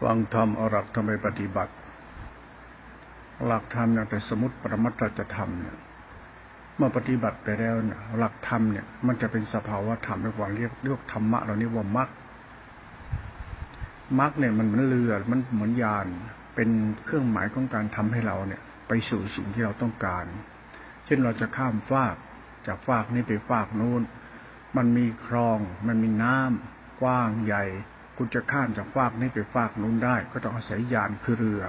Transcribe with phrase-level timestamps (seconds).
[0.00, 1.72] ฟังธรรมอาหลักทำไปปฏิบัติ
[3.46, 5.76] หลักธรรมอย่างแต่สมุติปรมัตถจะทำเนี่ย
[6.76, 12.08] เมื่อปฏิบัติไปแล้วเนี่ยหลักธรรมเนี่ยมันจะเป็นสภาวะธรรมในความเรียกเรียกธรรมะเรานี้ว่ามรรค
[14.20, 16.06] มรรคเนี่ยมันเหมือนเรือมันเหมือนยาน
[16.54, 16.70] เป็น
[17.04, 20.24] เครื่องหมายของการทำให้เราเนี่ย ไปสู่สิ่งที่เราต้องการ
[21.04, 22.16] เช่นเราจะข้ามฟาก
[22.66, 24.02] จากฟากนี้ไปฟากนู้น
[24.76, 27.64] มันมีคลอง มันมีน้ำกว้างใหญ่
[28.22, 31.64] คุณจะข้ามจากฟากนี้ไปฟากนู้นได้ ก็ต้องอาศัยยานคือเรือ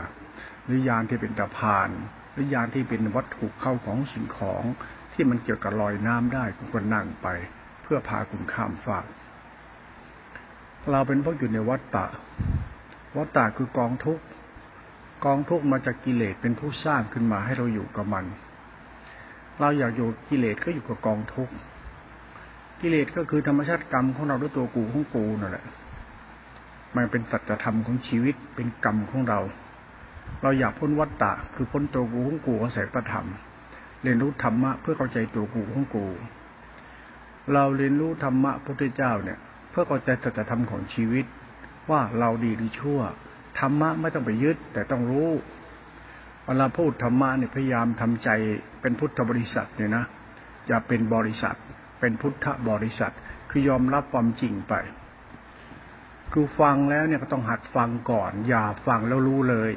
[0.66, 1.90] หรือยานที่เป็นตะพาน
[2.34, 4.64] หรือยานที่เป็นวัตถุเข้าของสิ่งของ
[5.14, 7.28] ที่มันเกี่ยวกับลอยน้ำได้คุณก็นั่งไป
[7.84, 9.06] เพื่อพาคุณข้ามฟาก
[10.92, 12.06] เราเป็นพวกอยู่ในวัฏฏะ
[13.18, 14.20] วัฏฏะคือกองทุก
[15.26, 18.26] กองทุกมาจากกิเลสเป็นผู้สร้างขึ้นมาให้เราอยู่กับมัน
[19.60, 21.50] เราอยากอยู่กิเลสก็อยู่กับกองทุก
[22.82, 25.66] กิเลสก็คือธรรมชาติกรรมของเราด้วยตัวกูของกูนั่นแหละ
[26.96, 29.40] มันเป็นสัจธรรมของชีวิตเป็นกรรมของเรา
[30.42, 33.26] เราอยากพ้นวัฏฏะคือพ้นตัวกูของกูอาศัยประธรรม
[34.04, 36.06] เรียนรู้ธรรมะเพื่อเข้าใจตัวกูของกู
[37.54, 41.26] เราเรียนรู้ธรรมะพระพุทธเจ้าเนี่ย เพื่อเข้าใจสัจธรรมของชีวิต
[41.90, 43.00] ว่าเราดีหรือชั่ว
[43.60, 45.30] ธรรมะไม่ต้องไปยึดแต่ต้องรู้
[46.46, 48.30] เวลาพูดธรรมะเนี่ยพยายามทำใจ
[48.82, 50.06] เป็นพุทธบริษัทเนี่ยนะ
[50.68, 51.56] อย่าเป็นบริษัท
[52.00, 53.14] เป็นพุทธบริษัท
[53.50, 54.74] คือยอมรับความจริงไป
[56.34, 59.72] คือฟังแล้วเนี่ยก็ต้องหัดฟังก่อน อย่าฟังแล้วรู้เลย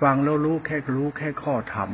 [0.00, 1.90] ฟังแล้วรู้แค่รู้แค่ข้อธรรม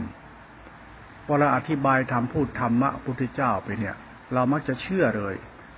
[1.26, 3.96] เวลาอธิบายธรรมพูดธรรมะพุทธเจ้าไปเนี่ย
[4.32, 5.34] เรามักจะเชื่อเลย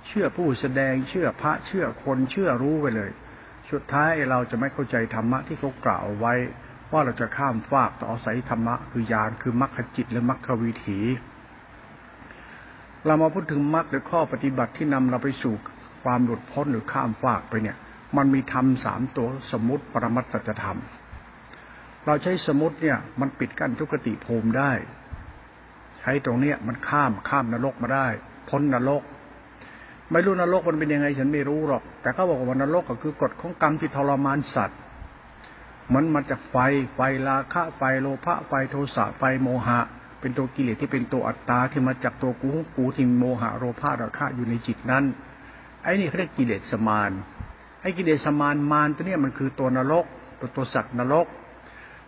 [0.07, 3.11] เชื่อผู้แสดงเชื่อพระเชื่อคนเชื่อรู้ไปเลย
[3.71, 6.33] สุดท้ายเราจะไม่เข้าใจธรรมะที่เขากล่าวไว้
[6.91, 10.99] ว่าเราจะข้ามฟากต่ออาศัยธรรมะคือยานคือมรรคจิตและมรรควิถี
[13.05, 15.55] เรามาพูดถึงมรรคหรือข้อปฏิบัติที่นำเราไปสู่
[16.07, 17.77] ความหลุดพ้นหรือข้ามฟากไปเนี่ย
[18.17, 20.79] มันมีธรรมสามตัวสมมติปรมัตตธรรม
[22.05, 24.71] เราใช้สมมติเนี่ย มันปิดกั้นทุกติภูมิได้
[25.99, 28.07] ใช้ตรงเนี้ยมันข้ามข้ามนรกมาได้
[28.49, 29.03] พ้นนรก
[30.11, 34.79] ไม่รู้นรกมันเป็นยังไงฉันไม่รู้หรอก แต่เขาบอกว่านรกก็คือกฎของกรรมที่ทรมานสัตว์
[35.93, 36.55] มันมาจากไฟ
[36.95, 39.79] ไฟราคะไฟโลภะไฟโทสะไฟโมหะ
[40.19, 45.03] เป็นตัวกิเลสที่เป็นตัวอัตตาที่มาจากตัวกูกูที่โมหะโลภะราคะอยู่ในจิตนั้น
[45.87, 47.11] อ้นี่เขาเรียกกิเลสมาร
[47.81, 50.05] ไอ้กิเลสมารมารตัวนี้มันคือตัวนรก
[50.39, 51.27] ตัวตัวสัตว์นรก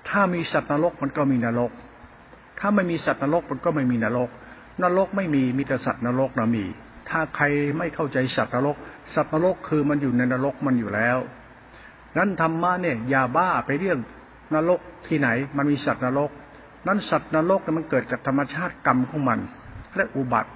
[0.09, 1.71] ถ้ามีสัตว์นรกมันก็มีนรก
[2.59, 4.29] ถ้าไม่มีสัตว์นรกมันก็ไม่มีนรก
[4.83, 6.65] นรกไม่มีมีแต่สัตว์นรกนะมี
[7.09, 7.45] ถ้าใคร
[7.77, 8.75] ไม่เข้าใจสัตว์นรก
[9.13, 11.17] สัตว์นรกคือมันอยู่ในนรกมันอยู่แล้ว
[12.17, 13.99] นั้นธรรมะเนี่ยอย่าบ้าไปเรื่อง
[14.53, 16.31] นรกที่ไหน มันมีสัตว์นรก
[16.87, 19.39] นั้นสัตว์นรกมันเกิดจากธรรมชาติกรรมของมัน
[19.95, 20.51] และอุบัติ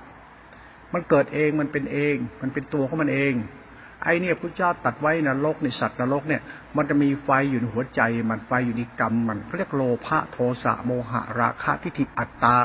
[0.94, 3.34] มันเกิดเองมันเป็นเอง มันเป็นตัวของมันเอง
[4.04, 6.42] ไอ้เนี่ยพระเจ้าตัดไว้นรกในสัตว์นรกเนี่ย
[6.78, 12.58] มันจะมีไฟอยู่ในหัวใจ มันไฟอยู่ในกรรม มันเขาเรียกโลภะโทสะโมหะราคะทิฏฐิอัตตา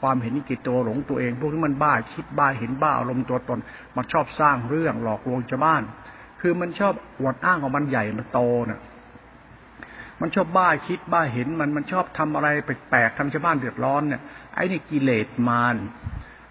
[0.00, 3.58] ความเห็นกิจตัวหลงตัวเอง พวกนี้มันบ้าคิดบ้าเห็นบ้าอารมณ์ตัวตน
[3.96, 5.82] มันชอบสร้างเรื่องหลอกลวงชาวบ้าน
[6.40, 8.40] คือมันชอบอวดอ้างของมันใหญ่มันโต
[8.70, 8.80] น่ะ
[10.20, 14.20] มันชอบบ้าคิดบ้าเห็นมันมันชอบทำอะไรแปลกๆทำชาวบ้านเดือดร้อนเนี่ย
[14.54, 15.76] ไอ้นี่กิเลสมาร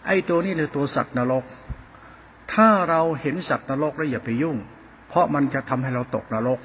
[0.08, 1.44] ไอ้ตัวนี้เลยตัวสัตว์นรก
[2.54, 4.58] ถ้าเราเห็นสัตว์นรกแล้วอย่าไปยุ่ง
[5.10, 6.60] เพราะมันจะทำให้เราตกนรก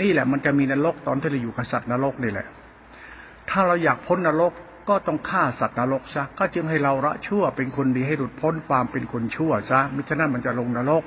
[0.00, 2.46] นี่แหละมันจะมีนรกตอนที่เราอยู่กับสัตว์นรกนี่แหละ
[3.50, 4.52] ถ้าเราอยากพ้นนรก
[4.88, 11.02] ก็ต้องฆ่าสัตว์นรกซะ ก็จึงให้เราละชั่วเป็นคนดีให้หลุดพ้นความเป็นคนชั่วซะ มิฉะนั้นมันจะลงนรก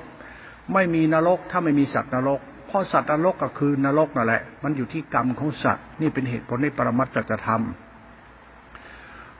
[0.72, 7.62] ไม่มีนรกถ้าไม่มีสัตว์นรก เพราะสัตว์นรกก็คือนรกนั่นแหละ มันอยู่ที่กรรมของสัตว์ นี่เป็นเหตุผลในปรมัตถธรรม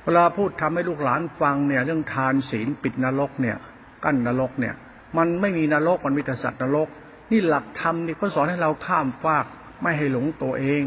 [0.09, 3.57] วลาพูดทำให้ลูกหลานฟังเนี่ย เรื่องทานศีลปิดนรกเนี่ย
[4.05, 4.75] กั้นนรกเนี่ย
[5.17, 6.89] มันไม่มีนรกมันมีแต่สัตว์นรก
[7.31, 9.47] นี่หลักธรรมนี่เขาสอนให้เราข้ามฟาก
[9.83, 10.83] ไม่ให้หลงตัวเอง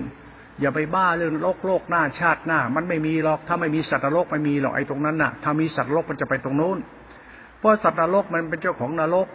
[0.60, 6.78] อย่าไปบ้าเรื่องโลกโลกหน้าชาติหน้า มันไม่มีหรอกถ้าไม่มีสัตว์นรกไม่มีหรอกไอ้ตรงนั้นน่ะถ้ามีสัตว์นรกมันจะไปตรงนู้น
[7.60, 9.28] เพราะสัตว์นรกมันเป็นเจ้าของนรก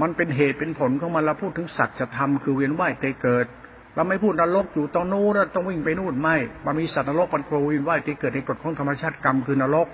[0.00, 3.46] มันเป็นเหตุเป็นผลของมันเราพูดถึงสัจธรรมคือเวียนว่ายตายเกิด
[3.94, 9.88] เราไม่พูดนรกอยู่ตรงนู้นต้องวิ่งไปนู่นไม่ มันมีสัตว์นรกมันโปรวินว่าที่เกิดในกฎของธรรมชาติกรรมคือนรก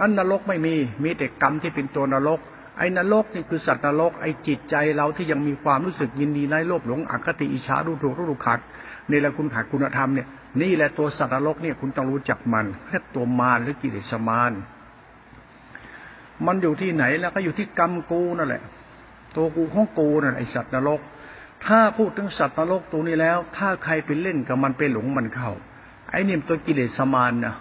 [0.00, 2.40] นั้นนรกไม่มีมีแต่กรรมที่เป็นตัวนรก
[2.78, 8.60] ไอ้นรกนี่คือสัตว์นรกไอ้จิตใจเราที่ยังมีความรู้สึกยินดีในโลภหลงอคติอิจฉาดูถูกรู้ขัด
[9.10, 10.26] นี่แหละคุณขาดคุณธรรมเนี่ย
[10.62, 14.52] นี่แหละตัวสัตว์นรกเนี่ยคุณต้องรู้จักมันเรียกตัวมารหรือกิเลสมาร
[16.46, 18.62] มันอยู่ที่ไหนแล้วก็อยู่ที่กรรมกูนั่นแหละ
[19.36, 21.00] ตัวกูของกูนั่นไอสัตว์นรก
[21.66, 25.50] ถ้าพูดถึงสัตว์นรกตัวนี้แล้ว ถ้าใครไปเล่นกับมันไปหลงมันเข้า
[26.10, 27.54] ไอ้นี่ตัวกิเลสมานนะ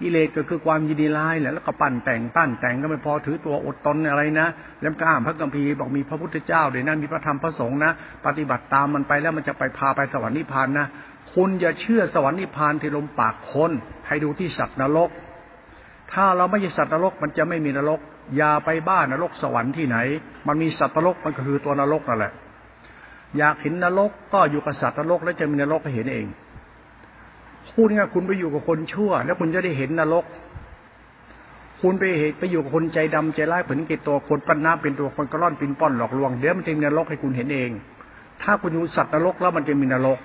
[0.00, 4.48] กิเลสก็คือความยินดีร้ายแหละแล้วก็ปั่นแต่งปั้นแต่งก็ไม่พอถือตัวอดตนอะไรนะ
[4.80, 7.92] แล้วก็อ่านพระกัมภีร์บอกมีพระพุทธเจ้าเดี๋ยวนั้นมีพระธรรมพระสงฆ์นะ
[8.26, 10.86] ปฏิบัติตามมันไปแล้วมันจะไปพาไปสวรรค์นิพพานนะ
[11.34, 13.70] คุณอย่าเชื่อสวรรค์นิพพานที่ลมปากคน
[14.06, 15.10] ให้ดูที่สัตว์นรก
[16.12, 18.00] ถ้าเราไม่ใช่สัตว์นรกมันจะไม่มีนรก
[18.36, 19.96] อย่าไปบ้านนรกสวรรค์ที่ไหน
[20.48, 22.32] มันมีสัตว์นรกมันก็คือตัวนรกนั่นแหละ
[23.38, 26.26] อยากเห็นนรกก็อยู่กับสัตว์นรก แล้วจะมีนรกให้เห็นเอง
[27.74, 30.24] พูดง่ายคุณไปอยู่กับคนชั่ว แล้วคุณจะได้เห็นนรก
[31.82, 37.70] คุณไปเห็นไปอยู่กับคนใจดำใจร้ายผลกิจตัวคนปั้นน้าเป็นตัวคนกระล่อนปินป้อนหลอกลวงเดี๋ยวมันจะมีนรกให้คุณเห็นเอง
[38.42, 40.18] ถ้าคุณอยู่สัตว์นรกแล้วมันจะมีนรก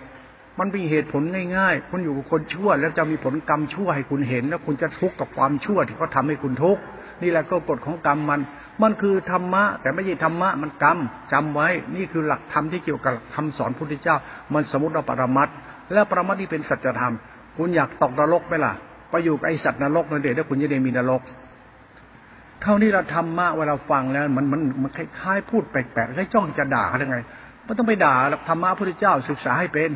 [0.59, 1.21] มันเป็นเหตุผล
[1.57, 6.81] ง่ายๆคุณอยู่กับคนชั่ว แล้วจะมีผลกรรมชั่วให้คุณเห็น แล้วคุณจะทุกข์กับความชั่วที่เขาทาให้คุณทุกข์
[7.21, 8.39] นี่แหละก็กฎของกรรมมัน
[8.83, 10.97] มันคือธรรมะ แต่ไม่ใช่ธรรมะมันกรรม
[11.33, 14.15] จำไว้ นี่คือหลักธรรมที่เกี่ยวกับคำสอนพุทธเจ้า
[14.53, 15.49] มันสมมติเราปรมัต
[15.93, 17.13] และปรมัตที่เป็นสัจธรรม
[17.57, 18.73] คุณอยากตกนรกไหมล่ะ
[19.09, 21.21] ไปอยู่กับไอสัตว์นรกนั่นเดี๋ยวคุณจะได้มีนรก
[22.61, 27.19] เท่านี้เราทำมาเวลาฟังแล้ว มันมันมันคล้ายๆพูดแปลกๆคล้ายจ้องจะด่าเขาได้ไง
[27.63, 28.15] ไม่ต้องไปด่า
[28.49, 29.91] ธรรมะพระเจ้าศึกษาให้เป็น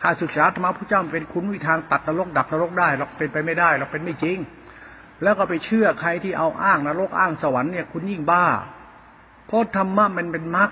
[0.00, 4.38] ถ้าศึกษาธรรมะพระเจ้าเป็นคุณวิธางตัดนรกดับนรกได้เราเป็นไปไม่ได้เราเป็นไม่จริง
[5.22, 8.46] แล้วก็ไปเชื่อใครที่เอาอ้างนรกอ้างสวรรค์เนี่ยคุณยิ่งบ้า
[9.46, 10.70] เพราะธรรมะมันเป็นมรรค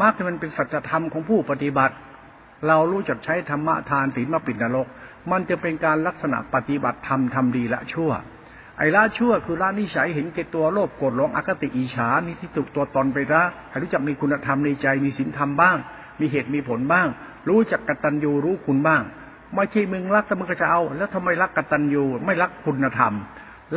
[0.00, 1.94] มรรคมันเป็นสัจธรรมของผู้ปฏิบัติ
[2.66, 4.86] เรารู้จักใช้ธรรมะทานศีลมาปิดนรก
[5.30, 8.10] มันจะเป็นการลักษณะปฏิบัติธรรมทำดีละชั่ว
[8.78, 15.76] ไอ้ละชั่วคือละนิสัยเห็นแก่ตัวโลภโกรธหลงอคติอิจฉามีที่ตุกตัวตนไปละให้รู้จักมีคุณธรรมในใจมีศีลธรรมบ้าง
[16.20, 17.06] มีเหตุมีผลบ้าง
[17.48, 19.02] รู้จักกตัญญูรู้คุณบ้าง
[19.54, 23.12] ไม่ใช่มึงรักแต่มึงก็จะเอา แล้วทำไมรักกตัญญูไม่รักคุณธรรม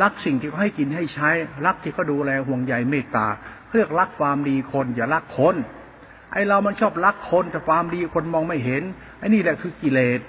[0.02, 1.30] รักสิ่งที่เขาให้กินให้ใช้
[1.66, 3.26] รักที่เขาดูแลห่วงใยเมตตา
[3.74, 5.56] เรียกรักความดีคนอย่ารักคน
[6.32, 8.82] ไอเรามันชอบรักคนแต่ความดีคนมองไม่เห็น
[9.18, 10.20] ไอ้นี่แหละคือกิเลส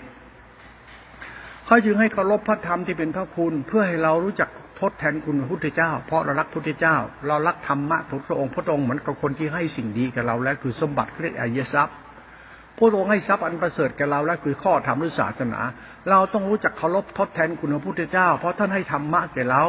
[1.66, 4.50] เขาจึงให้เคารพพระธรรมที่เป็นพระคุณ เพื่อให้เรารู้จัก
[4.80, 6.96] ทดแทนคุณพระพุทธเจ้า เพราะเรารักพระพุทธเจ้า
[7.28, 7.98] เรารักธรรมะ
[8.28, 11.96] พระองค์พระองค์เหมือนกับคนที่ให้สิ่งดีกับเราแล้วคือสมบัติเรียกอายทรัพย์
[12.78, 15.62] พระองค์ให้ทรัพย์อันประเสริฐแก่เราแล้วคือข้อธรรมหรือศาสนา
[16.10, 19.64] เราต้องรู้จักเคารพทดแทนคุณพระพุทธเจ้า เพราะท่านให้ธรรมะแก่เรา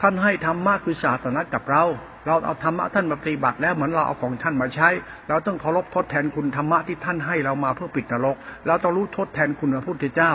[0.00, 1.84] ท่านให้ธรรมะคือศาสนากับเรา
[2.26, 4.88] เราเอาธรรมะท่านมาปฏิบัติแล้วเหมือนเราเอาของท่านมาใช้
[5.28, 8.36] เราต้องเคารพทดแทนคุณธรรมะที่ท่านให้เรามาเพื่อปิดนรก
[8.66, 10.32] เราต้องรู้ทดแทนคุณพระพุทธเจ้า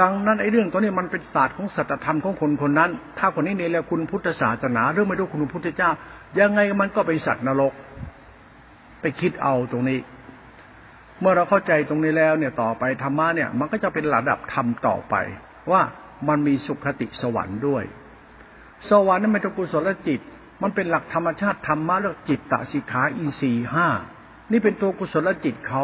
[0.00, 5.90] ดังนั้นไอ้เรื่องตัวนี้มันเป็นศาสตร์ของสัจธรรมของคนคนนั้น ถ้าคนนี้เนี่ยแล้วคุณพุทธศาสนาเรื่องไม่รู้คุณพุทธเจ้า
[6.38, 7.72] ยังไงมันก็เป็นสัตว์นรก
[9.00, 9.98] ไปคิดเอาตรงนี้
[11.20, 15.14] เมื่อเราเข้าใจตรงนี้แล้วเนี่ยต่อไปธรรมะเนี่ยมันก็จะเป็นระดับธรรมต่อไป
[15.70, 15.82] ว่า
[16.28, 17.84] มันมีสุขติสวรรค์ด้วย
[18.90, 20.20] สวรรค์นั้นเป็นกุศลจิต
[20.62, 23.88] มันเป็นหลักธรรมชาติธรรมะเรื่องจิตตสิกขาอินทรีห้า
[24.52, 25.82] นี่เป็นตัวกุศลจิตเขา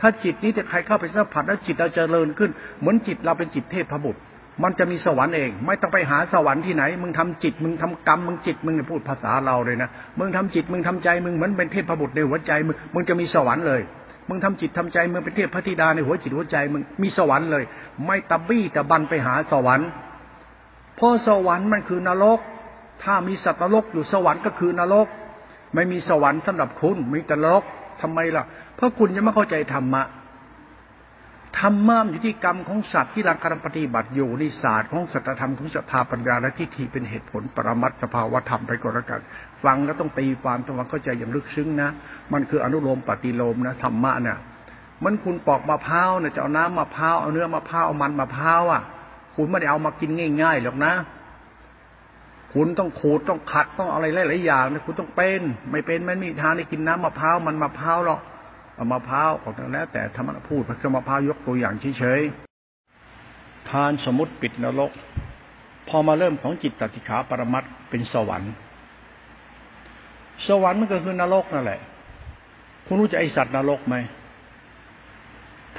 [0.00, 2.50] ถ้าจิตนี้จะใครเข้าไปสัมผัสแล้วจิตเราจเจริญขึ้น
[2.80, 4.20] เหมือนจิตเราเป็นจิตเทพบุตร
[4.62, 9.88] มันจะมีสวรรค์เอง ไม่ต้องไปหาสวรรค์ที่ไหน มึงทำจิต มึงทำกรรม มึงจิต มึงพูดภาษาเราเลยนะ
[10.18, 13.80] มึงทำจิต มึงทำใจ มึงเหมือนเป็นเทพบุตรในหัวใจ มึง มึงจะมีสวรรค์เลย
[14.32, 17.64] มึงทำจิตทำใจมึงเป็นเทพพระธิดาในหัวจิตหัวใจมึงมีสวรรค์เลย
[18.06, 19.88] ไม่ตะบี้ตะบันไปหาสวรรค์
[20.96, 22.38] เพราะสวรรค์มันคือนรก
[23.02, 25.06] ถ้ามีสัตว์นรกอยู่สวรรค์ก็คือนรก
[25.74, 27.64] ไม่มีสวรรค์สำหรับคุณมีแต่นรก
[28.02, 28.44] ทำไมล่ะ
[28.76, 30.02] เพราะคุณยังไม่เข้าใจธรรมะ
[31.60, 39.20] ธรรมะอยู่ที่กรรมของสัตว์ที่รังการปฏิบัติอยู่ในศาสตร์ของสัจธรรมของศรัทธาปัญญาและทิฏฐิเป็นเหตุผลปรมัตถภาวธรรมไปก่อนล้วกัน
[39.64, 41.90] ฟังแล้วต้องตีความต้องเข้าใจอย่างลึกซึ้งนะ
[42.32, 44.38] มันคืออนุโลมปฏิโลมนะธรรมะเนี่ย
[45.04, 48.82] มันคุณปอกมะพร้าวเนี่ยจะเอาน้ำมะพร้าวเอาเนื้อมะพร้าวเอามันมะพร้าวอะ
[49.36, 50.10] คุณไม่ได้เอามากิน
[50.42, 50.92] ง่ายๆหรอกนะ
[52.52, 55.40] คุณต้องขูดต้องขัดต้องอะไรหลายๆอย่างนะคุณต้องเป็น
[55.70, 58.20] ไม่เป็นไม่มีทางได้กินน้ำมะพร้าวมันมะพร้าวหรอก
[58.74, 64.90] เอามะพร้าวออกแล้ว แต่ธรรมะพูดพระมะพร้าวยกตัวอย่างเฉยๆทานสมมติปิดนรก
[65.88, 68.52] พอมาเริ่มของจิตตติขาปรมัตเป็นสวรรค์
[70.46, 71.80] สวรรค์มันก็คือนรกนั่นแหละ
[72.86, 73.96] คุณรู้จะไอสัตว์นรกไหม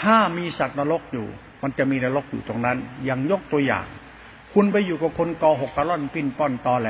[0.01, 1.27] ถ้ามีสัตว์นรกอยู่
[1.63, 3.85] มันจะมีนรกอยู่ตรงนั้น อย่างยกตัวอย่าง
[4.53, 6.89] คุณไปอยู่กับคนกอหกกระล่อนปิ้นป้อนตอแหล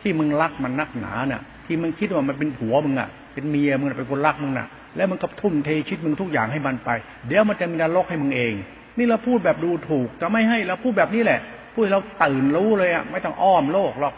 [0.00, 4.66] ที่มึงรักมันนักหนาเนี่ยที่มึงคิดว่ามันเป็นผัวมึงอะ เป็นเมียมึงเป็นคนรักมึงน่ะ
[4.96, 6.90] แล้วมึงก็ทุ่มเทชิดมึงทุกอย่างให้มันไป
[7.26, 8.54] เดี๋ยวมันจะมีนรกให้มึงเอง
[8.98, 11.40] นี่เราพูดแบบดูถูกจะไม่ให้เราพูดแบบนี้แหละ
[11.74, 14.14] พูดเราตื่นรู้เลยอะไม่ต้องอ้อมโลกหรอก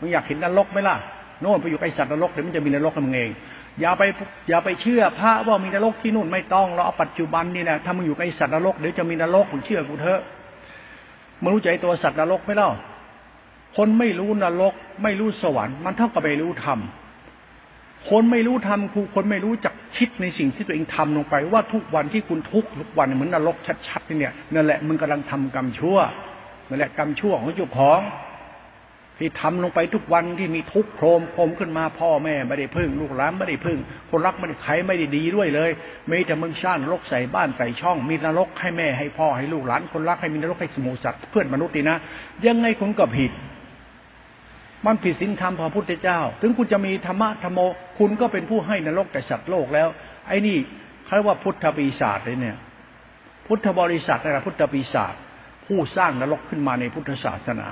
[0.00, 0.96] มึงอยากเห็นนรกไหมล่ะ
[1.40, 3.30] โน่นไปอยู่ไอสัตว์นรกเดี๋ยวมันจะมีนรกให้มึงเอง
[3.80, 4.02] อย่าไป
[4.48, 10.20] อย่าไปเชื่อพระว่ามีนรกที่นู่นไม่ต้องเราเอาปัจจุบันนี่นะถ้ามึงอยู่ไอสัตว์นรกเดี๋ยวจะมีนรกมึงเชื่อกูเถอะ
[11.42, 12.70] มึงรู้ใจตัวสัตว์นรกไหมเล่า
[13.76, 16.78] คนไม่รู้นรก ไม่รู้สวรรค์มันเท่ากับไม่รู้ธรรม
[18.10, 23.56] คนไม่รู้ธรรมคือคนไม่รู้จักคิดในสิ่งที่ตัวเองทำลงไป ว่าทุกวันที่คุณทุกทุกวันเหมือนนรก
[23.88, 25.98] ชัดๆนี่เนี่ยนั่นแหละมึงกำลังทำกรรมชั่ว
[26.68, 28.00] นั่นแหละกรรมชั่วของเจ้าของ
[29.20, 33.78] ที่ทำลงไปทุกวันที่มีทุกโครมโครมขึ้นมาพ่อแม่ไม่ได้พึ่งลูกหลานไม่ได้พึ่ง
[34.10, 35.70] คนรักไม่ได้ใครไม่ได้ดีด้วยเลย
[36.10, 41.96] มีแต่มึงสร้างนรกใส่บ้านใส่ช่อง มีนรกให้แม่ให้พ่อให้ลูกหลานคนรักให้มีนรกให้สมุสัตว์เพื่อนมนุษย์ดีนะ
[42.46, 43.30] ยังไงคุณก็ผิด
[44.86, 47.60] มันผิดศีลธรรมพระพุทธเจ้า ถึงคุณจะมีธรรมะธรรมโม
[47.98, 49.88] คุณก็เป็นผู้ให้นรกแก่สัตว์โลกแล้ว
[50.28, 50.56] ไอ้นี่
[51.04, 52.56] เขาเรียกว่าพุทธปีศาจเลยเนี่ย
[53.46, 55.14] พุทธบริษัทนะครับพุทธปีศาจ
[55.66, 57.68] ผู้สร้างนรกขึ้นมาในพุทธศาสนา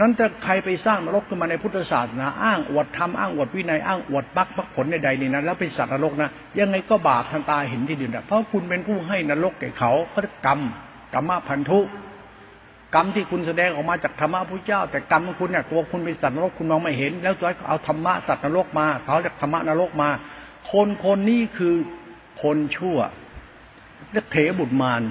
[0.00, 10.60] นั้นถ้าใครไปสร้างนรกขึ้นมาในพุทธศาสนา อ้างอวดธรรมอ้างอวดวินัยอ้างอวดบักบักผลใดๆนี่นะแล้วเป็นสัตว์นรกนะยังไงก็บาปทันตาเห็นที่เดียวนะเพราะคุณเป็นผู้ให้นรกแก่เขาเขากรรม
[11.14, 11.78] กรรมพันธุ
[12.94, 20.08] กรรมที่คุณแสดงออกมาจากธรรมะพระเจ้า แต่กรรมของคุณเนี่ยตัวคุณเป็นสัตว์นรกคุณมองไม่เห็น แล้วตัวเอาธรรมะสัตว์นรกมาเขาจากธรรมะนรกมา
[20.72, 21.74] คนคนนี้คือ
[22.42, 22.98] คนชั่ว
[24.12, 25.02] เรียกเถบุตรมาร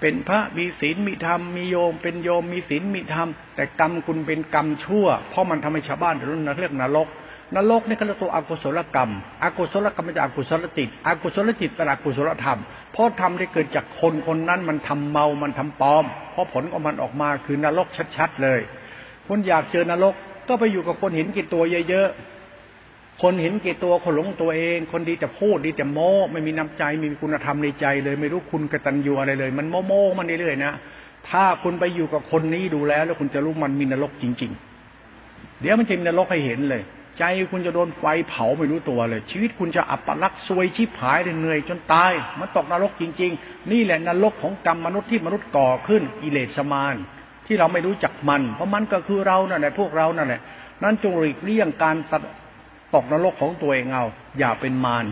[0.00, 7.08] เป็นพระมีศีลมีธรรมมีโยม เป็นโยมมีศีลมีธรรมแต่กรรมคุณเป็นกรรมชั่ว เพราะมันทำให้ชาวบ้านเดือดร้อนเรียกนรก
[7.56, 9.10] นรกนี่ก็เรียกตัวอกุศลกรรม
[9.42, 12.58] อกุศลกรรมเป็นอกุศลจิตอกุศลจิตเป็นอกุศลธรรม
[12.92, 18.60] เพราะทำได้เกิดจากคนคนนั้นมันทำเมา มันทำปลอม เพราะผลของมันออกมาคือนรกชัดๆเลย
[19.26, 20.14] คุณอยากเจอนรก
[20.48, 30.72] ก็ไปอยู่กับคนเห็นกี่ตัวเยอะๆ คนเห็นเกตัวคนหลงตัวเอง คนดีแต่พูดดีแต่โม้ไม่มีน้ำใจไม่มีคุณธรรมในใจเลย ไม่รู้คุณกตัญญูอะไรเลย มันโม้โม้มันเรื่อยๆนะ
[31.28, 34.52] ถ้าคุณไปอยู่กับคนนี้ดูแล้ว แล้วคุณจะรู้มันมีนรกจริง
[35.06, 36.82] ๆ เดี๋ยวมันจะมีนรกให้เห็นเลย
[37.20, 46.96] ใจคุณจะโดนไฟเผาไม่รู้ตัวเลย ชีวิตคุณจะอับปลักซวยชิบหายเหนื่อยจนตาย มันตกนรกจริง ๆ นี่แหละนรกของกรรมมนุษย์ที่มนุษย์ก่อขึ้นกิเลสมาน
[47.46, 50.40] ที่เราไม่รู้จักมัน เพราะมันก็คือเรานั่นแหละพวกเรานั่นแหละ
[50.82, 51.96] นั้นจงหลีกเลี่ยงการ
[52.94, 54.04] ตกนรกของตัวเองเอา
[54.38, 55.06] อย่าเป็นมาร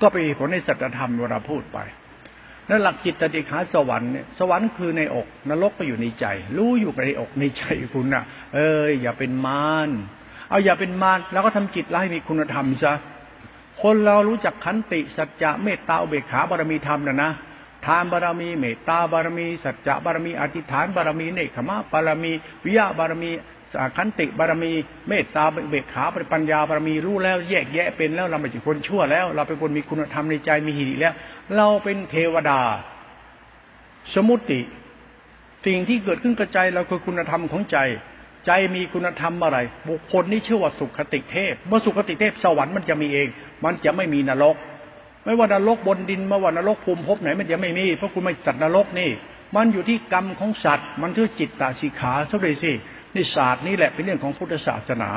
[0.00, 1.78] ก็ไปผลในสัจธรรมเวลาพูดไป
[2.70, 7.62] นั่นหลักจิตติขาสวรรค์เนี่ยสวรรค์คือในอก นรกไปอยู่ในใจ รู้อยู่ในอกในใจ
[7.94, 8.24] คุณนะ
[8.54, 9.90] เอออย่าเป็นมาร
[10.48, 12.92] เอาอย่าเป็นมารแล้วก็ทำจิตเราให้มีคุณธรรมซะ
[13.82, 17.30] คนเรารู้จักขันติสัจจะเมตตาอเบกขาบารมีธรรมนะนะ
[17.86, 22.32] ทานบารมีเมตตาบารมี สัจจะบารมีอธิษฐานบารมีเนคขมะบารมี
[22.64, 23.30] วิยาบารมี
[23.96, 24.72] ขันติบารมี
[25.08, 31.14] เมตตาเบกขาปัญญาบารมีรู้แล้วแยกแยะเป็นแล้วเราไม่ใช่คนชั่วแล้ว เราเป็นคนมีคุณธรรมในใจมีหิริแล้ว
[31.56, 32.60] เราเป็นเทวดา
[34.14, 34.60] สมุติ
[35.66, 37.78] สิ่งที่เกิดขึ้นกระจายเราคือคุณธรรมของใจ
[38.46, 43.28] ใจมีคุณธรรมอะไรบุคคลนี้ชื่อว่าสุขติเทพ เมื่อสุขติเทพสวรรค์มันจะมีเอง
[43.64, 44.56] มันจะไม่มีนรก
[45.24, 49.10] ไม่ว่านรกบนดินไม่ว่านรกภูมิภพไหนมันจะไม่มี เพราะคุณไม่จัดนรกนี่
[49.56, 52.72] มันอยู่ที่กรรมของสัตว์ มันคือจิตตาสิขาสักเลยสิ
[53.14, 55.10] นี่ศาสตร์นี่แหละเป็นเรื่องของพุทธศาสนา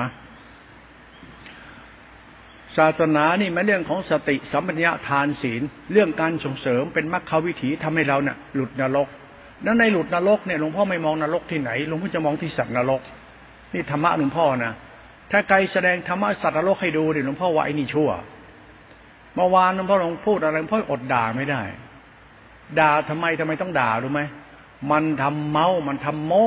[2.78, 5.62] ศาสนานี่มันเรื่องของสติสัมปัญญาทานศีล
[5.92, 9.08] เรื่องการส่งเสริมเป็นมรรควิถีทำให้เราเนี่ยหลุดนรก
[9.64, 13.02] แล้วในหลุดนรกเนี่ยหลวงพ่อไม่มองนรกที่ไหนหลวงพ่อจะมองที่สัตว์นรก
[13.74, 14.74] นี่ธรรมะหลวงพ่อนะ
[15.32, 18.10] ถ้าใครแสดงธรรมะสัตว์นรกให้ดูเนี่ยหลวงพ่อว่าไอ้นี่ชั่ว
[19.36, 21.62] เมื่อวานหลวงพ่อลงพูดอะไรหลวงพ่ออดด่าไม่ได้
[22.80, 24.22] ด่าทำไมทำไมต้องด่ารู้ไหม
[24.92, 26.46] มันทำเมามันทำโม้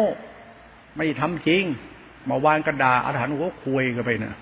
[0.97, 1.65] ไม่ทำจริง
[2.29, 4.35] มาวานกระดาอาถรรพ์หัวคุยกันไปนะ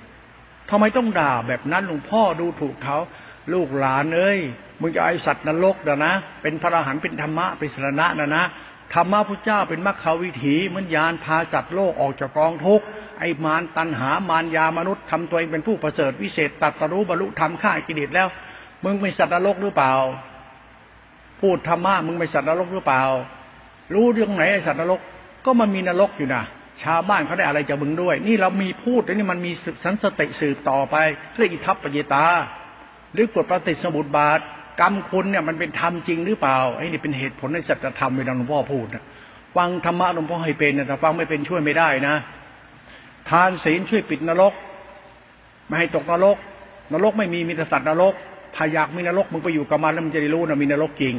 [0.71, 2.99] ทำไมต้องด่าแบบนั้นหลวงพ่อดูถูกเขา
[3.53, 4.41] ลูกหลานเอ้ย
[4.83, 6.13] มึงจะไอสัตว์นรกเดนะ
[6.43, 8.45] เป็นพระอรหันต์เป็นธรรมะเป็นสรณะนะนะ
[8.95, 12.85] ธรรมะพุทธเจ้าเป็นมรรควิถีเหมือนยานพาจัตว์โลกออกจากกองทุกข์
[13.21, 18.29] ไอ้มารตันหามารยามนุษย์ทำตัวเองเป็นผู้ประเสริฐวิเศษตัดสรู้บรรลุธรรมฆ่ากิเลสแล้ว
[18.85, 19.93] มึงเป็นสัตว์นรกหรือเปล่า
[21.41, 23.03] พูดธรรมะมึงเป็นสัตว์นรกหรือเปล่า
[23.95, 25.01] รู้เรื่องไหนไอ้สัตว์นรก
[25.45, 26.43] ก็มันมีนรกอยู่นะ
[26.83, 29.53] ชาวบ้านเขาได้อะไรจากมึงด้วย นี่เรามีพูดแต่นี่มันมี
[29.85, 30.97] สันสติสืบต่อไป
[31.39, 32.27] เรียกอิทัปปยตา
[33.13, 34.41] หรือกฎปฏิสมุติบาท
[34.81, 39.05] กรรมคุณเนี่ยมันเป็นธรรมจริงหรือเปล่าไอ้นี่เป็นเหตุผลในสัจธรรมเวลาหลวงพ่อพูดนะ
[39.57, 42.15] ฟังธรรมะหลวงพ่อให้เป็นนะแต่ฟังไม่เป็นช่วยไม่ได้นะ
[43.31, 44.53] ทานศีลช่วยปิดนรก
[45.67, 46.37] ไม่ให้ตกนรก
[46.93, 48.15] นรกไม่มีมีแต่สัตว์นรก
[48.57, 51.15] ถ้าอยากมีนรกมึงไปอยู่กับมันแล้วมึงจะได้รู้นะมีนรกจริง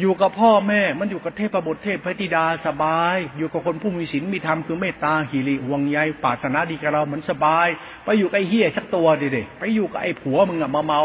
[0.00, 7.68] อยู่กับพ่อแม่ มันอยู่กับเทพบุตรเทพพธิดาสบาย อยู่กับคนผู้มีศีลมีธรรมคือเมตตาหิริห่วงใยปาถนาดีกับเราเหมือนสบาย
[8.04, 11.00] ไปอยู่กับไอ้เฮี้ยสักตัวดิเดไปอยู่กับไอ้ผัวมึงอะมาเมา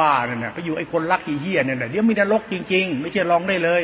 [0.00, 3.82] บ้าๆนั่นน่ะไปอยู่ไอ้คนรักอีเฮี้ยเนี่ยเดี๋ยวมีนรกจริง ๆ ไม่ใช่ลองได้เลย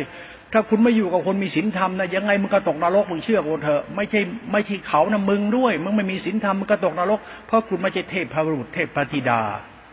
[0.52, 4.21] ถ้าคุณไม่อยู่กับคนมีศีลธรรมนะยังไงมึงก็ตกนรกมึงเชื่อกูเถอะไม่ใช่
[4.52, 9.40] ไม่ใช่เขานะมึงด้วยมึงไม่มีศีลธรรมมึงก็ตกนรกเพราะคุณไม่ใช่เทพพระบุตรเทพพธิดา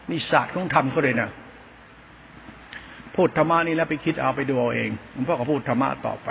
[0.09, 1.29] นี่ศาสตร์ของธรรมเขาเลยนะ
[3.15, 6.29] พูดธรรมะนี่แล้วไปคิดเอาไปดูเอาเองหลวงพ่อก็พูดธรรมะต่อไป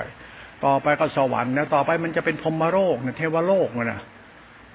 [0.64, 4.00] ต่อไปก็สวรรค์นะต่อไปมันจะเป็นพรมโลกนะเทวโลกนะ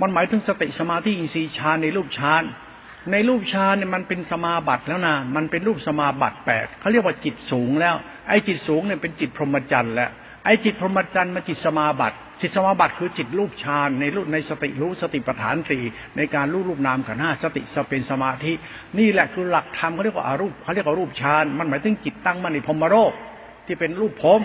[0.02, 2.44] มันหมายถึงสติสมาธิอินทรีย์ฌานในรูปฌาน
[3.12, 7.96] ในรูปฌานเนี่ยมันเป็นสมาบัติแล้วนะมันเป็นรูปสมาบัติแปดเขาเรียกว่าจิตสูงแล้ว
[8.28, 10.10] ไอ้จิตสูงเนี่ยเป็นจิตพรหมจรรย์แล้ว
[10.46, 15.84] ไอ้จิตพรหมจรรย์มาจิตสมาบัติ จิตสมาบัติคือจิตรูปฌานในรูปในสติรู้สติปัฏฐานสี่
[16.18, 18.54] ในการรู้รูปนามขันห้าสติสเป็นสมาธิ
[19.00, 23.12] นี่แหละคือหลักธรรมเขาเรียกว่าอารูปเขาเรียกว่ารูปฌานมันหมายถึงจิตตั้งมั่นในพรมโลก
[23.66, 24.42] ที่เป็นรูปพรม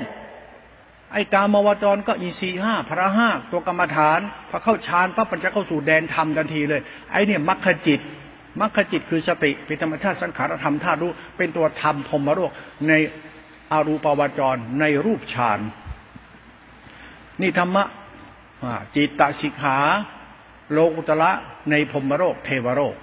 [1.12, 6.81] ไอ้กามาวจรก็อีสีห้าพระห้าตัวกรรมฐานพอเข้าฌานปั๊บมันจะเข้าสู่แดนธรรมทันทีเลย
[7.12, 8.00] ไอ้เนี่ยมรรคจิต
[8.61, 12.50] มรรคจิตคือสติเป็นธรรมชาติสังขารธรรมธาตุรู้เป็นตัวธรรมพรมโลก
[12.88, 12.93] ใน
[13.73, 15.61] อารูปาวจรในรูปฌาน
[17.40, 17.85] นี่ธรรมะ
[18.95, 19.78] จิตตสิกขา
[20.73, 21.30] โลกุตละ
[21.71, 22.95] ในพรมโรคเทวโรค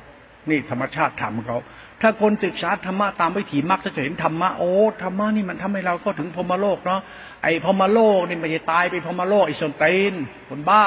[0.50, 1.58] นี่ธรรมชาติธรรมเขา
[2.02, 4.72] ถ้าคนศึกษาธรรมะตามวิถีมรรคจะเห็นธรรมะโอ้
[5.04, 7.02] ธรรมะนี่มันทำให้เราก็ถึงพรมโลกเนาะ
[7.44, 10.14] ไอ้พรมโลกนี่ไม่ใช่ตายไปพรมโลกไอ้สนตีน
[10.50, 10.86] คนบ้า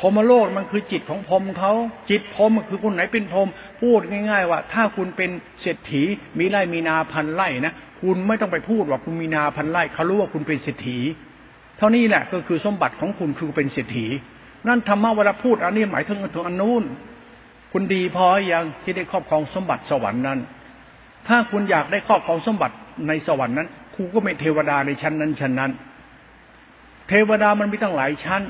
[0.00, 1.72] พรมโลกมันคือจิตของพรมเขา
[2.10, 3.48] จิตพรมคือคนไหนเป็นพรม
[3.80, 6.02] พูดง่าย ๆ ว่า ถ้าคุณเป็นเศรษฐี
[6.38, 10.98] มีไร่มีนาพันไร่นะคุณไม่ต้องไปพูดว่าคุณมีนาพันไร่เขารู้ว่าคุณเป็นเศรษฐี
[11.78, 14.06] เท่านี้แหละก็คือสมบัติของคุณคือเป็นเศรษฐี
[14.68, 16.84] นั่นธรรมะเวลาพูดอันนี้หมายถึงถึงอันนู้น
[17.72, 20.38] คุณดีพออย่างที่ได้ครอบครองสมบัติสวรรค์นั้น
[21.28, 22.74] ถ้าคุณอยากได้ครอบครองสมบัติ
[23.08, 25.72] ในสวรรค์นั้นครูก็ไม่เทวดาในชั้นนั้นชั้นนั้น
[27.08, 28.42] เทวดามันมีตั้งหลายชั้น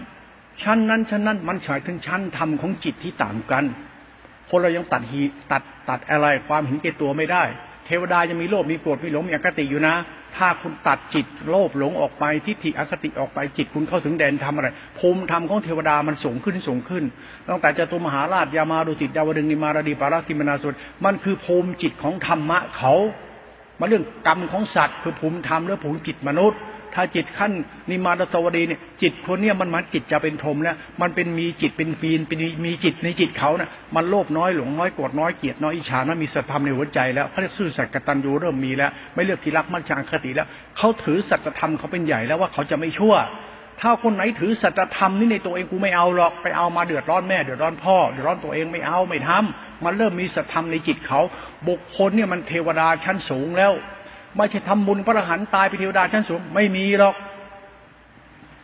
[0.63, 3.65] ชั้นนั้นชั้นนั้นมันฉายถึงชั้นธรรมของจิตที่ต่างกัน
[4.51, 7.45] คนเรายังตัดหีตัดตัดอะไรความเห็นแก่ตัวไม่ได้
[7.88, 9.95] เทวดายังมีโลภมีโกรธมีหลงมีอคติอยู่นะ
[10.37, 14.68] ถ้าคุณตัดจิตโลภหลงออกไปทิฏฐิอคติออกไปจิตคุณเข้าถึงแดนทำอะไร
[14.99, 17.04] ภูมิธรรมของเทวดามันสูงขึ้นสูงขึ้น
[17.49, 22.95] ตั้งแต่จตุมหาราชยามาดุสิตดาวดึงนิมารดีปาราติมนาสุดมันคือภูมิจิตของธรรมะเขา
[23.80, 26.59] มาเรื่องกรรมของสัตว์ คือภูมิธรรมหรือภูมิจิตมนุษย์
[26.95, 27.52] ถ้าจิตขั้น
[27.90, 43.16] นิมาตสวดีเนี่ยจิตคนเนี้ยมันมันจิตจะเป็นพรมแล้วมันเป็นมีจิตเป็นฟีนเป็นมีจิตในจิตเขาเนะ่ยมันโลภน้อยหลงน้อยโกรธน้อยเกลียดน้อยอิจฉาน้อยมีสัตธรรมในหัวใจแล้วเขาเรียกซื่อสัตย์กตัญญูเริ่มมีแล้ว ไม่เลือกที่รักมั่นชังคติแล้วเขาถือสัจธรรมเขาเป็นใหญ่แล้วว่าเขาจะไม่ชั่ว
[43.80, 51.20] ถ้าคนไหนถือสัจธรรมนี่ในตัวเองกูไม่เอาหรอกไปเอามาเดือดร้อนแม่เดือดร้อนพ่อเดือดร้อนตัวเองไม่เอาไม่ทำมันเริ่มมีสัจธรรมในจิตเขา
[51.68, 53.72] บุคคลเนี่ยมันเทวดาชั้นสูงแล้ว
[54.37, 57.14] ไม่ใช่ทำบุญพระอรหันต์ตายไปเทวดาชั้นสูง ไม่มีหรอก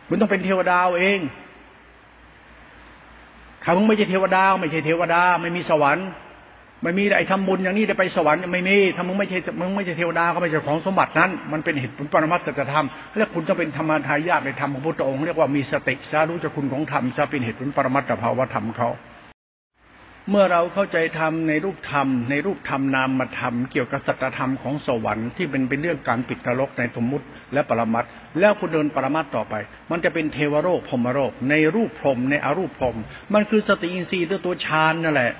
[0.07, 1.19] คุณต้องเป็นเทวดาเอง
[3.63, 6.07] ถ้ามึงไม่ใช่เทวดา ไม่ใช่เทวดา ไม่มีสวรรค์
[6.83, 12.85] ไม่มีไอ้ทำบุญอย่างนี้ได้ไปสวรรค์ไม่มีถ้ามึงไม่ใช่มึงไม่ใช่เทวดาก็ไม่ใช่ของสมบัตินั้น มันเป็นเหตุผลปรมัตถธรรม
[13.17, 18.89] เรียกคุณจะเป็นธรรมทายาทในธรรมของพระองค์เรียกว่ามีสติสารู้จักคุณของธรรมจะเป็นเหตุผลปรมัตถภาวธรรมเขา
[20.29, 28.05] เมื่อเราเข้าใจธรรมในรูปธรรม ในรูปธรรมนามธรรมเกี่ยวกับสัจธรรมของสวรรค์ที่เป็นเป็นเรื่องการปิดตลกในสมมุติและปรมัต
[28.39, 29.55] แล้วคุณเดินปรมัตต่อไป
[29.91, 32.97] มันจะเป็นเทวโรคพรมโรค ในรูปพรมในอรูปพรม
[33.33, 35.31] มันคือสติอินทรีย์ตัวตัวฌานนั่นแหละ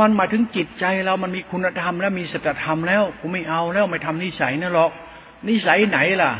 [0.00, 4.90] มันหมายถึงจิตใจเรามันมีคุณธรรมแล้วมีสัจธรรมแล้วกูไม่เอาแล้วไม่ทำนิสัยนั่นหรอก
[5.48, 6.32] นิสัยไหนล่ะ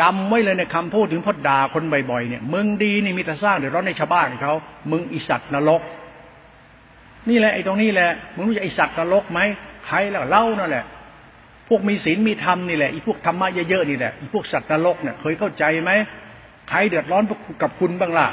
[0.00, 4.54] จำไว้เลยในคำพูดถึงพอด่าคนบ่อยๆเนี่ยมึงดีนี่มีแต่สร้างเดือดร้อนในชาวบ้านเขา
[4.90, 5.82] มึงอิสัตนรก
[7.28, 9.40] นี่แหละไอ้ตรงนี้แหละมึงรู้จักไอ้สัตว์นรกไหม
[9.86, 10.84] ใครแล้วเล่านั่นแหละ
[11.68, 15.90] พวกมีศีลมีธรรมนี่แหละไอ้พวกธรรมะเยอะๆนี่แหละไอ้พวกสัตว์นรกเนี่ยเคยเข้าใจไหม
[16.68, 17.22] ใครเดือดร้อน
[17.62, 18.28] กับคุณบ้างล่ะ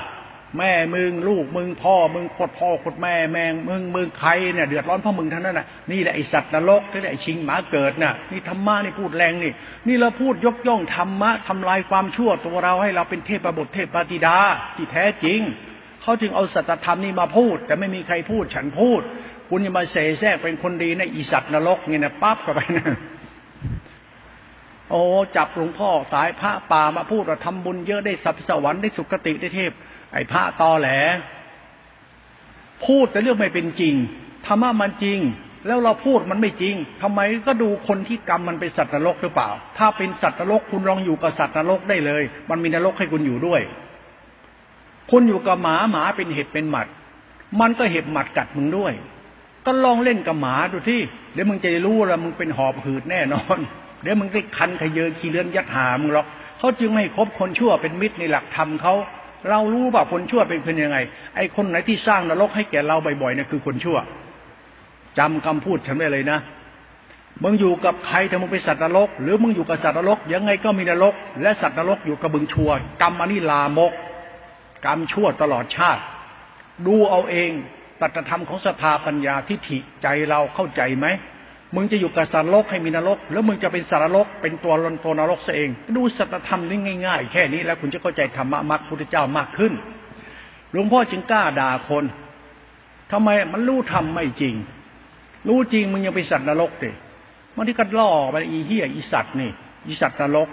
[0.57, 9.51] แม่มึงลูกมึงพ่อมึงโคตรพ่อโคตรแม่แมงมึงมึงใครเนี่ยเดือดร้อนเพราะมึงทั้งนั้นน่ะนี่แหละไอสัตว์นรกนี่แหละไอชิงหมาเกิดน่ะนี่ธรรมะนี่พูดแรงนี่
[9.87, 14.37] นี่เราพูดยกย่องธรรมะทำลายความชั่วตัวเราให้เราเป็นเทพบุตรเทพปฏิดา
[14.75, 15.39] ที่แท้จริง
[16.05, 19.01] เขาจึงเอาสัจธรรมนี้มาพูด แต่ไม่มีใครพูดฉันพูด
[19.49, 22.95] คุณจะมาเสแสร้งเป็นคนดีในอีสัตว์นรกเนี่ยนะปั๊บเข้าไปนะ
[24.89, 25.01] โอ้
[25.35, 29.71] จับหลวงพ่อสายพระป่ามาพูดว่าทำบุญเยอะได้สัพสวรรค์ได้สุคติได้เทพ
[30.13, 30.89] ไอ้พระตอแหล
[32.85, 33.95] พูดแต่เรื่องไม่เป็นจริง
[34.45, 35.19] ธรรมะมันจริง
[35.67, 43.61] แล้วเราพูดมันไม่จริงทำไมก็ดูคนที่กรรมมันเป็นสัตว์นรกหรือเปล่า ถ้าเป็นสัตว์นรกคุณลองอยู่กับสัตว์นรกได้เลย มันมีนรกให้คุณอยู่ด้วย
[45.11, 46.87] คุณอยู่กับหมาหมาเป็นเห็บเป็นหมัด
[47.59, 48.93] มันก็เห็บหมัดกัดมึงด้วย
[49.65, 51.01] ก็ลองเล่นกับหมาดูที่
[51.33, 53.57] เดี๋ยวมึงจะรู้ว่ามึงเป็นหอบหืดแน่นอน
[54.01, 56.27] เดี๋ยวมึงได้คันขยเยอขี้เลื่อนยัดหามึงหรอก
[56.59, 58.93] เขาจึงไม่คบคนชั่วเป็นมิตรในหลักธรรมเขา
[59.49, 60.97] เรารู้ว่าคนชั่วเป็นคนยังไง
[61.35, 63.97] ไอ้คนไหนที่สร้างนรกให้แก่เราบ่อยๆเนี่ยคือคนชั่ว
[65.17, 66.39] จำคำพูดฉันไว้เลยนะ
[67.43, 73.91] มึงอยู่กับใครถ้ามึงเป็นสัตว์นรก หรือมึงอยู่กับสัตว์นรกยังไงก็มีนรก และสัตว์นรกอยู่กับบึงชัวกรรมอันนี้ลามก
[74.85, 76.03] กรรมชั่วตลอดชาติ
[76.87, 77.51] ดูเอาเอง
[78.01, 81.07] ตัตธรรมของสภาปัญญาทิฏฐิใจเราเข้าใจไหม
[81.75, 89.73] มึงจะอยู่กับสารโลกให้มีนรก แล้วมึงจะเป็นสารโลกเป็นตัวลนตัวนรกซะเอง ดูสัจธรรมนี่ง่าย ๆ แค่นี้แล้วคุณจะเข้าใจธรรมะมรรคพุทธเจ้ามากขึ้น
[90.71, 92.05] หลวงพ่อจึงกล้าด่าคน
[93.11, 94.55] ทำไมมันรู้ธรรมไม่จริง
[95.47, 96.93] รู้จริงมึงยังเป็นสัตว์นรกเลย
[97.55, 99.51] มันที่ก็ล่อไปอีเหี้ยอีสัตว์นี่
[99.87, 100.47] อีสัตว์นรก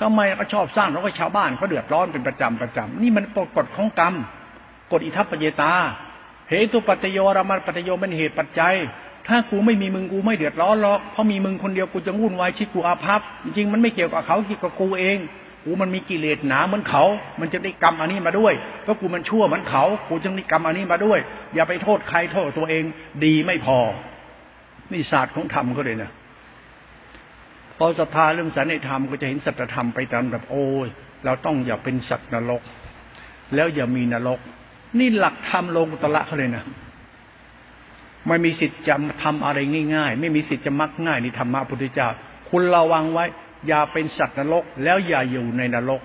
[0.00, 3.24] ทำไมก็ชอบสร้างแล้วก็ชาวบ้านเขาเดือดร้อนเป็นประจำประจำนี่มัน
[3.56, 4.14] กฎของกรรม
[4.92, 5.72] กฎอิทัปปเยตา
[6.48, 8.74] เหตุปัจโยรามันปัจโยเป็นเหตุปัจจัย
[9.28, 15.18] ถ้ากูไม่มีมึงกูไม่เดือดร้อนหรอกเพราะมีมึงคนเดียวกูจะวุ่นวายชีวิตกูอาภัพจริงมันไม่เกี่ยวกับเขาเกี่ยวกับกูเอง
[15.64, 17.04] กูมันมีกิเลสหนาเหมือนเขา
[17.40, 18.54] มันจะได้กรรมอันนี้มาด้วย
[18.86, 21.18] ก็กูมันชั่วเหมือนเขา กูจึงได้กรรมอันนี้มาด้วย
[21.54, 22.84] อย่าไปโทษใครโทษตัวเอง
[23.24, 23.78] ดีไม่พอ
[24.92, 26.10] นี่ศาสตร์ของธรรมก็เลยนะ
[27.78, 30.88] พอศรัทธาเรื่องสันนิธรรมก็จะเห็นสัจธรรมไปตามแบบโอ้ย
[31.24, 32.62] เราต้องอย่าเป็นสัตว์นรก
[33.54, 34.40] แล้วอย่ามีนรก
[34.98, 36.64] นี่หลักธรรมโลกุตละเขาเลยนะ
[38.26, 39.58] ไม่มีสิทธิ์จะทำอะไร
[39.94, 42.08] ง่าย ๆ ไม่มีสิทธิ์จะมักง่ายในธรรมะพุทธเจ้า
[42.50, 43.24] คุณระวังไว้
[43.68, 46.02] อย่าเป็นสัตว์นรก แล้วอย่าอยู่ในนรก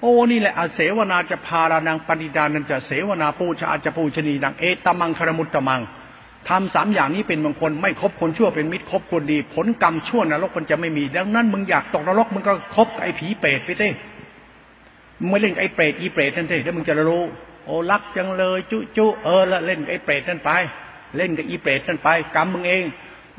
[0.00, 5.80] โอ้นี่แหละอาเสวนาจะพารานังปณิดานันจะเสวนาปูชาจะปูชนีดังเอตมังคารมุตตมัง
[6.48, 13.90] ทำสามอย่างนี้เป็นมงคลไม่คบคนชั่วเป็นมิตรคบคนดี ผลกรรมชั่วนรกมันจะไม่มี ดังนั้นมึงอยากตกนรกมึงก็คบไอ้ผีเปรตไปเต้
[15.20, 17.22] มึงไม่เล่นไอ้เปรตอีเปรตนั่นเต้แล้วมึงจะรู้
[17.64, 20.50] โอ้รักจังเลยจุจุเออละเล่นไอ้เปรตนั่นไป
[21.16, 22.84] เล่นกับอีเปรตนั่นไป กรรมมึงเอง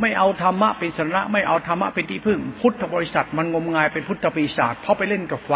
[0.01, 5.53] ไม่เอาธรรมะเป็นสาระไม่เอาธรรมะเป็นที่พึ่ง พุทธบริษัทมันงมงายเป็นพุทธปีศาจเพราะไปเล่นกับไฟ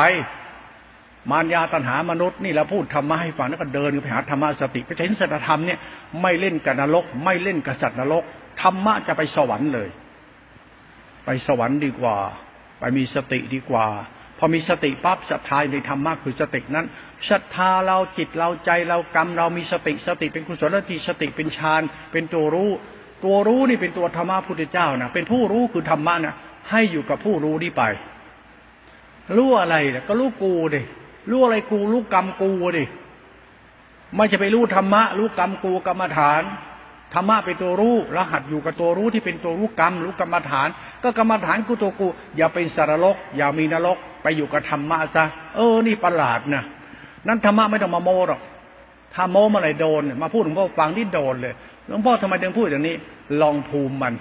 [1.32, 5.80] มารยาตัณหามนุษย์นี่เราพูดธรรมะให้ฟังแล้วก็เดินไปหาธรรมะสติไปเห็นสัจธรรมเนี่ย
[6.22, 8.24] ไม่เล่นกับนรก ไม่เล่นกับสัตว์นรก
[8.62, 9.90] ธรรมะจะไปสวรรค์เลย
[11.26, 12.18] ไปสวรรค์ดีกว่า
[12.80, 13.86] ไปมีสติดีกว่า
[14.38, 16.86] พอมีสติปั๊บศรัทธาในธรรมะคือสตินั้น
[17.30, 22.72] ศรัทธาเราจิตเราใจเรากรรมเรามีสติสติเป็นกุศลทีสติเป็นฌานเป็นตัวรู้
[23.24, 26.36] ตัวรู้นี่เป็นตัวธรรมะพุทธเจ้านะเป็นผู้รู้คือธรรมะนะ
[26.70, 27.84] ให้อยู่กับผู้รู้นี่ไป
[29.36, 29.76] รู้อะไร
[30.08, 30.82] ก็รู้กูดิ
[31.30, 32.86] รู้อะไรกูรู้กรรมกูดิ
[34.16, 36.44] ไม่จะไปรู้ธรรมะรู้กรรมกูกรรมฐาน
[37.14, 40.68] ธรรมะเป็นตัวรู้รหัสอยู่กับตัวรู้ที่เป็นตัวรู้กรรมรู้กรรมฐาน
[41.04, 46.64] ก็กรรมฐานกูตัวกู อย่าเป็นสารลก อย่ามีนรก ไปอยู่กับธรรมะซะเออ นี่ประหลาดนะ
[47.28, 48.42] นั้นธรรมะไม่ต้องมาโมหรอก
[49.14, 51.54] ถ้าโมมาอะไรโดน มาพูดถึงพ่อฟังที่โดนเลย
[51.88, 52.96] หลวงพ่อทำไมถึงพูดอย่างนี้
[53.42, 54.14] ลองภูมิมัน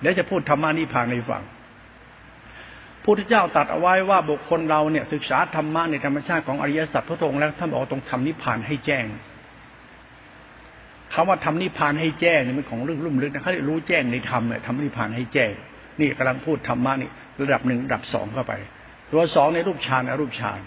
[0.00, 1.42] เดี๋ยวจะพูดธรรมานิพานในฟัง
[3.10, 9.06] พุทธเจ้าตัดเอาไว้ว่าบุคคลเราเนี่ยศึกษาธรรมะในธรรมชาติของอริยสัจพระองค์แล้วท่านบอกตรงทำนิพพานให้แจ้ง
[11.14, 15.52] คำว่าทำนิพพานให้แจ้งนี่มันของเรื่องลุ่มลึกนะเขาเรียกรู้แจ้งในธรรมเนี่ยทำนิพพานให้แจ้ง
[16.00, 18.52] นี่กำลังพูดธรรมะนี่ระดับหนึ่งระดับสองเข้าไป
[19.10, 20.60] ตัวสองในรูปฌานอรูปฌาน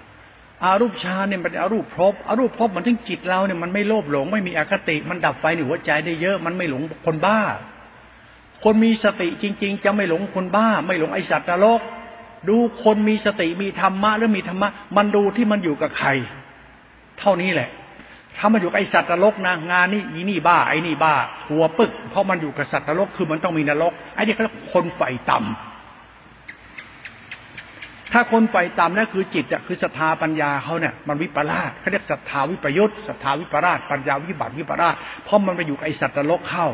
[0.63, 7.39] อารูปฌานเนี่ยมันอารูปพบอารูปพบมันถึงจิตเราเนี่ยมันไม่โลภหลงไม่มีอคติ มันดับไฟในหัวใจได้เยอะมันไม่หลงคนบ้า
[8.63, 11.81] คนมีสติจริง ๆ จะไม่หลงคนบ้า ไม่หลงไอสัตว์นรก
[12.49, 16.09] ดูคนมีสติมีธรรมะหรือมีธรรมะ มันดูที่มันอยู่กับใคร
[17.19, 17.69] เท่านี้แหละ
[18.37, 21.13] ถ้ามันอยู่กับไอสัตว์นรกนะงานนี่อีนี่บ้าไอ้นี่บ้า
[21.49, 25.49] หัวปึก เพราะมันอยู่กับสัตว์นรกคือมันต้องมีนรกไอ้นี่เขาเรียกคนไฟต่ำ
[28.13, 36.67] ถ้าคนไฟต่ำนั่นคือจิตอะคือศรัทธาปัญญาเขาเนี่ยมันวิปลาสเขาเรียกศรัทธาวิปยุทธศรัทธาวิปลาสปัญญาวิบัติวิปลาสเพราะมันไปอยู่ไอสัตว์นรกเข้า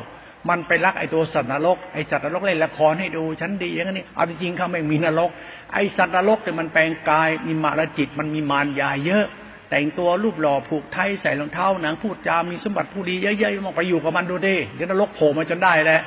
[0.49, 5.29] มันไปรักไอตัวสัตว์นรกไอสัตว์นรกเล่นละครให้ดูฉันดีอย่างนี้เอาจริงๆเขาไม่มีนรก
[5.73, 9.25] ไอสัตว์นรกแต่มันแปลงกายมีมารจิตมันมีมารยาเยอะ
[9.69, 16.01] แต่งตัวรูปหล่อผูกไทยใส่รองเท้าหนังพูดจามีสมบัติผู้ดีเยอะๆมองไปอยู่กับมันดูดิเดี๋ยวนรกโผล่มาจนได้แหละ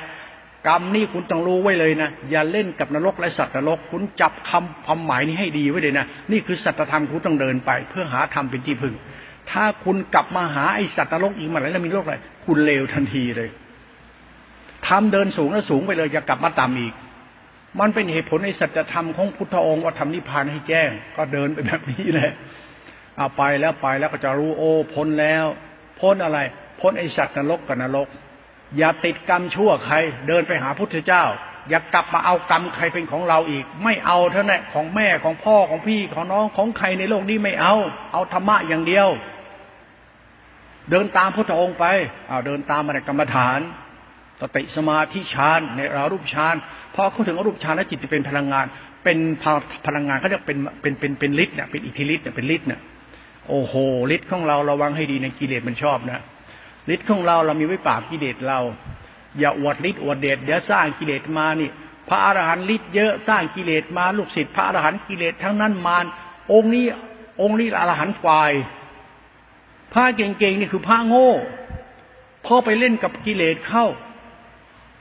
[0.67, 8.95] กรรมนี่คุณต้องรู้ไว้เลยนะ อย่าเล่นกับนรกและสัตว์นรก คุณจับคำความหมายนี้ให้ดีไว้เลยนะ นี่คือสัจธรรมคุณต้องเดินไป เพื่อหาธรรมเป็นที่พึ่ง
[9.51, 13.49] ถ้าคุณกลับมาหาไอสัตว์นรกอีกมาแล้วมีโรคอะไร คุณเลวทันทีเลย
[14.87, 16.93] ทำเดินสูงแล้วสูงไปเลยจะกลับมาต่ำอีก
[17.79, 22.31] มันเป็นเหตุผลในสัจธรรมของพุทธองค์ว่าทำนิพพานให้แจ้ง ก็เดินไปแบบนี้แหละ
[23.17, 25.45] เอาไปแล้วไปแล้วก็จะรู้โอ้พ้นแล้ว
[25.99, 26.39] พ้นอะไร
[26.81, 28.07] พ้นไอสัตว์นรกกับนรก
[28.77, 29.95] อย่าติดกรรมชั่วใคร
[30.27, 31.23] เดินไปหาพุทธเจ้า
[31.69, 37.75] อย่ากลับมาเอากรรมใครเป็นของเราอีก ไม่เอาเท่านั้นของแม่ของพ่อของพี่ของน้องของใครในโลกนี้ไม่เอา
[38.13, 39.07] เอาธรรมะอย่างเดียว
[40.89, 41.85] เดินตามพุทธองค์ไป
[42.29, 43.59] เอาเดินตามมาในกรรมฐาน
[44.41, 46.55] สติสมาธิฌานในอารูปฌาน
[46.95, 48.65] พอเขาถึงอรูปฌานแล้วจิตจะเป็นพลังงาน
[49.03, 49.17] เป็น
[49.87, 52.79] พลังงานเขาเรียกเป็นเป็นเป็นเป็นฤทธิ์เนี่ยเป็นอิทธิฤทธิ์เนี่ยเป็นฤทธิ์เนี่ย
[53.49, 53.73] โอ้โห
[54.15, 56.21] ฤทธิ์ของเราระวังให้ดีในกิเลสมันชอบนะ
[56.93, 58.59] ฤทธิ์ของเราเรามีไว้ปราบกิเลสเรา
[59.39, 61.69] อย่าอวดฤทธิ์อวดเดชเดี๋ยวสร้างกิเลสมานี่
[62.09, 66.05] พระอรหันต์ฤทธิ์เยอะสร้างกิเลสมาลูกศิษย์พระอรหันต์กิเลสทั้งนั้นมาร
[66.53, 66.85] องค์นี้
[67.41, 68.51] องค์นี้อรหันต์ฝ่าย
[69.93, 71.31] พระเก่งๆนี่คือพระโง่
[72.45, 73.85] พอไปเล่นกับกิเลสเข้า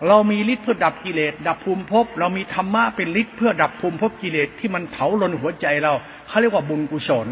[0.08, 5.92] เรามีฤทธิ์เพื่อดับกิเลสดับภูมิภพ เรามีธรรมะเป็นฤทธิ์เพื่อดับภูมิภพกิเลสที่มันเผาลนหัวใจเรา
[6.28, 7.28] เขาเรียกว่าบุญกุศล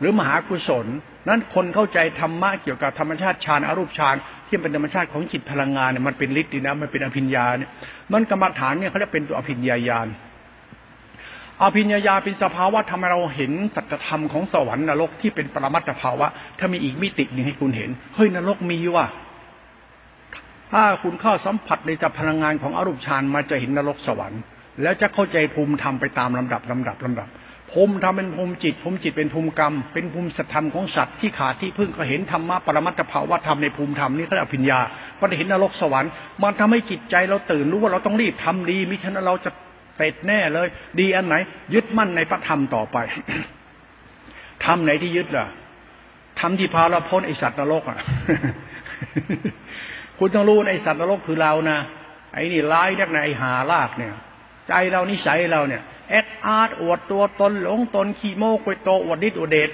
[0.00, 0.86] หรือมหากุศล
[1.28, 4.16] นั้นคนเข้าใจธรรมะเกี่ยวกับธรรมชาติฌานอรูปฌาน
[4.48, 7.70] ที่เป็นธรรมชาติของจิตพลังงานเนี่ยมันเป็นฤทธิ์ดีนะมันเป็นอภิญญาเนี่ย
[8.12, 10.08] มันกรรมฐานเนี่ยเขาเรียกเป็นตัวอภิญญาญาณ
[11.62, 16.26] อภิญญาญาเป็นสภาวะทำให้เราเห็นสัจธรรมของสวรรค์นรกที่เป็นปรมัตถภาวะ
[16.58, 19.06] ถ้ามีอีกมิติหนึ่งให้คุณเห็นเฮ้ยนรกมีว่ะ
[20.72, 24.40] ถ้าคุณเข้าสัมผัสในจับพลังงานของอรูปฌานมาจะเห็นนรกสวรรค์
[24.82, 27.28] แล้วจะเข้าใจภูมิธรรมไปตามลำดับลำดับลำดับ
[27.72, 34.80] ภูมิธรรมเป็นภูมิจิตภูมิจิตเป็นภูมิกรรม เป็นภูมิสัตธรรมของสัตว์ที่ขาดที่พึ่งก็เห็นธรรมะปรมัตถภาวะธรรมในภูมิธรรมนี่เขาเรียกอภิญญา
[35.18, 36.10] ก็ได้เห็นนรกสวรรค์
[36.42, 39.50] มันทำให้จิตใจเราตื่นรู้ว่าเราต้องรีบทำดีมิฉะนั้นเราจะ
[39.96, 40.68] เป็ดแน่เลย
[41.00, 41.34] ดีอันไหน
[41.74, 42.96] ยึดมั่นในพระธรรมต่อไป
[44.64, 45.46] ทำไหนที่ยึดล่ะ
[46.40, 47.98] ทำที่พาเราพ้นไอสัตว์นรกอะ
[50.22, 51.78] คุณต้องรู้ไอสัตว์นรกคือเรานะ
[52.34, 54.14] ไอ้นี่ร้ายนักนะไอ้หาลากเนี่ย
[54.68, 59.70] ใจเรานิสัยเราเนี่ยแอดอาร์ตอวดตัวตนหลงตนขี้โม้กุยโตอวดฤทธิ์อวดเดช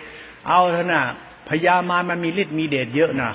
[0.48, 1.02] เอาเถอะนะ
[1.48, 3.30] พญามารมันมีฤทธิ์มีเดชเยอะนะ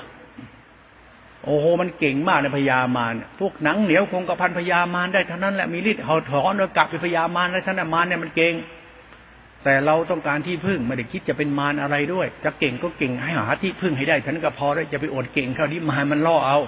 [1.44, 8.54] โอ้โหมันเก่งมากในพญามารพวกหนังเหนียวคงกระพันพญามารได้เท่านั้นแหละมีฤทธิ์เขาถอนเนื้อกลับไปพญามารได้ท่านมารเนี่ยมันเก่ง
[9.64, 16.58] แต่เราต้องการที่พึ่งไม่ได้คิดจะเป็นมารอะไรด้วย จะเก่งก็เก่งให้หาที่พึ่งให้ได้ท่านก็พอแล้วจะไปอดเก่งเขาที่มารมันล่อเอา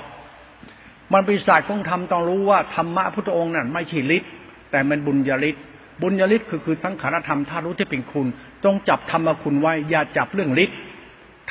[1.12, 4.30] มันเป็นศาสตร์ของธรรมต้องรู้ว่าธรรมะพุทธองค์นั่นไม่ใช่ฤทธิ์
[4.70, 5.62] แต่มันบุญญาฤทธิ์
[6.02, 8.26] บุญญาฤทธิ์คือคือสังขารธรรมถ้ารู้ที่เป็นคุณ
[8.64, 10.76] ต้องจับธรรมคุณไว้อย่าจับเรื่องฤทธิ์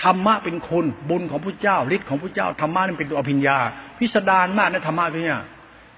[0.04, 3.58] ธรรมะเป็นคุณบุญของพระเจ้าฤทธิ์ของพระเจ้าธรรมะนั่นเป็นตัวอภิญญา
[3.98, 5.40] พิสดารมากนะธรรมะเนี่ย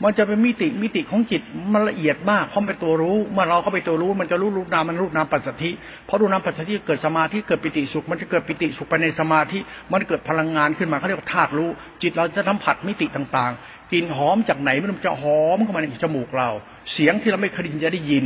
[0.03, 1.41] มันจะเป็นมิติมิติของจิต
[1.73, 5.71] มันละเอียดมากเพราะเป็นตัวรู้เมื่อเราเข้าไปตัวรู้ มันจะรู้รูปนามมันรูปนามปัจสถิ
[6.05, 9.60] เพราะรูปนามปัจสถิเกิดสมาธิเกิดปิติสุข มันจะเกิดปิติสุขไปในสมาธิ
[9.91, 11.69] มันเกิดพลังงานขึ้นมาเขาเรียกว่าธาตุรู้
[12.01, 16.49] จิตเราจะสัมผัสมิติต่างๆกลิ่นหอมจากไหนมันจะหอมเข้ามาในจมูกเรา
[16.93, 18.25] เสียงที่เราไม่เคยได้ยินจะได้ยิน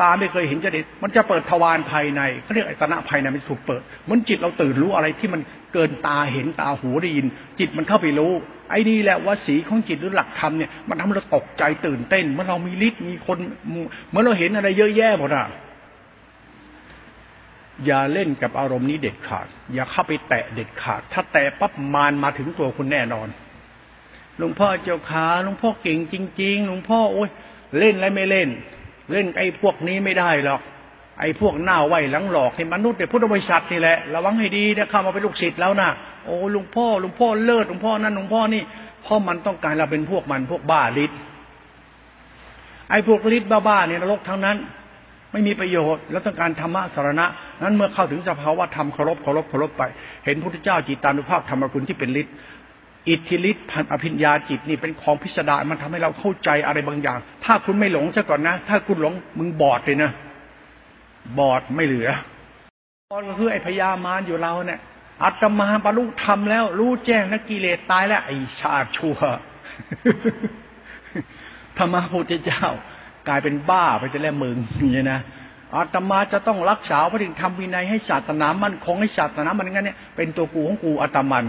[0.00, 5.40] ตาไม่เคยเห็นจะเด็ดมันจะเปิดทวารภายในเขาเรียกไอตนะภายในมันถูกเปิดเหมือนจิตเราตื่นรู้อะไรที่มัน
[5.74, 7.26] เกินตาเห็นตาหูได้ยิน
[7.58, 8.32] จิตมันเข้าไปรู้
[8.70, 13.38] ไอ้นี่แหละว่าสีของจิตหรือหลักธรรมเนี่ยมันทำให้เราตกใจตื่นเต้นเมื่อเรามีฤทธิ์มีคน
[14.10, 15.46] เมื่อเราเห็นอะไรเยอะแยะหมดอะ
[17.86, 23.28] อย่าเล่นกับอารมณ์นี้เด็ดขาด อย่าเข้าไปแตะเด็ดขาด ถ้าแตะปั๊บมารมาถึงตัวคุณแน่นอน
[24.38, 27.30] หลวงพ่อเจ้าขาหลวงพ่อเก่งจริง ๆ หลวงพ่อโอ้ย
[27.78, 28.48] เล่นอะไรไม่เล่น
[29.12, 30.60] เล่นไอ้พวกนี้ไม่ได้หรอก
[31.20, 35.88] ไอ้พวกหน้าไหวหลังหลอกในมนุษย์ในพุทธบริษัทนี่แหละระวังให้ดีนะเข้ามาเป็นลูกศิษย์แล้วนะ
[36.24, 38.62] โอ้ลุงพ่อลุงพ่อเลิศลุงพ่อนั่นลุงพ่อนี่
[39.02, 41.18] เพราะมันต้องการเราเป็นพวกมันพวกบ้าฤทธิ์
[42.90, 44.56] ไอ้พวกฤทธิ์บ้าๆเนี่ยนรกทั้งนั้น
[45.32, 47.26] ไม่มีประโยชน์แล้วต้องการธรรมะสารณะ
[47.62, 49.82] นั้นเมื่อเข้าถึงสภาวะธรรมเคารพเคารพเคารพไป
[50.24, 52.34] เห็นพระพุทธเจ้าจิตตานุภาพธรรมคุณที่เป็นฤทธิ์
[53.08, 60.10] อิทธิฤทธิ์พันอภิญญาจิตนี่เป็นของพิสดารมันทำให้เราเข้าใจอะไรบางอย่าง ถ้าคุณไม่หลงซะก่อนนะ ถ้าคุณหลงมึงบอดเลยนะ
[61.38, 62.08] บอดไม่เหลือ
[63.10, 64.80] ตอนก็คือไอ้พญามารอยู่เราเนี่ย
[65.24, 69.16] อัตมาบรรลุธรรมแล้ว รู้แจ้งนักกิเลสตายแล้วไอ้ชาติชั่ว
[71.78, 72.64] ธรรมะพุทธเจ้า
[73.28, 74.56] กลายเป็นบ้าไปจะแล้วมึง
[74.94, 75.20] นี่นะ
[75.74, 81.44] อาตมาจะต้องรักษาพระถึงทำวินัยให้ศาสนามันคงให้ศาสนามันงั้นเนี่ยเป็นตัวกูของกูอาตมัน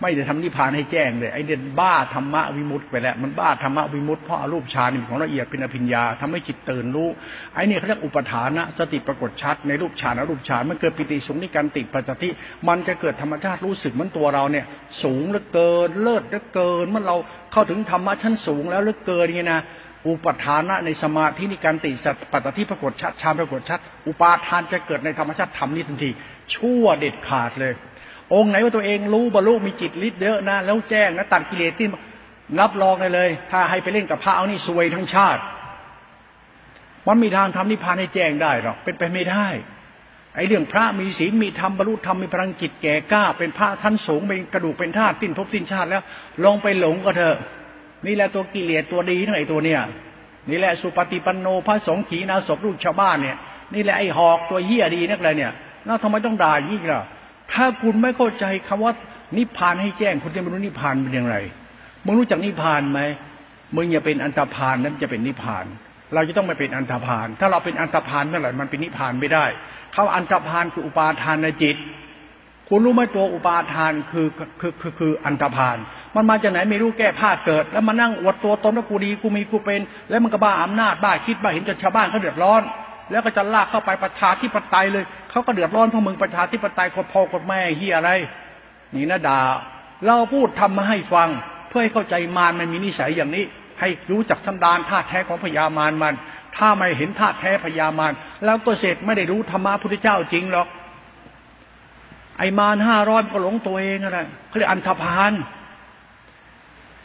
[0.00, 7.08] ไม่ได้ทำนิพพานให้แจ้งเลยไอเด่นบ้าธรรมะวิมุตต์ไปแล้วมันบ้าธรรมะวิมุตต์เพราะอารูปฌานของละเอียดเป็นอภิญญาทำให้จิตตื่นรู้
[7.54, 12.28] ไอ้นี่เขาเรียกอุปทานะสติปรากฏชัดในรูปฌานอรูปฌานมันเกิดปิติสุขนิการติดปัจจติ
[12.68, 14.64] มันจะเกิดธรรมชาติรู้สึกมันตัวเราเนี่ย
[15.02, 17.16] สูงเหลือเกินเลิศเหลือเกินเมื่อเรา
[17.52, 19.62] เข้าถึงธรรมะชั้นสูงแล้วเหลือเกินเงี้ยนะ
[20.08, 26.10] อุปทานะในสมาธินิการติสัตปัตติปรากฏชัดฌานปรากฏชัด อุปาทานจะเกิดในธรรมชาติธรรมนี้ทันที
[26.54, 27.72] ชั่วเด็ดขาดเลย
[28.34, 31.88] องค์ไหนว่าตัวเองรู้บรรลุมีจิตฤทธิ์เยอะนะแล้วแจ้งนะตัดกิเลสที่
[32.60, 35.42] รับรองได้เลย ถ้าให้ไปเล่นกับพระเอานี่ซวยทั้งชาติ
[37.06, 39.46] มันมีทางทำนิพพานให้แจ้งได้หรอกเป็นไปไม่ได้
[40.34, 46.02] ไอ้เรื่องพระมีศีลมีธรรมบรรลุธรรมมีพลังจิตแก่กล้า เป็นพระท่านสูงเป็นกระดูกเป็นธาตุสิ้นภพสิ้นชาติแล้ว
[46.44, 47.36] ลงไปหลงก็เถอะ
[48.06, 49.80] นี่แหละตัวกิเลสตัวดีทั้งไอ้ตัวเนี้ย
[50.50, 53.36] นี่แหละสุปฏิปันโนพระสงฆ์ขีนาศพลูกชาวบ้านเนี่ย
[53.74, 55.52] นี่แหละไอ้หอกตัวเหี้ยดีนักเลยเนี่ย
[55.84, 57.02] แล้วทำไมต้องด่ายิ่งล่ะ
[57.52, 58.92] ถ้าคุณไม่เข้าใจคำว่า
[59.36, 61.36] นิพพานให้แจ้ง คุณจะไม่รู้นิพพานเป็นอย่างไร
[62.04, 63.00] มึงรู้จักนิพพานไหม
[63.74, 65.66] มึงอย่าเป็นอันตรพานนั้นจะเป็นนิพพาน
[66.14, 69.44] เราจะต้องไม่เป็นอันตรพาน ถ้าเราเป็นอันตรพานเมื่อไหร่มันเป็นนิพพานไม่ได้
[69.94, 71.76] เขาอันตรพานคืออุปาทานในจิต
[72.68, 74.28] คุณรู้ไหมตัวอุปาทานคือ
[74.60, 75.76] คือคือคืออันตรพาน
[76.16, 79.80] มันมาจากไหนไม่รู้แก้ผ้าเกิด แล้วมานั่งอวดตัวตนว่ากูดีกูมีกูเป็น
[80.10, 82.62] แล้วมันก็บ้าอำนาจบ้าคิดบ้าเห็นจนชาวบ้านเขาเดือดร้อน
[83.10, 85.04] แล้วก็จะลากเข้าไปประชาธิปไตยเลย
[85.36, 88.10] เขาก็เดือดร้อนเพราะมึงประชาธิปไตยกดพ่อกดแม่เฮียอะไร
[88.94, 89.40] นี่นะดา
[90.06, 91.28] เราพูดทำมาให้ฟัง
[91.68, 93.44] เพื่อให้เข้าใจมารมันมีนิสัยอย่างนี้
[93.80, 96.14] ให้รู้จักสันดานธาแท้ของพญามารมัน
[96.56, 98.12] ถ้าไม่เห็นธาแท้พญามาร
[98.44, 100.68] แล้วก็เสร็จไม่ได้รู้ธรรมะพุทธเจ้าจริงหรอก
[102.38, 104.18] ไอมารห้าร้อยก็หลงตัวเองอะไร
[104.48, 105.32] เขาเรียกอันธพาล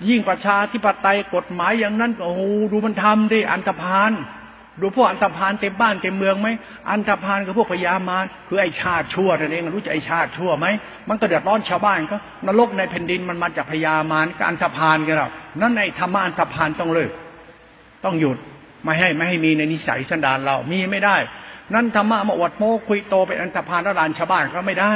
[0.10, 2.41] ยิ่งประชาธิปไตยกฎหมายอย่างนั้นโอ้โห
[2.72, 4.13] ดูมันทำดิอันตรพาน
[4.80, 6.48] ดูพวกอันตรพานเต็มบ้านเต็มเมืองไหม
[6.92, 10.68] อันตรพานกับพวกพญามารคือไอชาติชั่วนั่นเองรู้จักไอชาติชั่วไหม
[11.10, 15.32] มันก็เดือดร้อนชาวบ้านก็นรกในแผ่นดินมันมาจากพญามารกับอันตรพานกันแล้ว
[15.62, 17.12] นั่นในธรรมะอันตรพานต้องเลิก
[18.06, 18.38] ต้องหยุด
[18.84, 21.18] ไม่ให้ไม่ให้มีในนิสัยสันดานเรามีไม่ได้
[21.74, 24.94] นั่นธรรมะมาอวดโม้คุยโตเป็นอันตรพานระลานชาวบ้านก็ไม่ได้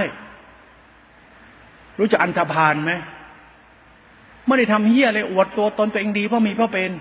[2.00, 2.94] รู้จักอันตรพานไหม
[4.48, 6.92] ไม่ได้ทำเฮี้ยเลยอวดตัวตนตัวเองดีเพราะมีเพราะเป็น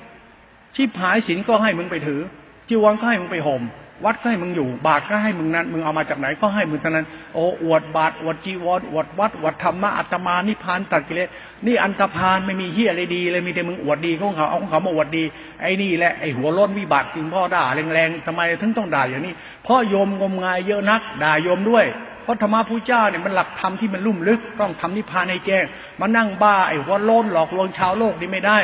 [0.76, 2.20] ชีพหายศีลก็ให้มึงไปถือ
[2.68, 3.62] จีวรก็ให้มึงไปห่ม
[4.04, 11.28] วัดก็ให้มึงอยู่ บาทก็ให้มึงนั้น มึงเอามาจากไหนก็ให้มึงเท่านั้น โอ้อวดบาทอวดจีวรอวดวัดอวดธรรมะอัตมานิพานตัดกิเลส
[11.66, 15.24] นี่อันตรพานไม่มีเฮียอะไรดีเลยมีแต่มึงอวดดีของเขาเอาของเขามาอวดดี
[15.62, 21.84] ไอ้นี่แหละไอ้หัวล้นวิบัติจริงพ่อด่าแรงๆทำไมถึงต้องด่าอย่างนี้เพราะโยมงมงายเยอะนัก ด่าโยมด้วย
[22.22, 25.64] เพราะธรรมะพุทธเจ้าเนี่ยมันหลักธรรมที่มันลุ่มลึกต้องทำนิพพานให้แจ้ง
[26.00, 28.58] มานั่งบ้าไอ้หัวล้นหลอกลวงชาวโลกนี่ไม่ได้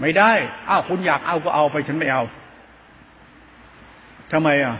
[0.00, 0.32] ไม่ได้
[0.68, 2.22] อ้าวคุณอยากเอาก็เอาไปฉันไม่เอา
[4.32, 4.76] ทำไมอะ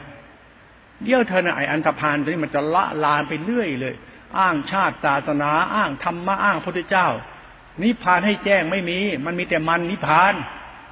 [1.02, 3.94] เดี๋ยวเธอเนี่ยไออันธพาลตัวนี้มันจะละลานไปเรื่อยเลย
[4.38, 7.08] อ้างชาติศาสนา อ้างธรรมะอ้างพระเจ้า
[7.82, 10.34] นิพพานให้แจ้งไม่มี มันมีแต่มันนิพพาน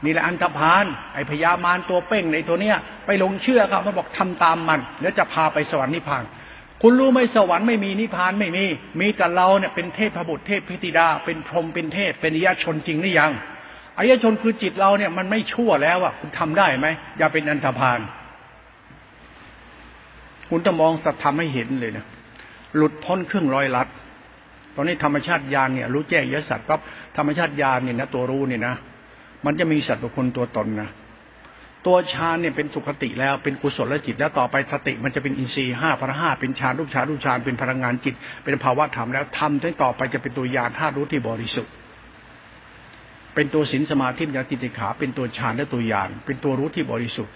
[0.04, 6.24] นี่แหละอันธพาลไอพญามารตัวเป้งในตัวเนี้ย ไปลงเชื่อครับมันบอกทำตามมัน แล้วจะพาไปสวรรค์นิพพาน
[6.82, 8.64] คุณรู้ไหมสวรรค์ไม่มีนิพพานไม่มี
[9.00, 13.32] มีแต่เราเนี่ยเป็นเทพบุตรเทพพิธิดา เป็นพรหมเป็นเทพเป็นญาชนจริงหรือยัง
[13.98, 16.86] อายชนคือจิตเราเนี่ยมันไม่ชั่วแล้วอะคุณทำได้ไหม
[17.18, 18.00] อย่าเป็นอันธพาล
[20.48, 22.04] คุณจะมองสัตธรรมให้เห็นเลยนะ
[22.76, 23.88] หลุดพ้นเครื่องร้อยลัด
[24.74, 26.80] ตอนนี้ธรรมชาติญาณเนี่ย รู้แจ้งยสัตว์ปั๊บ
[27.16, 28.74] ธรรมชาติญาณเนี่ยนะตัวรู้เนี่ยนะ
[29.46, 30.90] มันจะมีสัตว์บุคคลตัวตนนะ
[31.86, 41.72] ตัวฌานเนี่ยเป็นสุขติแล้วเป็นกุศลและจิตแล้วต่อไปสติมันจะเป็นอินทรีย์ห้าพระห้าเป็นฌานรูปฌานรูปฌานเป็นพลังงานจิต เป็นภาวะธรรมแล้วทำทั้งต่อไปจะเป็นตัวญาณธาตุรู้ที่บริสุทธิ์
[43.34, 47.32] เป็นตัวศีลสมาธิญาติติขา เป็นตัวฌานและตัวญาณเป็นตัวรู้ที่บริสุทธิ์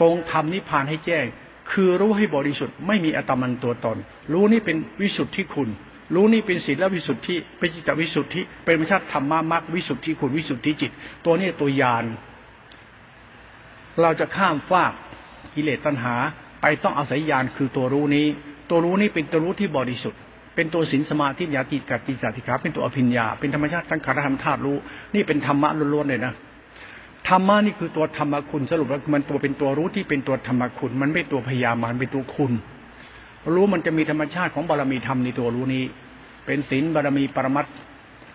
[0.00, 1.26] ตรงทำนิพพานให้แจ้ง
[1.70, 3.98] คือรู้ให้บริสุทธิ์ไม่มีอัตมันตัวตน
[4.32, 5.68] รู้นี่เป็นวิสุทธิคุณ
[6.14, 10.92] รู้นี่เป็นศีลและวิสุทธิเป็นจิตวิสุทธิ เป็นวิชาธรรมะมรรควิสุทธิคุณวิสุทธิจิต
[11.24, 12.04] ตัวนี้ตัวยาน
[14.00, 14.92] เราจะข้ามฟาก
[15.54, 16.14] กิเลสตัณหา
[16.60, 18.26] ไปต้องอาศัยญาณคือตัวรู้นี้
[18.70, 20.20] ตัวรู้นี้เป็นตัวรู้ที่บริสุทธิ์
[20.54, 24.76] เป็นตัวศีลสมาธิญาติกัตติจติขาเป็นตัวอภิญญา เป็นธรรมชาติทั้งขารธรรมธาตุรู้
[25.14, 26.32] นี่เป็นธรรมะล้วนๆเลยนะ
[27.28, 32.52] ธรรมะนี่คือตัวธรรมคุณสรุปแล้วมันตัวเป็นตัวรู้ที่เป็นตัวธรรมคุณ มันไม่ตัวพยามารเป็นตัวคุณ
[33.54, 35.84] รู้มันจะมีธรรมชาติของบารมีธรรมในตัวรู้นี้
[36.46, 37.66] เป็นศีลบารมีปรมัต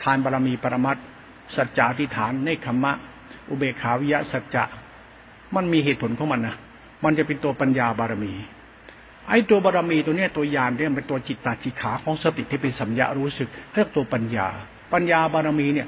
[0.03, 0.97] ทานบารมีปรมัต
[1.55, 2.91] สัจจะทิฐานเนคขมะ
[3.49, 4.63] อุเบขาวิยะสัจจะ
[5.55, 6.55] มันมีเหตุผลของมันนะ
[7.03, 8.34] มันจะเป็นตัวปัญญาบารมี
[9.29, 14.47] ไอ้ตัวบารมีตัวเนี้ยตัวยานเนี่ยเป็นตัวจิตตาจิขาของสติที่เป็นสัญญารู้สึกเรียกตัวปัญญา
[14.93, 15.87] ปัญญาบารมีเนี่ย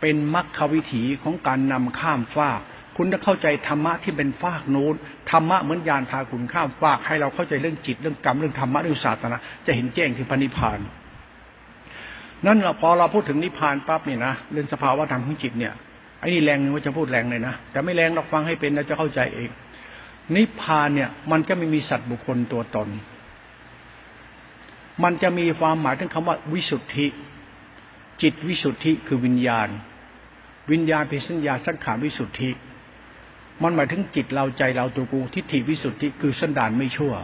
[0.00, 2.60] เป็นมรรควิถีของการนำข้ามฟาก
[2.96, 4.94] คุณจะเข้าใจธรรมะที่เป็นฟากโน้น
[5.30, 10.78] ธรรมะเหมือนยานพาคุณข้ามฟาก ให้เราเข้าใจเรื่องจิตเรื่องกรรมเรื่องธรรมะเรื่องศาสนาจะเห็นแจ้งถึงพระนิพพาน
[12.46, 15.72] นั่นเราพอเราพูดถึงนิพพานปั๊บเนี่ยนะเรื่องสภาวะธรรมของจิตเนี่ย
[16.20, 19.50] ไอ้นี่แรงว่าจะพูดแรงเลยนะแต่ไม่แรงเราฟังให้เป็นเราจะเข้าใจเอง
[20.34, 22.88] นิพพานเนี่ย มันก็ไม่มีสัตว์บุคคลตัวตน
[25.02, 27.06] มันจะมีความหมายถึงคำว่าวิสุทธิ
[28.22, 29.68] จิตวิสุทธิคือวิญญาณ
[30.70, 32.50] วิญญาณเป็นสัญญาสังขารวิสุทธิ
[33.62, 37.14] มันหมายถึงจิตเราใจเราตัวกูทิฏฐิวิสุทธิคือสันดานไม่ชั่ว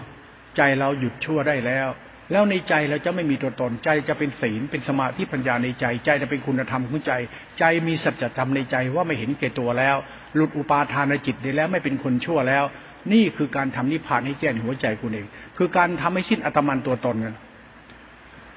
[0.56, 1.88] ใจเราหยุดชั่วได้แล้ว
[2.32, 7.12] แล้วในใจเราจะไม่มีตัวตนใจจะเป็นศีลเป็นสมาธิปัญญาในใจ ใจจะเป็นคุณธรรมของใจ
[7.58, 9.96] ใจมีสัจธรรมในใจว่าไม่เห็นแก่ตัวแล้ว
[10.34, 12.64] หลุดอุปาทานในจิตได้แล้วไม่เป็นคนชั่วแล้ว
[13.12, 17.37] นี่คือการทำนิพพานให้แจ้งหัวใจคุณเอง คือการทำให้สิ้นอัตมันตัวตนกัน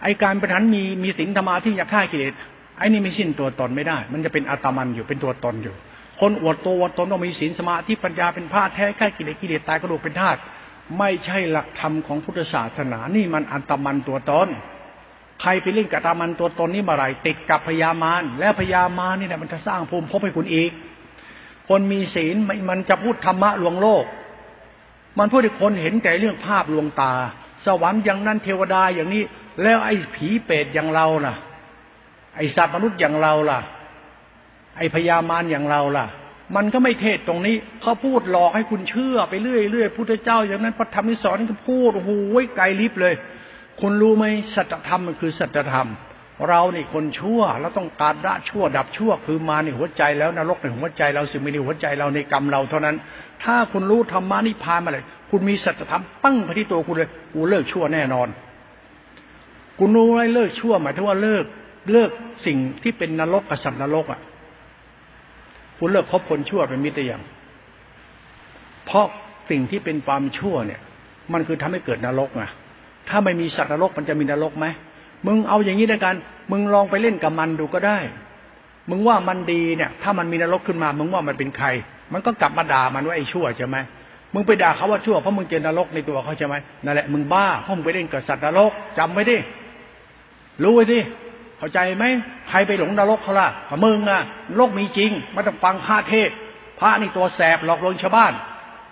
[0.04, 2.34] ไอการประทานมีมีสิ่งธรรมาที่อยากฆ่ากิเลส
[2.78, 5.76] ไอนี่ไม่สิ้นตัวตนไม่ได้ มันจะเป็นอัตมันอยู่เป็นตัวตนอยู่
[6.20, 10.40] คนอวดตัวอวดตนต้องมีศีลสมาธิปัญญาเป็นผ้าแท้แค่กิเลสกิเลสตายกระดูกเป็นธาตุ
[11.00, 14.48] ไม่ใช่หลักธรรมของพุทธศาสนา นี่มันอัตมันตัวตน
[15.42, 20.72] ใครไปเล่นกับตามันตัวตนนี่มาไรติดกับพยามารและพยามารนี่แหละมันจะสร้างภูมิพบให้คุณอีก
[21.70, 22.36] คนมีศีล
[22.70, 24.04] มันจะพูดธรรมะลวงโลก
[25.20, 27.14] มันพูดให้คนเห็นแต่เรื่องภาพลวงตา
[27.66, 29.24] สวรรค์อย่างนั้นเทวดาอย่างนี้
[29.64, 31.36] แล้วไอ้ผีเปรตอย่างเราน่ะ
[32.36, 33.60] ไอ้สัตว์มนุษย์อย่างเราล่ะ
[34.78, 36.06] ไอ้พยามารอย่างเราล่ะ
[36.56, 42.12] มันก็ไม่เทศตรงนี้เขาพูดหลอกให้คุณเชื่อไปเรื่อยเรื่อยพุทธเจ้า อย่างนั้นพระธรรมที่สอนก็พูดโอ้โห
[42.58, 43.14] ไกลลิบเลย
[43.82, 45.88] คุณรู้ไหมสัจธรรมมันคือสัจธรรม
[46.50, 52.96] เรานี่คนชั่วเราต้องการละชั่วดับชั่วคือมาในหัวใจแล้วนรกในหัวใจเราสิ่งไม่ในหัวใจเราในกรรมเราเท่านั้น
[53.44, 58.28] ถ้าคุณรู้ธรรมานิพพานมาเลย คุณมีสัจธรรมปั้งไปที่ตัวคุณเลยกูเลิกชั่วแน่นอน
[59.80, 61.46] คุณรู้ไหมเลิกชั่วหมายถึงว่าเลิก
[61.92, 62.10] เลิก
[62.46, 64.20] สิ่งที่เป็นนรกกับสัตว์นรกอะ
[65.78, 67.22] คุณเลิกคบคนชั่วเป็นมิตรอยัง
[68.86, 69.06] เพราะ
[69.50, 70.82] สิ่งที่เป็นความชั่วเนี่ย
[71.34, 72.44] มันคือทำให้เกิดนรกไง
[73.10, 74.66] ถ้าไม่มีสัตว์นรกมันจะมีนรกไหม
[75.28, 76.16] มึงเอาอย่างนี้ด้วยกัน
[76.52, 77.98] มึงลองไปเล่นกับมันดูก็ได้
[78.90, 81.68] มึงว่ามันดีเนี่ย ถ้ามันมีนรกขึ้นมา มึงว่ามันเป็นใคร
[82.14, 83.78] มันก็กลับมาด่ามันว่าไอ้ชั่วใช่ไหม
[84.34, 89.38] มึงไปด่าเขาว่าชั่วเพราะมึงเจอนรกในตัวเขาใช่ไหมนั่นแหละมึงบ้าเพราะมึงไปเล่นกับสัตว์นรกจำไว้ดิ
[90.64, 91.00] รู้ไว้ดิ
[91.58, 92.06] เข้าใจไหม
[92.50, 93.48] ใครไปหลงนรกเขาล่ะ
[93.86, 96.30] มึงอะนรกมีจริงไม่ต้องฟังพระเทศ
[96.80, 98.34] พระนี่ตัวแสบหลอกลวงชาวบ้าน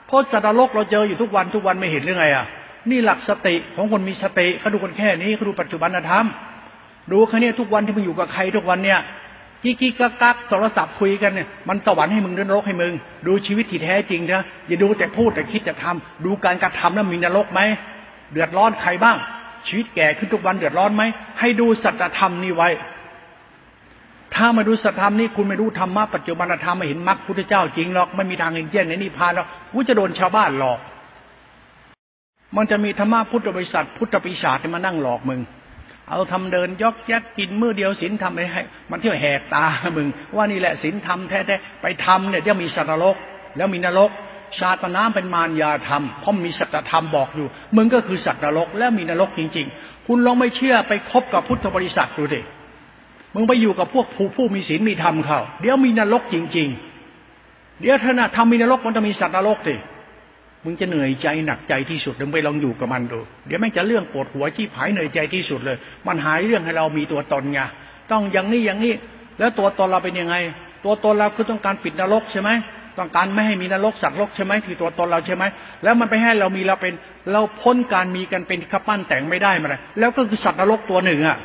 [0.07, 2.45] เพราะสัตว์นรกเราเจออยู่ทุกวันทุกวันไม่เห็นหรือไงอะ
[2.89, 6.25] นี่หลักสติของคนมีสติเขาดูกันแค่นี้เขาดูปัจจุบันธรรม
[7.11, 8.99] ดูแค่นี้ทุกวันที่มึงอยู่กับใครทุกวันเนี่ย
[9.63, 12.93] กิ๊กกักกักโทรศัพท์คุยกันเนี่ยมันสวรรค์ให้มึงนรกให้มึง
[13.27, 17.61] ดูชีวิตที่แท้จริงนะอย่าดูแต่พูดแต่คิดแต่ทำดูการกระทำแล้วมีนรกไหม
[18.31, 19.17] เดือดร้อนใครบ้าง
[19.67, 21.03] ชีวิตแก่ขึ้นทุกวันเดือดร้อนไหม
[21.39, 22.69] ให้ดูสัจธรรมนี่ไว้
[24.35, 30.79] ถ้ามาดูสัจธรรมนี่คุณไม่รู้ธรรมะปัจจุบันธรรมไม่เห็นมรรคพุทธเจ้าจริงหรอกไม่มีทางเห็นแจ้งในนิพพานหรอกกูจะโดนชาวบ้านหลอก
[32.57, 35.41] มันจะมีธรรมะพุทธบริษัท พุทธปิศาจมานั่งหลอกมึง
[36.09, 39.65] เอาทำเดินยกยักกินมือเดียวศีลทำให้ มันเที่ยวแหกตา
[39.97, 43.15] มึง ว่านี่แหละศีลทำแท้ๆไปทำเนี่ยจะมีสัตว์นรก
[43.57, 44.11] แล้วมีนรก
[44.57, 52.41] ชาตน้ำเป็นมารยาธรรมเพราะมีสัจธรรมบอกอยู่ มึงก็คือสัตว์นรกแล้วมีนรกจริง ๆ คุณลองไม่เชื่อไปคบกับพุทธบริษัทดูดิ
[53.35, 56.67] มึงไปอยู่กับพวกผู้ผู้มีศีลมีธรรมเขาเดี๋ยวมีนรกจริง
[57.23, 59.75] ๆ เดี๋ยวถ้าทำมีนรกมันจะมีสัตว์นรกดิ
[60.65, 67.59] มึงจะเหนื่อยใจหนักใจที่สุด มึงไปลองอยู่กับมันดู เดี๋ยวแม่งจะเรื่องปวดหัวที่ผายเหนื่อยใจที่สุดเลย มันหายเรื่องให้เรามีตัวตนไง
[68.11, 68.93] ต้องอย่างนี้อย่างนี้
[69.39, 70.35] แล้วตัวตนเราเป็นยังไง
[70.85, 72.49] ตัวตนเราคือต้องการปิดนรกใช่ไหม
[72.97, 75.43] ต้องการไม่ให้มีนรกสักโลกใช่ไหมที่ตัวตนเราใช่ไหม
[75.83, 76.93] แล้วมันไปให้เรามีเราเป็น
[77.31, 81.37] เราพ้นการมีกันเป็นขับปั้นแต่งไม่ได้มาเลยแล้วก็คือสัตว์นรกตัวหนึ่งอะ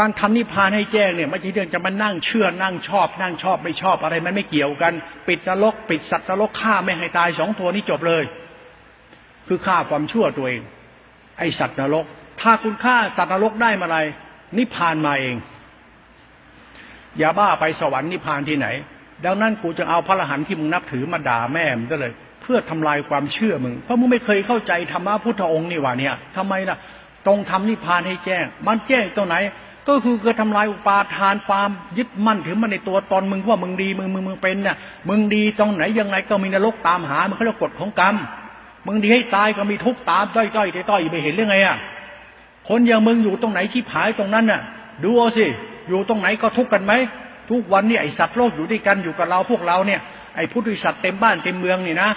[0.00, 4.92] การทำนิพพานให้แจ้งเนี่ยไม่ใช่เรื่องจะมานั่งเชื่อนั่งชอบ นั่งชอบไม่ชอบอะไรมันไม่เกี่ยวกัน
[5.28, 8.24] ปิดนรก ปิดสัตว์นรกฆ่าไม่ให้ตายสองตัวนี้จบเลย
[9.46, 10.62] คือฆ่าความชั่วตัวเอง
[11.38, 12.04] ไอสัตว์นรก
[12.40, 13.98] ถ้าคุณฆ่าสัตว์นรกได้มาอะไร
[14.58, 15.36] นิพพานมาเอง
[17.18, 18.68] อย่าบ้าไปสวรรค์นิพพานที่ไหน
[19.24, 26.76] ดังนั้นกูจะเอาพระอรหันต์ที่มึงนับถือมาด่าแม่มึงก็เลย เพื่อทำลายความเชื่อมึงเพราะมึงไม่เคยเข้าใจธรรมะพุทธองค์นี่ว่าเนี่ยทำไมล่ะ
[27.26, 29.36] ตรงทำนิพพานให้แจ้ง มันแจ้งตรงไหน
[29.88, 34.76] ก็คือการทำลายอุปาทานความยึดมั่นถือมันในตัวตอนมึงว่ามึงดีมึงมึงมึงเป็นเนี่ย
[35.08, 38.14] มึงดีตรงไหนยังไงก็มีนรกตามหา มันเขาเรียกกฎของกรรม
[38.86, 41.76] มึงดีให้ตายก็มีทุกข์ตามต้อยต้อยต้อยไม่เห็นเรื่องไงอะ
[42.68, 44.60] คนอย่างมึงอยู่ตรงไหนชิบหายตรงนั้นน่ะ
[45.04, 45.46] ดูเอาสิ
[45.88, 46.92] อยู่ตรงไหนก็ทุกข์กันไหม
[47.50, 50.00] ทุกวันนี้ไอสัตว์โลกอยู่ด้วยกันอยู่กับเราพวกเราเนี่ย
[50.36, 52.08] ไอผู้ดุสัตว์เต็มบ้านเต็มเมืองนี่นะ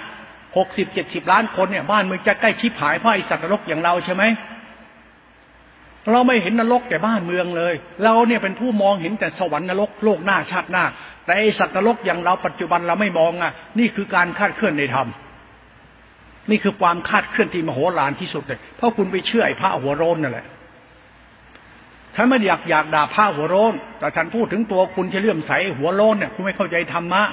[0.57, 4.23] หกสิบเจ็ดสิบล้านคนเนี่ยบ้านมึงจะใกล้ชิบหายเพราะไอสัตว์โลกอย่างเราใช่ไหม
[6.11, 7.73] เราไม่เห็นนรกแต่บ้านเมืองเลย
[8.03, 10.85] เราเนี่ยเป็นผู้มองเห็นแต่สวรรค์นรกโลกหน้าชาติหน้า
[11.25, 15.07] แต่ไอสัตว์นรกอย่างเราปัจจุบันเราไม่มองอะ นี่คือการคาดเคลื่อนในธรรม
[16.49, 20.47] นี่คือความคาดเคลื่อนที่มโหฬารที่สุดเลย เพราะคุณไปเชื่อไอ้พระหัวโรนนั่นแหละ
[22.15, 27.23] ฉันไม่อยากอยากด่าพระหัวโรนแต่ฉันพูดถึงตัวคุณจะเลื่อมใสหัวโลนเนี่ยคุณไม่เข้าใจธรรมะ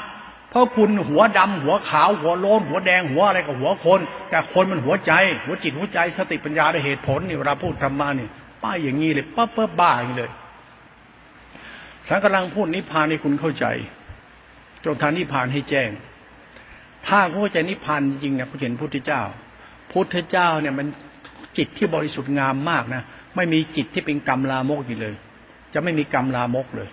[0.50, 4.00] เพราะคุณหัวดำหัวขาว หัวโลนหัวแดงหัวอะไรกับหัวคน
[4.30, 5.12] แต่คนมันหัวใจ
[5.44, 8.28] หัวจิตหัวใจสติปัญญาในเหตุผลนี่เวลาพูดธรรมะนี่
[8.62, 10.30] ป้ายอย่างนี้เลยปั๊บปั๊บบ้าอย่างเลย
[12.08, 13.66] ฉันกำลังพูดนิพพานให้คุณเข้าใจ
[14.84, 15.90] จงทานนิพพานให้แจ้ง
[17.06, 19.22] ถ้าเข้าใจนิพพานจริงเนี่ยคุณเห็นพุทธเจ้า
[19.92, 20.86] พุทธเจ้าเนี่ยมัน
[21.56, 23.02] จิตที่บริสุทธิ์งามมากนะ
[23.36, 25.14] ไม่มีจิตที่เป็นกรรมลามกอยู่เลย
[25.74, 26.88] จะไม่มีกรรมลามกเลย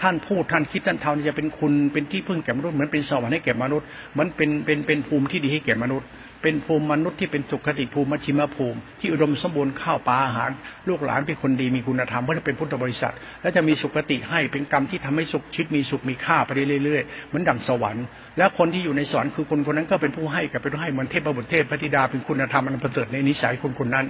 [0.00, 6.06] ท่านพูดท่านคิดท่านทำจะเป็นคุณเป็นที่พึ่งแก่มนุษย์เหมือนเป็นสวรรค์ให้แก่มนุษย์เหมือนเป็นเป็นเป็นภูมิที่ดีให้แก่มนุษย์
[6.44, 10.50] เป็นภูมิมนุษย์ที่เป็นสุขติภูมิมัชิมภูมิ ที่อุดมสมบูรณ์ข้าวปลาอาหาร
[10.88, 16.50] ลูกหลานเป็นคนดีมีคุณธรรมเพราะเป็นพุทธบริษัท และจะมีสุขติให้เป็นกรรมที่ทำให้สุขชิดมีสุขมีค่าไป
[16.84, 18.04] เรื่อยๆเหมือนดั่งสวรรค์
[18.38, 24.06] และคนที่อยู่ในสวรรค์คือคนคนนั้นก็เป็นผู้ให้กับเป็นผู้ให้เหมือนเทพบุตรเทพพระธิดาเป็นคุณธรรมอันประเสริฐในนิสัยคนคนนั้น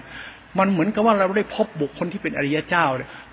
[0.58, 2.84] มันเหมือนกับว่าเราได้พบบุคคลที่เป็นอริยเจ้า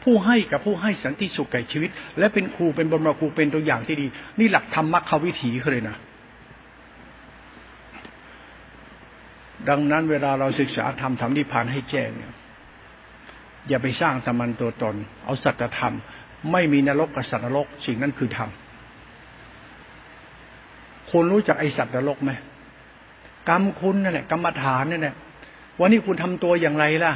[0.04, 1.90] ผู้ให้กับผู้ให้สันติสุขแก่ชีวิต
[2.20, 4.08] และเป็นครูเป็นบรมครูเป็นตัวอย่างที่ดี
[4.40, 5.98] นี่หลักธรรมมรรควิถีเลยนะ
[9.70, 12.34] ดังนั้นเวลาเราศึกษาธรรมทำนิพพานให้แจ้งเนี่ย
[13.68, 14.96] อย่าไปสร้างธรรมันตัวตน
[15.26, 15.94] เอาสัจธรรม
[16.52, 18.50] ไม่มีนรกกับสัตว์นรก สิ่งนั้นคือธรรม
[21.12, 22.32] คุณรู้จักไอสัตว์นรกไหม
[23.50, 25.16] กรรมคุณนั่นแหละกรรมฐานนั่นแหละ
[25.80, 27.14] วันนี้คุณทำตัวอย่างไรล่ะ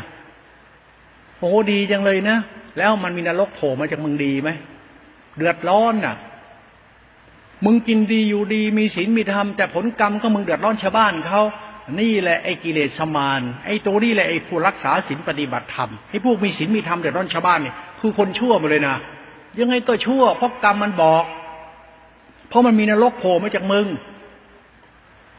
[1.40, 2.38] โอ้ดีจังเลยนะ
[2.78, 4.50] แล้วมันมีนรกโผล่มาจากมึงดีไหม
[5.38, 6.16] เดือดร้อนน่ะ
[7.66, 11.42] มึงกินดีอยู่ดีมีศีลมีธรรมแต่ผลกรรมก็มึงเดือดร้อนชาวบ้านเขา
[12.00, 18.96] นี่แหละไอ้กิเลสมาน ไอ้ตัวนี่แหละไอ้ผู้รักษาศีลปฏิบัติธรรมไอ้พวกมีศีลมีธรรมเดือดร้อนชาวบ้านเนี่ยคือคนชั่วหมดเลยนะ
[19.60, 21.24] ยังไงก็ชั่วเพราะกรรมมันบอก
[22.50, 23.88] เพราะมันมีนรกโผล่มาจากมึง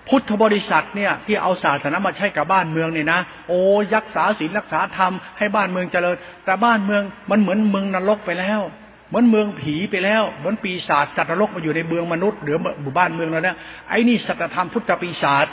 [0.08, 3.60] พุทธบริษัทเนี่ย ที่เอาศาสนามาใช้กับบ้านเมืองเนี่ยนะโอ้
[3.94, 8.60] ยักษาศีลรักษาธรรมให้บ้านเมืองเจริญ แต่บ้านเมืองมันเหมือนเมืองนรกไปแล้ว
[9.08, 13.56] เหมือนเมืองผีไปแล้ว เหมือนปีศาจจัตนรกมาอยู่ในเมืองมนุษย์หรือหมู่บ้านเมืองแล้วเนี่ย
[13.88, 15.46] ไอ้นี่สัตธรรมพุทธปีศาจ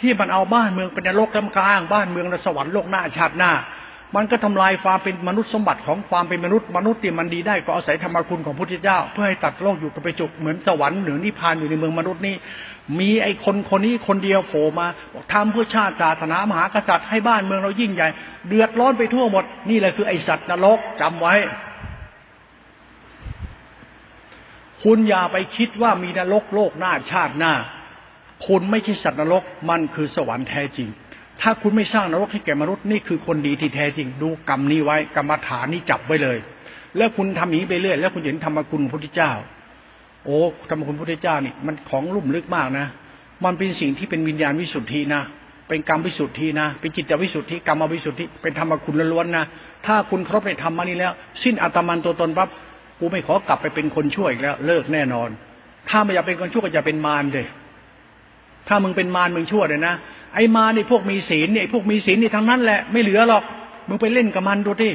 [0.00, 3.52] ที่มันเอาบ้านเมืองเป็นนรกกลางบ้านเมืองสวรรค์โลกหน้าชาติหน้า
[4.16, 12.36] มันก็ทำลายความเป็นมนุษย์สมบัติของความเป็นมนุษย์มนุษย์ที่มันดีได้ก็อาศัยธรรมคุณของพุทธเจ้า เพื่อให้ตัดโลกอยู่กับไปจุกเหมือนสวรรค์หรือนิพพานอยู่ในเมืองมนุษย์นี่
[12.98, 18.08] มีไอ้คนคนนี้คนเดียวโผล่มาบอกทำเพื่อชาติศาสนามหากษัตริย์ให้บ้านเมืองเรายิ่งใหญ่
[18.48, 21.34] เดือดร้อนไปทั่วหมด นี่แหละคือไอ้สัตว์นรกจำไว้
[24.82, 27.54] คุณอย่าไปคิดว่ามีนรกโลกหน้าชาติหน้า
[28.46, 30.88] คุณไม่ใช่สัตว์นรก มันคือสวรรค์แท้จริง
[31.42, 36.38] ถ้าคุณไม่สร้างนรกให้แก่มนุษย์นี่คือคนดีที่แท้จริง ดูกรรมนี้ไว้กรรมฐานนี้จับไว้เลย
[36.96, 39.32] แล้วคุณทำอย่างนี้ไปเรื่อยแล้วคุณเห็นธรรมคุณพระพุทธเจ้า
[40.24, 40.38] โอ้
[40.70, 42.86] ธรรมคุณพระพุทธเจ้านี่มันของลุ่มลึกมากนะ
[43.44, 45.22] มันเป็นสิ่งที่เป็นวิญญาณวิสุทธินะ
[45.68, 49.44] เป็นกรรมวิสุทธินะ เป็นจิตวิสุทธิกรรมวิสุทธิ เป็นธรรมคุณล้วนๆนะ
[49.86, 51.12] ถ้าคุณครบในธรรมนี้แล้ว
[51.42, 52.48] สิ้นอัตมันตัวตนปั๊บ
[52.98, 55.28] กูไม่ขอกลับไปเป็นคนชั่วอีกแล้ว เลิกแน่นอน
[55.88, 57.46] ถ้าไม่อยากเป็นคนชั่วก็จะเป็นมารเลย
[58.70, 59.94] ถ้ามึงเป็นมารมึงชั่วเลยนะ
[60.34, 63.42] ไอ้มานี่พวกมีศีลเนี่ยพวกมีศีลนี่ทั้งนั้นแหละไม่เหลือหรอก
[63.88, 64.90] มึงไปเล่นกับมันดูดิ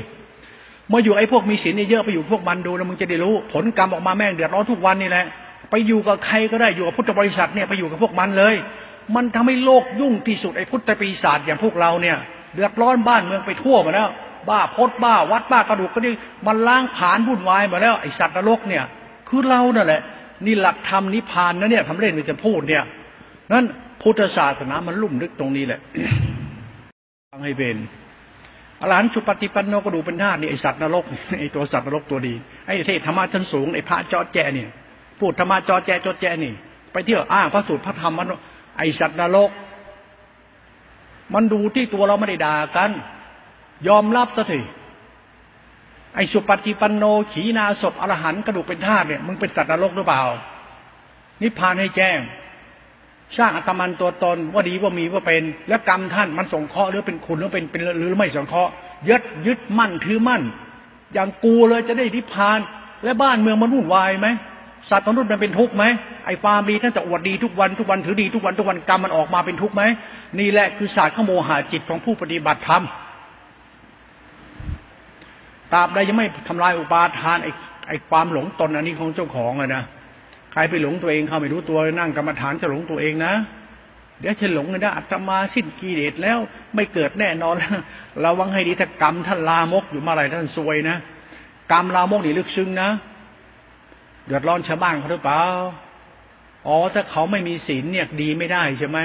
[0.92, 5.26] มาอยู่ไอ้พวกมีศีลเนี่ยเยอะไปอยู่พวกมันดูแล้วมึงจะได้รู้ ผลกรรมออกมาแม่งเดือดร้อนทุกวันนี่แหละ
[5.72, 8.56] ไปอยู่กับใครก็ได้อยู่กับพุทธบริษัทเนี่ยไปอยู่กับพวกมันเลย
[9.16, 12.18] มันทำให้โลกยุ่งที่สุดไอ้พุทธปีศาจอย่างพวกเราเนี่ย
[12.54, 14.10] เดือดร้อนบ้านเมืองไปทั่วหมดแล้ว
[14.50, 16.12] บ้าพดบ้าวัดบ้ากระดูกก็ดี
[16.48, 18.84] มันล้างผลาญวุ่นวายหมดแล้วไอ้สัตว์นรกเนี่ย
[19.30, 20.02] คือเรานั่นแหละ
[20.46, 22.84] นี่หลักธรรมนิพพานนะเนี่ยทำเล่นมันจะพูดเนี่ย
[23.52, 23.66] นั้น
[24.02, 25.80] พุทธศาสนามันลุ่มลึกตรงนี้แหละ
[27.32, 27.76] ฟังให้เป็น
[28.82, 31.04] อรหันต์สุปฏิปันโนก็ดูเป็นท่านี่ไอสัตว์นรก
[31.40, 32.34] ไอตัวสัตว์นรกตัวดี
[32.66, 34.70] ไอเทศธรรมะชั้นสูงไอพระจอแจเนี่ย
[35.20, 36.54] พูดธรรมะจอแจจอแจนี่
[36.92, 38.28] ไปเที่ยวอ้างพระสูตรพระธรรมมัน
[38.78, 39.50] ไอสัตว์นรก
[41.34, 42.92] มันดูที่ตัวเราไม่ได้ด่ากัน
[43.88, 44.62] ยอมรับซะที
[46.16, 50.24] ไอสุปฏิปันโนขีนาศพอรหันต์กระดูกเป็นธาตุเนี่ยมึงเป็นสัตว์นรกหรือเปล่า
[51.42, 52.20] นิพพานให้แจ้ง
[53.38, 58.72] สร้างอัตมันตัวตนว่าดีว่ามีว่าเป็น แล้วกรรมท่านมันส่งเคราะห์หรือเป็นคุณหรือเป็นเป็นหรือไม่ส่งเคราะห์
[59.10, 60.42] ยึดยึดมั่นถือมั่น
[61.14, 62.60] อย่างกูเลยจะได้นิพพาน
[63.04, 64.28] และบ้านเมืองมันวุ่นวายไหม
[64.90, 65.84] สัตว์มนุษย์มันเป็นทุกข์ไหม
[66.26, 69.84] ไอ้ความดีท่านจะอวดดีทุกวันทุกวันถือดีทุกวันทุกวันกรรมมันออกมาเป็นทุกข์ไหม
[70.40, 72.84] นี่แหละคือศาสตร์ขโมหาจิตของผู้ปฏิบัติธรรม
[75.74, 77.52] ตราบใดยังไม่ทำลายอุปาทานไอ้
[77.88, 79.84] ไอ้ความหลงตนอันนี้ของเจ้าของอะนะ
[80.56, 83.34] ใครไปหลงตัวเองเขาไม่รู้ตัวนั่งกรรมฐานจะหลงตัวเองนะ
[84.20, 86.38] เดี๋ยวจะหลงเลยนะอัตมาสิ้นกิเลสแล้ว
[86.76, 87.56] ไม่เกิดแน่นอน
[88.26, 90.98] ระวังให้ดีถ้ากรรมท่านลามกอยู่เมื่อไรท่านซวยนะ
[91.72, 92.90] กรรมลามกนี่ลึกซึ้งนะ
[94.26, 95.42] เดือดร้อนชาวบ้านเขาหรือเปล่า
[96.68, 99.00] อ๋อถ้าเขาไม่มีศีลเนี่ยดีไม่ได้ใช่ไหม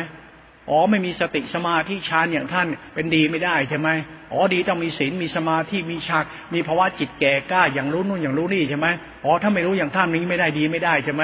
[0.70, 3.88] อ๋อไม่มีสติสมาธิฌานอย่างท่านเป็นดีไม่ได้ใช่ไหม
[4.32, 6.24] อ๋อดีต้องมีศีลมีสมาธิมีฌาน
[6.54, 8.86] มีภาวะจิตแก่กล้าอย่างรู้นู่นอย่างรู้นี่ใช่ไหม
[9.24, 11.22] อ๋อถ้าไม่รู้อย่างท่านนี้ไม่ได้ดีไม่ได้ใช่ไหม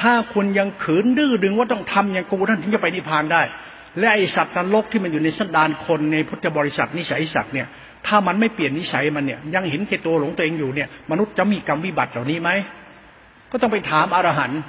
[0.00, 3.42] ถ้าคุณยังขืนดื้อดึงว่าต้องทำอย่างกูท่านถึงจะไปนิพพานได้
[3.98, 7.68] และไอสัตว์นรกที่มันอยู่ในสันดานคนในพุทธบริษัทนิสัยสัตว์เนี่ย
[8.06, 12.50] ถ้ามันไม่เปลี่ยนนิสัยมันเนี่ยยังเห็นแก่ตัวหลงตัวเองอยู่เนี่ย มนุษย์จะมีกรรมวิบัติเหล่านี้ไหม
[13.50, 14.60] ก็ต้องไปถามอรหันต์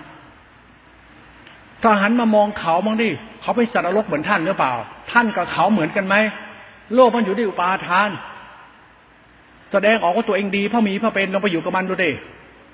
[1.83, 3.09] ถ้าหันมามองเขาบ้างดิ
[3.41, 4.73] เขาเป็นสัตว์นรกเหมือนท่านหรือเปล่า
[5.11, 6.15] ท่านกับเขาเหมือนกันไหม
[6.93, 8.09] โลกมันอยู่ที่อุปาทาน
[9.71, 12.11] แสดงออกว่าตัวเองดีพระมีพระเป็นลองไปอยู่กับมันดูดิ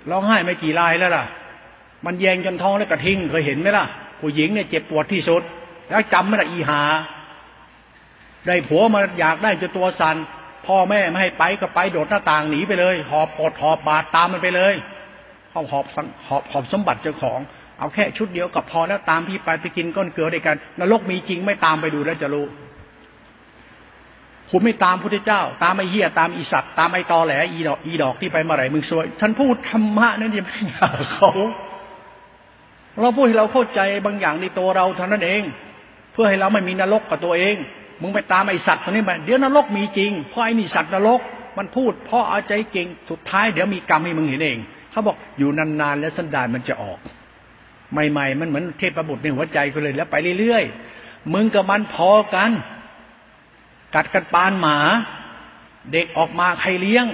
[0.10, 1.26] ร้องไห้ไม่กี่ลายแล้วล่ะ
[2.06, 3.86] มันแยงจนท้องแล้วกระทิ้งเคยเห็นไหมล่ะ
[4.20, 5.42] ผู้หญิงเนี่ยเจ็บปวดที่สุด
[5.90, 6.82] แล้วจำไม่ได้อีหา
[8.48, 10.16] ได้ผัวมาอยากได้จะตัวสัน
[10.68, 14.74] พ่อแม่ไม่ให้ไปก็ไปโดดหน้าต่างหนีไปเลย หอบปดหอบบาดตามมันไปเลย
[15.54, 15.86] หอบหอบ
[16.28, 17.40] หอบหอบสมบัติเจ้าของ
[17.80, 22.46] เอาแค่ชุดเดียวกับพอแล้วตามพี่ไปไปกินก้อนเกลือด้วยกันนรกมีจริงไม่ตามไปดูแล้วจะรู้
[24.54, 31.32] คุณไม่ตามพุทธเจ้า ตามไอ้เหี้ยตามอีสัตว์ตามไอ้ตอแหลอีดอกอีดอกที่ไปเมาไหนมึงสวยท่านพูดธรรมะนั่นยังไม่อยาเขา
[33.02, 35.44] เราพูดให้เราเข้าใจบางอย่างในตัวเราเท่านั้นเอง
[36.14, 37.56] เพื่อให้เราไม่มีนรกกับตัวเอง
[38.02, 41.20] มึงไปตามไอ้สัตว์ตัวนี้ไปเดี๋ยวนรกมีจริงเพราะไอ้นี่สัตว์นรก
[41.58, 44.58] มันพูดเพราะเอาใจเก่งสุดท้ายเดี๋ยวมีกรรมให้มึงเห็นเอง
[44.92, 47.00] เขาบอกอยู่นานๆแล้วสันดานมันจะออก
[48.12, 52.52] ใหม่ ๆ มันเหมือนเทพประบุในหัวใจก็เลยแล้วไปเรื่อยๆมึงกับมันพอกัน
[53.96, 54.78] กัดกันปานหมา
[55.94, 57.06] เด็กออกมาใครเลี้ยง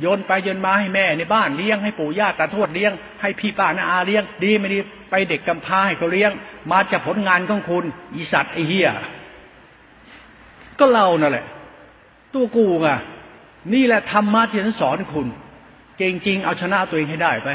[0.00, 4.78] โยนไปโยนมาให้แม่ในบ้านเลี้ยงให้ปู่ย่าตาทวดเลี้ยงให้พี่ป้านาอาเลี้ยง ดีไม่ดี
[5.10, 6.30] ไปเด็กกำพร้าให้เขาเลี้ยง
[6.72, 7.84] มาจากผลงานของคุณ
[8.14, 8.88] อีสัตว์ไอเฮีย
[10.78, 11.46] ก็เรานั่นแหละ
[12.34, 12.88] ตัวกูไง
[13.72, 15.26] นี่แหละธรรมะที่ฉันสอนคุณ
[15.98, 17.48] เก่งจริงเอาชนะตัวเองให้ได้ไป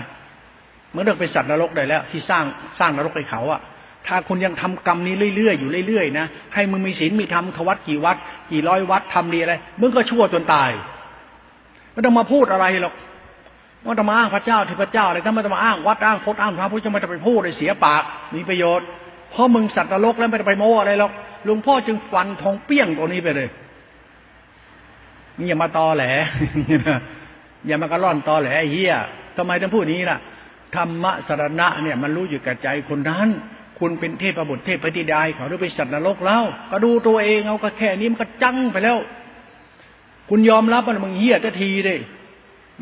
[0.92, 2.44] เมื่อเรื่องเป็นสัตว์นรกได้แล้ว ที่สร้าง
[2.80, 3.62] สร้างนรกให้เขาอะ
[4.08, 8.18] ถ้าคุณยังทำกรรมนี้เรื่อยๆอยู่เรื่อยๆนะให้มึงมีศีลมีธรรมทวัดกี่วัด
[8.52, 10.70] กี่ร้อยวัดทำดีอะไรมึงก็ชั่วจนตาย
[11.92, 12.96] ไม่ต้องมาพูดอะไรหรอก
[13.86, 18.04] ว่าจะมาอ้างพระเจ้าที่พระเจ้าอะไรถ้าไม่ต้องมาอ้างวัดอ้างพจน์อ้างพระพุทธจะไม่ต้องไปพูดเลยเสียปาก
[18.36, 18.88] มีประโยชน์
[19.32, 21.12] เพราะมึงสัตว์นรกแล้วไม่ต้องไปโม้อะไรหรอก
[21.46, 23.48] หลวงพ่อจึงฟันทองเปี้ยงตัวนี้ไปเลย
[25.36, 26.06] มึงอย่ามาตอแหล
[27.68, 28.94] อย่ามากระล่อนตอแหลเหี้ย
[29.38, 30.18] ทำไมต้องพูดนี้ล่ะ
[30.76, 33.28] ธรรมะสรณะเนี่ยมันรู้อยู่กับใจคนนั้น
[33.82, 38.98] คุณเป็นเทพบุตรเทพธิดาเขาหรือเป็นสัตว์นรกแล้วก็ดูตัวเองเอาก็แค่นี้มันก็จังไปแล้ว
[40.30, 42.00] คุณยอมรับมันมึงเหี้ยจะทีเลย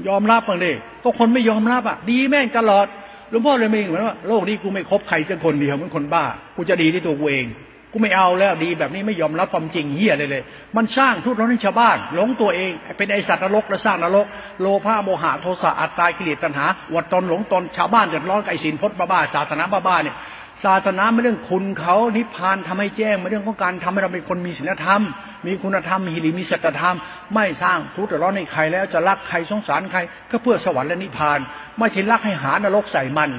[0.08, 2.86] ยอมรับมันเลยก็คนไม่ยอมรับอะ ดีแม่งตลอด
[3.30, 6.24] หลวงพ่อเลยม่เหมือนว่าโลกนี้กูไม่คบใครสักคนเดียวเหมือนคนบ้า
[6.56, 7.48] กูจะดีที่ตัวกูเอง
[7.92, 10.44] กูไม่เอาแล้วดีแบบนี้ไม่ยอมรับความจริงเฮียเลยเลย
[10.78, 14.26] มันสร้างทุกข์ร้อนให้ชาวบ้านหลงตัวเองเป็นไอสัตว์นรกและสร้างนรก
[14.62, 20.16] โลภะโมหะโทสะอัตตากิเลสตัณหาวัดตนหลงตนชาวบ้านเดือดร้อนไอสินพจน์บ้าศาสนาบ้าเนี่ย
[20.64, 25.02] ศาสนาไม่เรื่องคุณเขานิพพานทำให้แจ้งไม่เรื่องของการทำให้เราเป็นคนมีศีลธรรม
[25.46, 26.96] มีคุณธรรมมีหิริมีสัจธรรม
[27.34, 30.00] ไม่สร้างทุกข์ร้อนในใครแล้วจะรักใครสงสารใคร
[30.32, 31.40] ก็เพื่อสวรรค์และนิพพาน
[31.78, 33.32] ไม่ใช่รักให้หานรกใส่มัน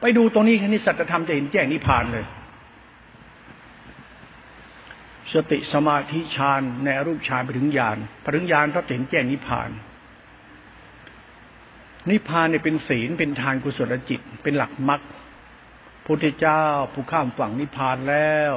[0.00, 2.24] ไปดูตรงนี้แค่นี้สัจธรรมจะเห็นแจ้งนิพพานเลย
[5.32, 9.70] สติสมาธิฌานในรูปฌานไปถึงญาณพถึงญาณก็เห็นแจ้งนิพพาน
[12.10, 15.00] นิพพานเนี่ยเป็นศีลเป็นทานกุศลจิต เป็นหลักมรรค
[16.06, 18.52] พุทธเจ้า ผู้ข้ามฝั่งนิพพานแล้ว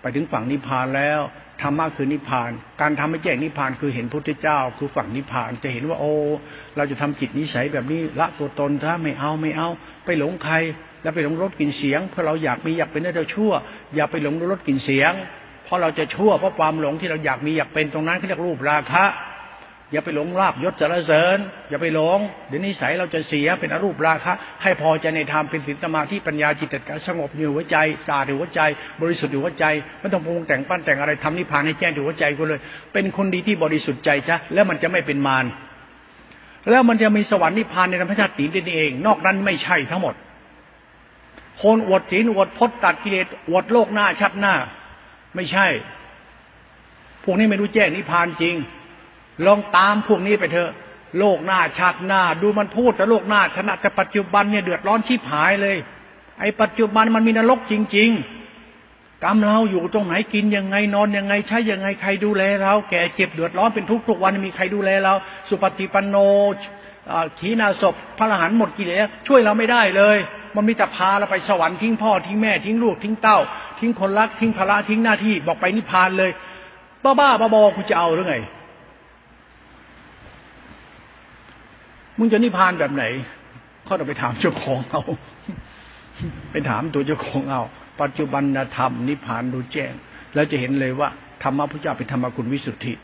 [0.00, 1.20] ไปถึงฝั่งนิพพานแล้ว
[1.62, 6.14] ธรรมะคือนิพพาน การทำให้แจ้งนิพพานคือเห็นพุทธเจ้า คือฝั่งนิพพานจะเห็นว่าโอ้
[6.76, 9.68] เราจะทำจิตนิสัยแบบนี้ละตัวตนถ้าไม่เอาไม่เอา
[10.04, 10.54] ไปหลงใคร
[11.02, 13.52] แล้วไปหลงรสกลิ่นเสียง เพราะเราอยากมีอยากเป็นได้ชั่ว
[13.94, 15.12] อย่าไปหลงรสกลิ่นเสียง
[15.64, 19.04] เพราะเราจะชั่วเพราะความหลงที่เราอยากมีอยากเป็นตรงนั้นเขาเรียกรูปราคะ
[19.92, 21.38] อย่าไปหลงลาบยศจรเสริญ
[21.70, 22.18] อย่าไปหลง
[22.48, 24.32] เดี๋ยวนิสัยเราจะเสียเป็นอรูปราคะ
[24.62, 27.76] ให้พอใจในธรรมเป็นศีลสมาธิปัญญาจิตตสงบอยู่หัวใจ
[28.06, 28.60] สาดอยู่หัวใจ
[29.00, 29.64] บริสุทธิ์อยู่หัวใจ
[30.00, 32.60] ไม่ต้องปรุงแต่งปั้นแต่งอะไรทำนิพพานให้แจ้งอยู่หัวใจก็เลย
[32.92, 35.44] เป็นคนดีที่บริสุทธิ์ใจจ้ะแล้วมันจะไม่เป็นมาร
[36.70, 40.14] แล้วมันจะมีสวรรค์นิพพานในธรรมชาติตีนเอง นอกนั้นไม่ใช่ทั้งหมด
[41.62, 44.54] คนอวดศีลอวดพจน์ตัดกิเลสอวดโลกหน้าชัดหน้า
[45.34, 45.66] ไม่ใช่
[47.24, 48.56] พวกนี้ไม่รู้แจ้งนิพพานจริง
[49.44, 50.70] ลองตามพวกนี้ไปเถอะ
[51.18, 55.76] โลกหน้าชาติหน้า ดูมันพูดแต่โลกหน้าขณะแต่ปัจจุบันเนี่ยเดือดร้อนชีพหายเลย
[56.40, 58.10] ไอ้ปัจจุบันมันมีนรกจริง
[58.66, 65.14] ๆ กรรมเราอยู่ตรงไหนกินยังไงนอนยังไงใช้ยังไงใครดูแลเรา แก่เจ็บเดือดร้อนเป็นทุกทุกวันมีใครดูแลเรา
[65.48, 66.16] สุปฏิปันโน
[67.38, 70.18] ขีนาศพพระอรหันต์หมดกิเลสช่วยเราไม่ได้เลย
[70.56, 73.38] มันมีแต่พาเราไปสวรรค์ทิ้งพ่อทิ้งแม่ทิ้งลูกทิ้งเต้า
[73.78, 76.30] ทิ้งคนรักทิ้งภาระทิ้งหน้าที่บอกไปนิพพานเลย
[77.04, 78.36] บ้าบ้าบอๆคุณจะเอาหรือไง
[82.18, 83.04] มึงจะนิพพานแบบไหน
[83.86, 85.02] ก็ต้องไปถามเจ้าของเอา
[86.52, 87.62] ไปถามตัวเจ้าของเอา
[88.00, 88.42] ปัจจุบัน
[88.76, 89.92] ธรรมนิพพานดูแจ้ง
[90.34, 91.08] แล้วจะเห็นเลยว่า
[91.42, 92.94] ธรรมะพระเจ้าเป็นธรรมคุณวิสุทธิ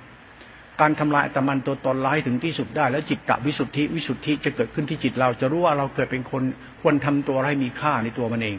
[0.80, 6.42] การทำลายตมันตัวตนร้ายถึงที่สุดได้ แล้วจิตตวิสุทธิวิสุทธิจะเกิดขึ้นที่จิตเราจะรู้ว่าเราเกิดเป็นคน
[6.80, 8.56] ควรทำตัวให้มีค่าในตัวมันเอง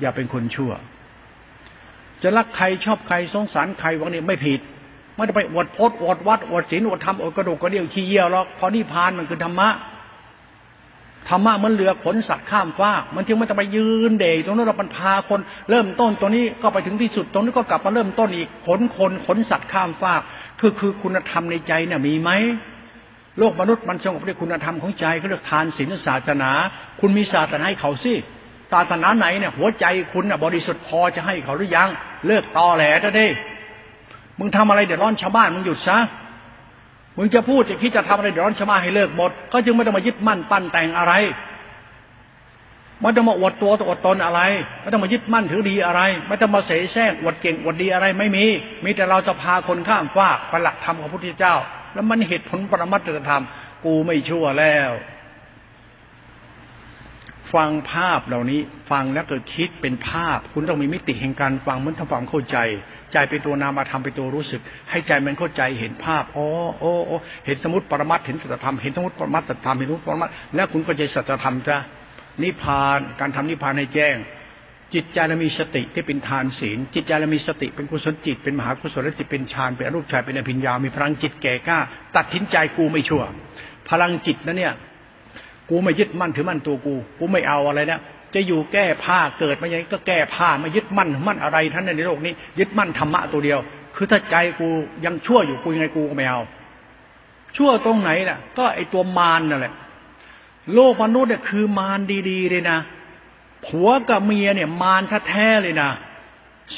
[0.00, 0.72] อย่าเป็นคนชั่ว
[2.22, 4.60] จะรักใครชอบใครสงสารใครวังนี้ไม่ผิด
[5.18, 9.68] ไม่ได้ไปอวดพจน์อวดวัดอวดศีลอวดธรรมอวดกระดูกกระเดี่ยวขี้เยี่ยวหรอกพอนิพานมันคือธรรมะ
[11.28, 15.40] ธรรมะมันเรือขนสัตว์ข้ามฟ้า มันจึงไม่ต้องไปยืนเดยตรงนั้นเราปัญพาคน
[15.70, 20.12] เริ่มต้นตรงนี้ก็ไปถึงที่สุดตรงนี้ก็กลับมาเริ่มต้นอีกขนคนขนสัตว์ข้ามฟ้า
[20.60, 22.30] คือคือคุณธรรมในใจเนี่ยมีไหม
[23.38, 26.50] โลกมนุษย์มันสงบด้วยคุณธรรมของใจเขาเรียกทานศีลศาสนา
[27.00, 28.14] คุณมีศาสนาให้เขาสิ
[28.72, 31.88] ศาสนาไหนเนี่ยหัวใจคุณน่ะบริสุทธิ์พอจะให้เขาหรือยัง
[32.26, 33.26] เลิกตอแหลซะดิ
[34.38, 35.98] มึงทำอะไรเดือดร้อนชาวบ้านมึงหยุดซะ
[37.16, 41.14] มึงจะพูดจะคิดจะทำอะไรเดือดร้อนชาวบ้านให้เลิกหมด ก็จึงไม่ต้องมายึดมั่นปั้นแต่งอะไร
[43.00, 44.40] ไม่ต้องมาอวดตัวตัวอดตนอะไร
[44.80, 48.44] ไม่ต้องมายึดมั่นถือดีอะไร ไม่ต้องมาเสแสร้งอวดเก่งอวดดีอะไรไม่มี
[48.84, 51.54] มีแต่เราจะพาคนข้ามฟากไปหลักธรรมของพระพุทธเจ้า
[51.94, 53.44] แล้วมันเหตุผลปรมัตถธรรม
[53.84, 54.90] กูไม่ชั่วแล้ว
[57.54, 62.56] ฟังภาพเหล่านี้ฟังแล้วเกิดคิดเป็นภาพ คุณต้องมีมิติแห่งการฟังมันทำความเข้าใจ
[63.12, 66.46] ใจเป็นตัวนามธรรมเป็นตัวรู้สึก ให้ใจมันเข้าใจเห็นภาพอ๋อ
[66.78, 71.76] โอ้โอ้เห็นสมุติปรมัตเห็นสัจธรรมเห็นสมุติปรมัตสัจธรรมเห็นสมุติปรมัตแล้วคุณก็ใจสัจธรรมจะ
[72.42, 74.16] นิพพานการทำนิพพานให้แจ้ง
[74.94, 81.78] จิตใจเรามีสติที่เป็นทานศีล จิตใจเรามีสติเป็นกุศลจิต เป็นมหากุศลจิตเป็นฌานเป็นอรูปฌานเป็นอภิญญามีพลังจิตแก่กล้า
[82.14, 83.22] ตัดทิ้นใจกูไม่ชั่ว
[83.88, 84.74] พลังจิตนะเนี่ย
[85.70, 88.00] กูไม่ยึดมั่นถือมั่นตัวกู กูไม่เอาอะไรนะ
[88.34, 93.58] จะอยู่แก้ผ้าเกิดมาอย่างก็แก้ผ้าไม่ยึดมั่นมั่นอะไรท่านในโลกนี้ ยึดมั่นธรรมะตัวเดียว
[93.96, 94.68] คือถ้าใจกู
[95.04, 96.40] ยังชั่วอยู่กูยังไงกูก็ไม่เอา
[97.56, 99.74] ชั่วตรงไหนล่ะ ก็ไอตัวมารนั่นแหละ
[100.74, 102.00] โลกมนุษย์เนี่ยคือมาร
[102.30, 102.78] ดีๆเลยนะ
[103.66, 105.90] ผัวกับเมียเนี่ยมารแท้ๆเลยนะ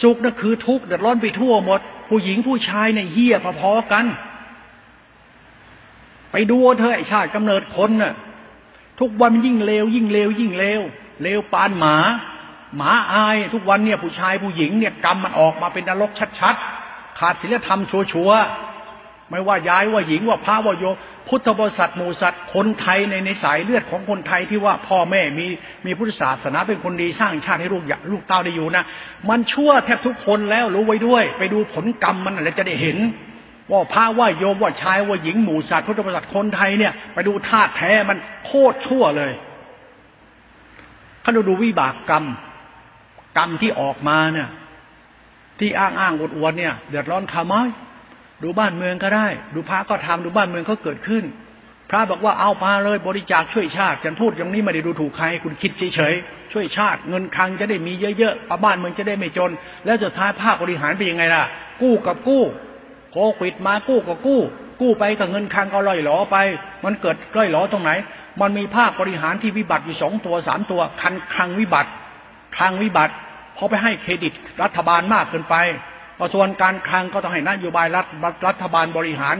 [0.00, 4.06] สุขนั่นคือทุกข์เดือดร้อนไปทั่วหมด ผู้หญิงผู้ชายเนี่ยเฮี้ยพอๆกัน
[6.32, 8.14] ไปดูเธอไอชาติกำเนิดคนน่ะ
[9.00, 10.80] ทุกวันมันยิ่งเลวยิ่งเลวยิ่งเลว
[11.22, 11.96] เลวปานหมา
[12.76, 17.80] หมาอายทุกวันเนี่ยผู้ชายผู้หญิงเนี่ยกรรมมันออกมาเป็นนรกชัดๆ ขาดศีลธรรม
[18.12, 20.84] ชัวๆไม่ว่าย้ายว่าหญิงว่าพระว่าโย
[21.28, 25.46] พุทธบริษัทหมูสัตว์คนไทยในในสายเลือดของคนไทยที่ว่าพ่อแม่มี
[25.86, 28.84] มีพุทธศาสนาเป็นคนดีสร้างชาติให้ลูกลูกเต้าได้อยู่นะ
[29.28, 32.98] มันชั่วแทบทุกคนแล้วรู้ไว้ด้วย ไปดูผลกรรมมันแล้วจะได้เห็น
[33.70, 39.32] ว่าพระว่าโยมว่าชายว่าหญิงหมู่สัตว์พุทธบริษัทคนไทยเนี่ยไปดูธาตุแท้มันโคตรชั่วเลย
[41.22, 42.24] ถ้าดูดูวิบากกรรม
[43.38, 44.48] กรรมที่ออกมาเนี่ย
[45.58, 47.54] ที่อ้างอ้างอวดอวดเนี่ย เดือดร้อนทำไม
[48.42, 51.24] ดูบ้านเมืองก็ได้ ดูพระก็ทำดูบ้านเมืองเขาเกิดขึ้น
[51.90, 59.50] พระบอกว่าเอามาเลยบริจาคช่วยชาติฉันพูดอย่างนี้ไม่ได้ดูถูกใคร คุณคิดเฉยๆช่วยชาติเงินคลังจะได้มีเยอะๆบ้านเมืองจะได้ไม่จน
[59.84, 61.44] แล้วสุดท้ายภาคบริหารเป็นยังไงล่ะ
[61.82, 62.44] กู้กับกู้
[63.12, 64.40] โควิดมากู้ก็กู้
[64.80, 66.36] กู้ไปกับเงินคังก็ลอยหลอไป
[66.84, 67.90] มันเกิดลอยหลอตรงไหน
[68.40, 71.90] มันมีภาคบริหารที่วิบัติอยู่สองตัวสามตัวคันคังวิบัติ
[72.58, 73.14] คังวิบัติ
[73.56, 74.32] พอไปให้เครดิต
[74.62, 75.56] รัฐบาลมากเกินไป
[76.20, 78.06] กระทรวงการคลังก็ต้องให้นโยบายรัฐ
[78.46, 79.36] รัฐบาลบริหาร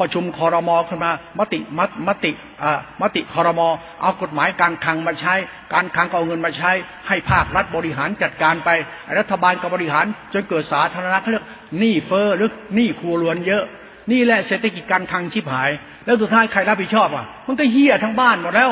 [0.00, 2.32] ประชุมคอรมอขึ้นมา มติมมติ
[2.62, 3.68] อ่ามติคอรมอ
[4.02, 5.34] เอากฎหมายการคลังมาใช้
[5.74, 6.70] การคลังเอาเงินมาใช้
[7.08, 8.70] ให้ภาครัฐบริหารจัดการไป
[9.18, 11.44] รัฐบาลก็บริหารจนเกิดสาธารณะเขาเรียก
[11.78, 13.64] หนี้เฟ้อหรือหนี้ครัวรวนเยอะ
[14.12, 15.70] นี่แหละเศรษฐกิจการคลังชิบหาย
[16.04, 18.70] แล้วสุดท้ายใครรับผิดชอบอะ มันก็เฮี้ยทั้งบ้านหมดแล้ว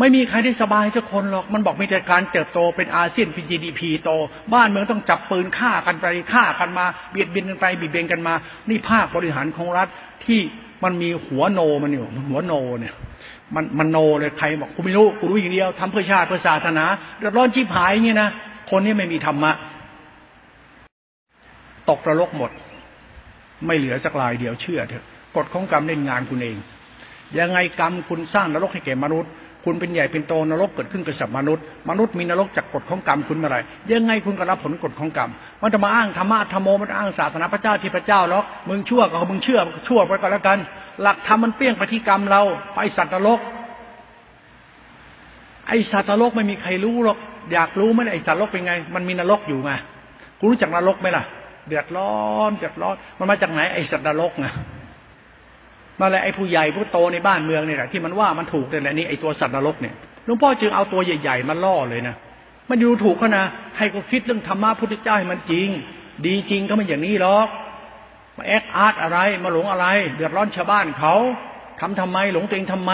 [0.00, 4.10] ไม่มีใครได้สบายทุกคนหรอก มันบอกมีแต่การเติบโตเป็นอาเซียนเป็น GDP โต
[4.54, 8.34] บ้านเมืองต้องจับปืนฆ่ากันไปฆ่ากันมา เบียดเบียนกันไปเบียดเบียนกันมา
[8.68, 9.88] นี่ภาคบริหารของรัฐ
[10.26, 10.40] ที่
[10.84, 12.94] มันมีหัวโนมันอยู่หัวโนเนี่ย
[13.54, 16.84] มันมันโนเลยใครบอกกูไม่รู้กูรู้อย่างเดียวทำเพื่อชาติเพื่อศาสนา
[17.18, 18.30] เดือดร้อนชิบหายอย่างนี้นะ
[18.70, 19.52] คนนี้ไม่มีธรรมะ
[21.88, 22.50] ตกระลกหมด
[23.66, 25.04] ไม่เหลือสักลายเดียวเชื่อเถอะ
[25.36, 26.56] กฎของกรรมเล่นงานคุณเอง
[27.38, 29.30] ยังไงกรรมคุณสร้างนรกให้แก่มนุษย์
[29.64, 33.58] คุณเป็นใหญ่เป็นโตนรกเกิดขึ้นกับสัตว์มนุษย์ มนุษย์มีนรกจากกฎของกรรมคุณเมื่อไร
[33.92, 35.30] ยังไงคุณก็รับผลกฎของกรรม
[35.62, 40.58] มันจะมาอ้างธรรมะธรรมโมมันอ้างศาสนาพระเจ้าที่พระเจ้าหรอกมึงชั่วก็มึงเชื่อชั่วไปก็แล้วกัน
[41.02, 42.42] หลักธรรมมันเปี้ยงไปที่กรรมเรา
[42.74, 43.40] ไปสัตว์นรก
[45.68, 47.18] ไอสัตว์นรกไม่มีใครรู้หรอก
[47.52, 49.70] อยากรู้ไหมไอสัตว์นรกเป็นไง มันมีนรกอยู่ไง
[50.38, 51.24] คุณรู้จักนรกไหมล่ะ
[51.68, 52.14] เดือดร้อ
[52.48, 54.46] นเดือดร้อน มันมาจากไหนไอสัตว์นรกไง
[56.00, 59.94] มาแล้วไอ้ผู้ใหญ่ผู้โตในบ้านเมืองเนี่ยแหละที่มันว่ามันถูกแต่แหละนี่ไอ้ตัวสัตว์นรกเนี่ย
[60.26, 62.14] หลวงพ่อจึงเอาตัวใหญ่ๆมาล่อเลยนะ
[62.68, 63.44] มันดูถูกเขานะ
[63.78, 65.68] ให้เขาคิดเรื่องธรรมะพุทธเจ้าให้มันจริง
[66.26, 67.48] ดีจริงก็ไม่อย่างนี้หรอก
[68.36, 71.14] มาแอคอาร์ตอะไรมาหลงอะไร เดือดร้อนชาวบ้านเขา
[71.80, 72.92] ทำทำไมหลงตัวเองทำไม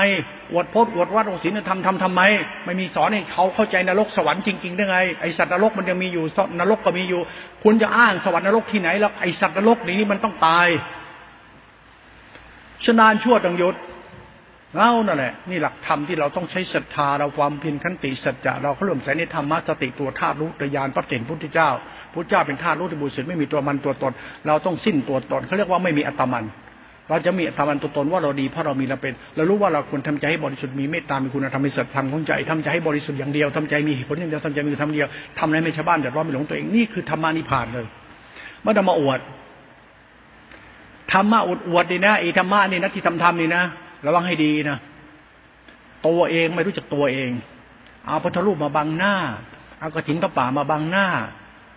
[0.52, 2.22] อวดพจน์อวดวัดอวดศีลทำทำทำไม
[2.64, 6.24] ไม่มีสอนให้เขาเข้าใจนรกสวรรค์จริงๆได้ไงไอสัตว์นรกมันยังมีอยู่
[6.60, 7.20] นรกก็มีอยู่
[7.64, 10.68] คุณจะอ้างสวรรค์นรกที่ไหนแล้วไอสัตว์นรกนี้มันต้องตาย
[12.84, 13.76] ชนานชั่วตังยุด
[14.76, 21.70] เรานั่นแหละนี่หลักธรรมที่เราต้องใช้ศรัทธาเราความเพียรขันติสัจจะเราเขาเริ่มใส่ในธรรมะสติตัวธาตุรู้ตยานพระเก่งพุทธเจ้า
[22.12, 24.12] พุทธเจ้าเป็นธาตุรู้ที่บุญสุดไม่มีตัวมันตัวตน
[24.46, 26.44] เราต้องสิ้นตัวตนเขาเรียกว่าไม่มีอัตมัน
[27.08, 35.06] เราจะมีอัตมันตัวตนว่าเราดีเพราะเรามีเราเป็นเรารู้ว่าเราควรทำใจให้บริสุทธิ์มีเมตตามีคุณธรรมมีสัจธรรมของใจทำใจให้บริสุทธิ์อย่างเดียวทำใจมีผลอย่างเดียวทำใจมีทำเดียว
[35.38, 37.86] ทำอะไรไม่ชาวบ้านเดือดร้อนไม่หลงตัวเองนี่คือธรรมานิพานเลย
[38.62, 39.20] ไม่ต้องมาอวด
[41.12, 43.62] ธรรมะอวดอวดดีนะไอ้ธรรมะนี่นะที่ทำทำนี่นะ
[44.06, 44.78] ระวังให้ดีนะ
[46.06, 47.30] ตัวเองไม่รู้จักตัวเอง
[48.06, 49.14] เอาพุทธรูปมาบังหน้า
[49.80, 51.06] เอากระถินกระป่ามาบังหน้า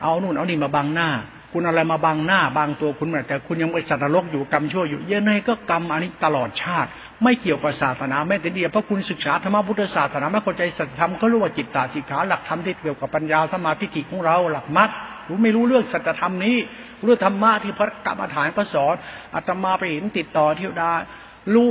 [0.02, 1.10] เอานู่นเอานี่มาบังหน้า
[1.54, 6.90] คุณอะไรมาบังหน้าบางตัวคุณแต่คุณยังไปสัตว์นรกอยู่กรรมชั่วอยู่เยังไงก็กรรมอันนี้ตลอดชาติ
[7.24, 14.90] ไม่เกี่ยวกับศาสนาแม้แต่เดียวเพราะคุณศึกษาธรรมพุทธศาสนาไม่เข้าใจสัจธรรมก็รู้ว่าจิตตาสิกขาหลักธรรมที่เกี่ยวกับปัญญาสมาธิิของเราหลักมัด
[15.28, 16.56] รู้ไม่รู้เรื่องสัจธรรมนี้
[17.04, 18.96] เรื่องธรรมะที่พระกรรมฐานพระสอน
[19.36, 20.92] อาตมาไปเห็นติดต่อเทวดา
[21.54, 21.70] รู้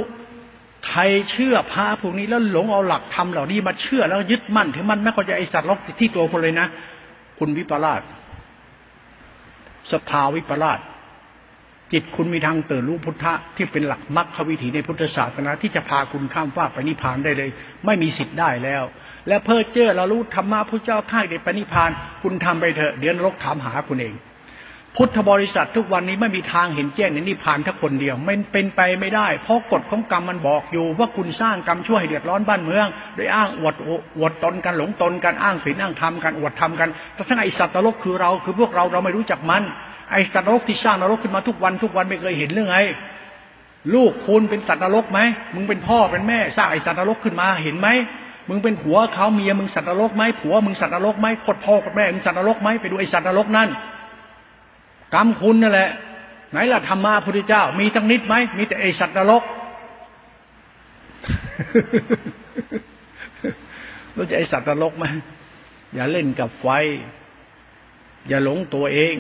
[0.89, 6.67] ใครเชื่อพระพวกนี้แล้วหลงเอาหลักธรรมเหล่านี้มาเชื่อแล้วยึดมั่นถึงมันไม่เข้าใจไอสัตว์ล็อกที่ตัวคนเลยนะ
[7.39, 8.03] คุณวิปลาส
[9.93, 10.81] สภาวิปลาส
[11.93, 17.51] จิตคุณมีทางเติดรู้พุทธะที่เป็นหลักมรรควิถีในพุทธศาสนาที่จะพาคุณข้ามฟากไปนิพพานได้เลย
[17.87, 18.85] ไม่มีสิทธิ์ได้แล้ว
[19.29, 21.91] และเพ้อเจ้อเรารู้ธรรมะพระเจ้าข้าเด็ดไปนิพพาน
[22.23, 24.15] คุณทำไปเถอะเดี๋ยวนรกถามหาคุณเอง
[24.97, 32.87] พุทธบริษัททุกวันนี้ไม่มีทางเห็นแจ้งในนิพพานทักคนเดียวไม่เป็นไปไม่ได้ เพราะกฎของกรรมมันบอกอยู่ ว่าคุณสร้างกรรมช่วยให้เดือดร้อนบ้านเมือง
[33.17, 33.75] โดยอ้างอวด
[34.19, 39.63] อวดตนกันหลงตนกันอ้างศีลอ้างธรรมกันอวดธรรมกันแต่ทั้งไอสัตว์นรกคือเราคือพวกเราเราไม่รู้จักมัน
[40.13, 42.79] ไอสัตว์นรกที่สร้างนรกขึ้นมาทุกวันทุกวันไม่เคยเห็นเรื่องไง
[43.95, 45.21] ลูกคุณเป็นสัตว์นรกไหม
[45.55, 47.89] มึงเป็นพ่อเป็นแม่สร้างไอสัตว์นรกขึ้นมาเห็นไหม
[48.49, 53.71] มึงเป็นผัวเขาเมียมึงสัตว์นรกไหมผัวมึงสัตว์นรกไหมคดพ่อคดแม่มึงสัตว์นรกไหมไปดูไอสัตว์นรกนั่น
[55.15, 55.91] กรรมคุณนั่นแหละ
[56.51, 59.43] ไหนล่ะธรรมะพุทธเจ้า มีทั้งนิดไหมมีแต่ไอสัตว์นรก
[64.17, 65.05] รู้จักไอสัตว์นรกไหม
[65.95, 66.67] อย่าเล่นกับไฟ
[68.29, 69.17] อย่าหลงตัวเอง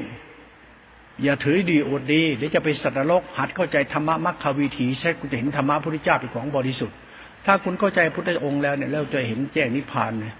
[1.22, 6.96] อย่าถือดีอดดีเดี๋ยวจะไปสัตว์นรก หัดเข้าใจธรรมะมรรควิถีใช่คุณจะเห็นธรรมะพุทธเจ้าเป็นของบริสุทธิ์
[7.46, 10.34] ถ้าคุณเข้าใจพุทธองค์แล้วเนี่ยเราจะเห็นแจ้งนิพพานเนี่ย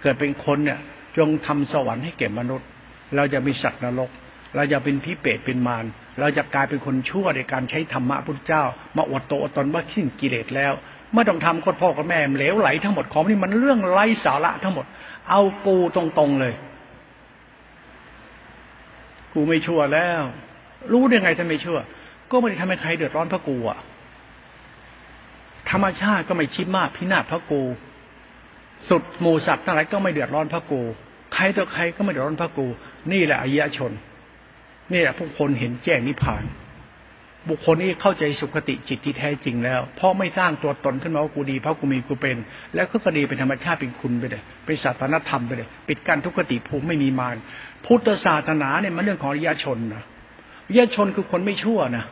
[0.00, 0.78] เกิดเป็นคนเนี่ย
[1.18, 2.68] จงทำสวรรค์ให้แก่มนุษย์
[3.16, 4.10] เราจะมีสัตว์นรก
[4.54, 5.84] เราจะเป็นพิเปตเป็นมาร
[6.20, 8.64] เราจะกลายเป็นคนชั่วในการใช้ธรรมะพุทธเจ้า
[8.96, 10.72] มาอดโตอดตนว่าขิ้นกิเลสแล้ว
[11.14, 14.86] ไม่ต้องทำกดพ่อกับแม่เหลวไหลทั้งหมดของนี่มันเรื่องไร้สาระทั้งหมด
[15.30, 16.54] เอากูตรงๆเลย
[19.34, 20.22] กูไม่ชั่วแล้ว
[20.92, 21.78] รู้ได้ไงถ้านไม่ชั่ว
[22.30, 23.78] ก็ไม่ได้ทำให้ใครเดือดร้อนพระกูอะ
[25.70, 27.62] ธรรมชาติก็ไม่ชิดมากพินาศพระกู
[28.88, 30.80] สุดหมูสัตว์ทั้งหลายก็ไม่เดือดร้อนพระกู
[31.34, 32.66] ใครต่อใครก็ไม่เดือดร้อนพระกู
[33.12, 33.92] นี่แหละอายะชน
[34.92, 36.44] นี่แหละผู้คนเห็นแจ้งนิพพาน
[37.48, 42.36] บุคคลนี้เข้าใจสุขติจิตที่แท้จริงแล้ว เพราะไม่สร้างตัวตนขึ้นมาว่ากูดีเพราะกูมีกูเป็น
[42.74, 47.36] แล้วก็คดีเป็นธรรมชาติเป็นคุณไปเลยเป็นศาสนธรรมไปเลยปิดกั้นทุกขติภูมิไม่มีมาร
[47.86, 50.04] พุทธศาสนาเนี่ยมันเรื่องของอริยชนนะ
[50.66, 52.04] อริยชนคือคนไม่ชั่วนะ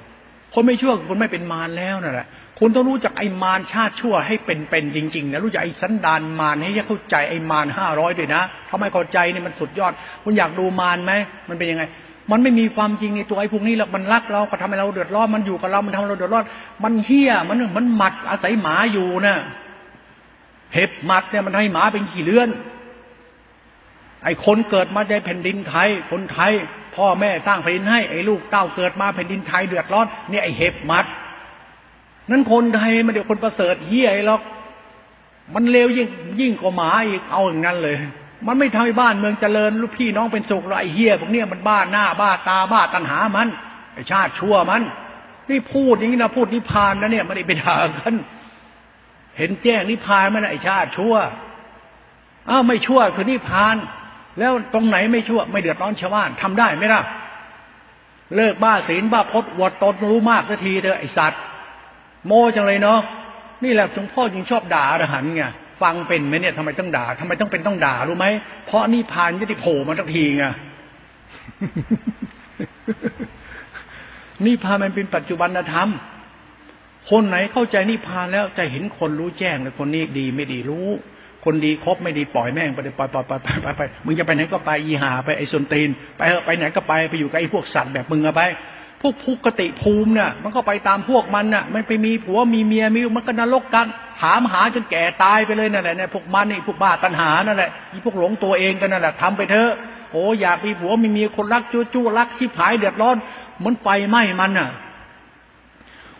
[0.54, 2.26] คนไม่ชั่วคือคนไม่เป็นมารแล้วนั่นแหละ
[2.58, 9.92] คุณต้องรู้จักไอ้มารชาติชั่วให้เป็นเป็นจริงๆนะรู้จักไอ้สันดานมารให้เข้าใจไอ้มารห้าร้อยด้วยนะทำไมเข้าใจเนี่ยมันสุดยอด
[10.24, 11.12] คุณอยากดูมารไหม
[11.48, 11.84] มันเป็นยังไง
[12.30, 16.44] มันไม่มีความจริงในตัวไอ้พวกนี้หรอกมันรักเราก็ทำให้เราเดือดร้อนมันอยู่กับเรา มันทำเราเดือดร้อน
[16.84, 19.36] มันเฮี้ยมันมันหมัดอาศัยหมาอยู่นะ
[20.74, 22.50] เห็บหมัดเนี่ยมันให้หมาเป็นขี้เลื่อน
[24.24, 26.52] ไอ้คนเกิดมาในแผ่นดินไทย คนไทย
[26.96, 31.06] พ่อแม่สร้างแผ่นดินให้ไอ้ลูกเต้าเกิดมาแผ่นดินไทยเดือดร้อนเนี่ยไอ้เห็บหมัด
[32.30, 34.42] นั้นคนไทยมันเดี๋ยวคนประเสริฐเฮี้ยหรอก
[35.54, 36.08] มันเลวยิ่ง
[36.40, 37.96] ยิ่งกว่าหมาอีกเอาอย่างนั้นเลย
[38.46, 43.48] มันไม่ทำให้บ้านเมืองเจริญลูกพี่น้องเป็นสุขไรเฮียพวกเนี้ยมันบ้าหน้าบ้าตาบ้าตัณหามัน
[43.94, 44.82] ไอชาติชั่วมัน
[45.50, 48.14] นี่พูดอย่างนี้นะพูดนิพพานนะเนี่ยไม่ได้ไปด่ากัน
[49.38, 51.14] เห็นแจ้งนิพพานมันไอชาติชั่ว
[52.48, 53.76] อ้าวไม่ชั่วคือนิพพาน
[54.38, 57.02] แล้วตรงไหนไม่ชั่ว ไม่เดือดร้อนชาวบ้านทำได้ไหมล่ะ
[58.36, 61.40] เลิกบ้าศีลบ้าพจน์วดตนรู้มากสักทีเถอะไอสัตว์
[62.26, 63.00] โมจังเลยเนาะ
[63.64, 65.44] นี่แหละหลวงพ่อจึงชอบด่าอรหันไง
[65.82, 68.26] ฟังเป็นไหมเนี่ยทำไมต้องด่าทำไมต้องเป็นต้องด่ารู้ไหม
[68.66, 70.44] เพราะนิพานจะได้โผล่มาทักทีไง
[74.44, 75.88] นิพานมันเป็นปัจจุบันธรรม
[77.10, 80.88] คนไหนเข้าใจนิพานแล้วจะเห็นคนรู้แจ้งเลยคนนี้ดีไม่ดีรู้
[81.44, 88.42] คนดีครบไม่ดีปล่อยแม่งไปไปไปไปไปไปไปมึงจะไปไหนก็ไปอีหาไปไอ้สนตีนไปเออไปไหนก็ไปไปอยู่กับไอ้พวกสัตว์แบบมึงอะไป
[89.06, 93.86] วกภูกติภูมิเนี่ยมันก็ไปตามพวกมันน่ะ มันไปมีผัวมีเมียมีมันก็นรกกัน
[94.22, 99.70] หามหาจนแก่ตายไปเลยนั่นแหละเนี่ยพวกมันนี่พวกบ้าตัณหานั่นแหละอีพวกหลงตัวเองกันนั่นแหละทำไปเถอะ
[100.10, 103.16] โอ้อยากมีผัวมีเมียคนรักจู้จู้รักที่ผายเดือดร้อน
[103.58, 104.68] เหมันไฟไหม้มันน่ะ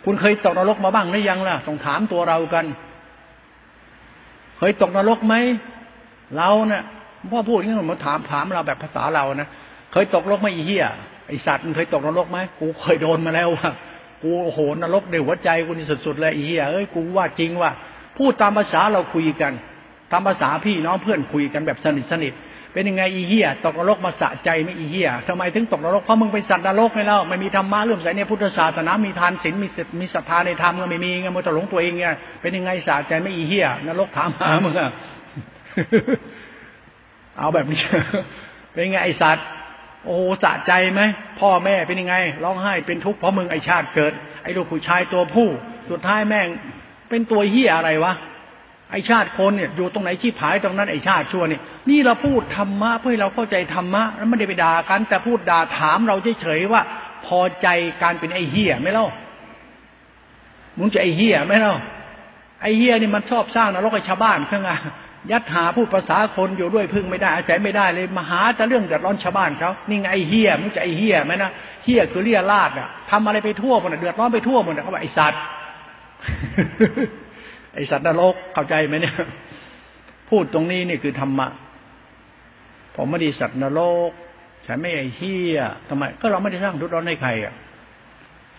[0.03, 2.65] คุณเคยตกนรกมาบ้างหรือยังล่ะต้องถามตัวเรากัน
[4.57, 5.35] เคยตกนรกไหม
[6.37, 6.83] เราเนี่ย
[7.31, 9.49] พ่อพูดอย่างนี้มาถามถามเราแบบภาษาเรานะ
[9.91, 10.85] เคยตกนรกไหมอีเหี้ย
[11.27, 13.71] ไอสัตว์มึงเคยตกนรกไหมกูเคยโดนมาแล้วว่ะ
[14.23, 17.71] กูโหนรกในหัวใจกูนี่สุดๆเลยอีเหี้ยเอ้ยกูว่าจริงว่า
[18.17, 19.53] พูดตามภาษาเราคุยกัน
[20.11, 22.33] ตามภาษาพี่น้องเพื่อนคุยกันแบบสนิทสนิท
[22.73, 29.67] เป็นยังไงอีเหี้ยตกนรกมาสะใจไม่อีเหี้ยทำไมถึงตกนรกเพราะมึงเป็นสัตว์นรกไงเล่าไม่มีธรรมะเรื่องใส่ในพุทธศาสนามีทานศีลมี
[30.01, 32.07] มีศรัทธาในธรรมก็ไม่มีไงมันตหลงตัวเองไง
[32.41, 34.91] เป็นยังไงสะใจไม่อีเหี้ยนรกถามหามึงอะ
[37.37, 37.81] เอาแบบนี้
[38.73, 39.45] เป็นยังไงไอสัตว์
[40.05, 41.01] โอ้สะใจไหม
[41.39, 45.47] พ่อแม่เป็นยังไงร้องไห้เป็นทุกข์เพราะมึงไอชาติเกิด ไอลูกผู้ชายตัวผู้
[45.89, 46.47] สุดท้ายแม่ง
[47.09, 48.13] เป็นตัวเฮียอะไรวะ
[48.91, 56.81] ไอชาติคนเนี่ยอยู่ตรงไหนชี้ผายตรงนั้นไอชาติชั่วนี่นี่เราพูดธรรมะเพื่อเราเข้าใจธรรมะแล้วไม่ได้ไปด่ากัน แต่พูดด่าถามเราเฉยๆว่า
[57.25, 57.67] พอใจ
[58.03, 59.07] การเป็นไอเฮียไม่เล่า
[60.77, 61.75] มึงจะไอเฮียไม่เล่า
[62.61, 64.71] ไอเฮียนี่มันชอบสร้างนรกให้ชาวบ้านเพื่อไง
[65.31, 71.51] ยัดหาพูดภาษาคนอยู่ด้วยพึ่งไม่ได้อาศัยไม่ได้เลยมาหาแต่เรื่องเดือดร้อนชาวบ้านเขานี่ไงไอเฮียมึงจะไอเฮียไหมนะ
[71.83, 75.41] เฮียคือเรียราดอะทำอะไรไปทั่วหมดเดือดร้อนไปทั่วหมดเขาบอกไอสัตว์
[77.75, 79.15] ไอสัตว์นรกเข้าใจไหมเนี่ย
[80.29, 81.47] พูดตรงนี้นี่คือธรรมะ
[82.95, 84.11] ผมไม่ได้สัตว์นรก
[84.67, 85.57] ฉันไม่ไอเฮีย
[85.89, 87.53] ทำไม ก็เราไม่ได้สร้างทุกข์ร้อนให้ใครอะ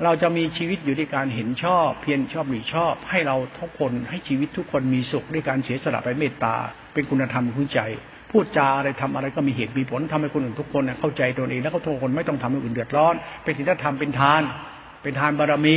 [0.05, 6.55] เราจะมีชีวิตอยู่ด้วยการเห็นชอบ เพียรชอบหรือชอบ ให้เราทุกคนให้ชีวิตทุกคนมีสุขด้วยการเสียสละไปเมตตา
[6.95, 7.81] เป็นคุณธรรมคุณใจ
[8.31, 14.43] พูดจาอะไรทำอะไรก็มีเหตุมีผลทำให้คนอื่นทุกคนเข้าใจตัวเองแล้วก็ทุกคนไม่ต้องทำให้อื่นเดือดร้อน เป็นศีลธรรมเป็นทาน
[15.03, 15.77] เป็นทานบารมี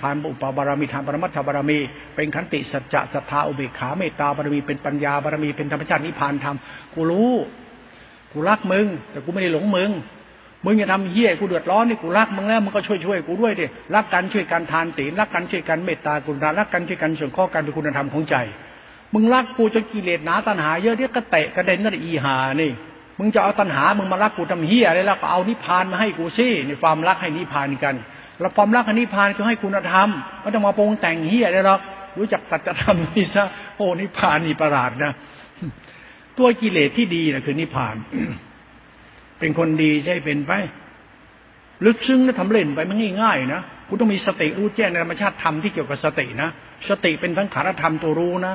[0.00, 1.78] ทานอุปบารมีทานปรมัตถบารมี
[2.14, 6.56] เป็นขันติสัจจะศรัทธาอุเบกขาเมตตาบารมีเป็นปัญญาบารมีเป็นธรรมชาตินิพพานธรรม
[6.94, 7.32] กูรู้
[8.32, 9.90] กูรักมึง แต่กูไม่ได้หลงมึง
[10.64, 18.36] มึงอย่าทำเฮี้ยกูเดือดร้อนนี่กูรักมึงแล้วมึงก็ช่วยช่วยกูด้วยดิรักกันช่วยกันทานตีรักกันช่วยกันเมตตากรุณารักกันช่วยกันส่วนข้อกันเป็นคุณธรรมของใจ
[19.14, 22.72] มึงรักกูจนกิเลสหนาตัณหาเยอะเดี๋ยวก็เตะกระเด็นนั่นอีหานี่
[23.18, 27.94] มึงจะเอาตัณหามึงมารักกูทำเฮี้ยอะไรแล้วก็เอานิพพานมาให้กูซิในความรักให้นิพพานกัน
[28.40, 30.08] แล้วความรักให้นิพพานคือให้คุณธรรม
[30.40, 31.80] ไม่ต้องมาปรุงแต่งเฮี้ยอะไรหรอก
[32.18, 33.44] รู้จักสัจธรรมนี่ซะ
[33.76, 35.12] โอ้นิพพานนี่ประหลาดนะ
[36.38, 37.96] ตัวกิเลสที่ดีนะคือนิพพาน
[39.38, 40.52] เป็นคนดีใช่เป็นไป
[41.84, 46.50] ลึกซึ้งนะทำเล่นไปมันง่าย ๆ นะคุณต้องมีสติรู้แจ้งในธรรมชาติธรรมที่เกี่ยวกับสตินะ
[46.88, 48.54] สติเป็นทั้งขารธรรมตัวรู้นะ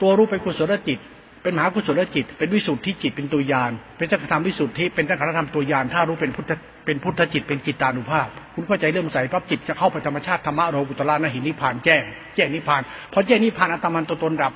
[0.00, 0.98] ตัวรู้เป็นกุศลจิต
[1.42, 6.52] เป็นมหากุศลจิต เป็นวิสุทธิจิต เป็นตัวยาน เป็นจักรธรรมวิสุทธิ เป็นจักรธรรมตัวยาน ถ้ารู้เป็นพุทธ
[6.86, 12.02] เป็นพุทธจิต เป็นจิตานุภาพ คุณเข้าใจเรื่องใส่ปั๊บจิตจะเข้าไปธรรมชาติธรรมะโรกุตละนะหินิพานแจ้ง
[12.34, 14.52] แจ้งนิพาน พอแจ้งนิพานอัตมันตัวตนดับ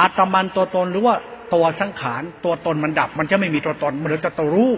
[0.00, 1.14] อัตมันตัวตนหรือว่า
[1.54, 4.70] ตัวสังขารตัวตนมันดับ มันจะไม่มีตัวตนมันเหลือแต่ตัวรู้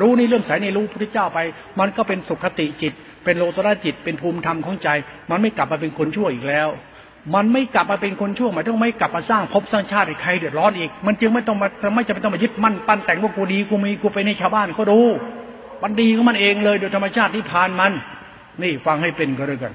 [0.00, 1.38] รู้นี่เรื่องสายในรู้พระเจ้าไป
[1.80, 2.92] มันก็เป็นสุขติจิต
[3.24, 4.88] เป็นโลตระจิต เป็นภูมิธรรมของใจ
[5.30, 6.68] มันไม่กลับมาเป็นคนชั่วอีกแล้ว
[7.34, 15.00] มันไม่กลับมาเป็นคนชั่วหมายถึงไม่กลับมาสร้างภพสร้างชาติให้ใครเดือดร้อนอีก มันจึงไม่ต้องมาไม่จำเป็นต้องมายึดมั่นปั้นแต่งว่ากูดีกูมีกูไปในชาวบ้านเขาดู
[15.82, 17.92] มันดีของมันเองเลยโดยธรรมชาติที่ผ่านมัน
[18.62, 19.72] นี่ฟังให้เป็นก็เลยกัน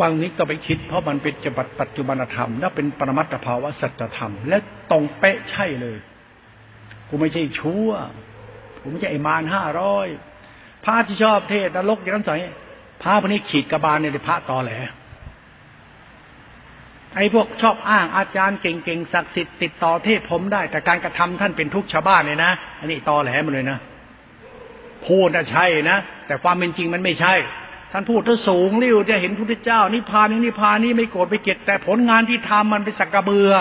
[0.00, 4.58] ฟังนี้ก็ไปคิด เพราะมันเป็นจัปัจจุบันธรรม และเป็นปรมัตถภาวะสัจธรรม และ
[4.90, 5.98] ตรงเป๊ะใช่เลย
[7.08, 7.90] กูไม่ใช่ชั่ว
[8.80, 10.06] กูไม่ใช่ไอ้มารห้าร้อย
[10.84, 12.34] พระที่ชอบเทศนรกอย่างนั้นใส่
[13.02, 14.72] พระพวกนี้ขีดกระบาลเนี่ยพระตอแหล
[17.16, 23.78] ไอ้พวกชอบอ้างอาจารย์เก่งๆศักดิ์สิทธิ์ติดต่อเทศผมได้ แต่การกระทำท่านเป็นทุกชาวบ้านเลยนะอันนี้ตอแหลมาเลยนะ
[25.06, 27.34] พูดนะใช่นะแต่ความเป็นจริงมันไม่ใช่
[27.92, 33.52] ท่านพูดถ้าสูงริ้วจะเห็นพุทธเจ้า นิพพานนี้นิพพานนี้ไม่โกรธไปเก็บแต่ผลงานที่ทำมันเป็นสักกระเบือ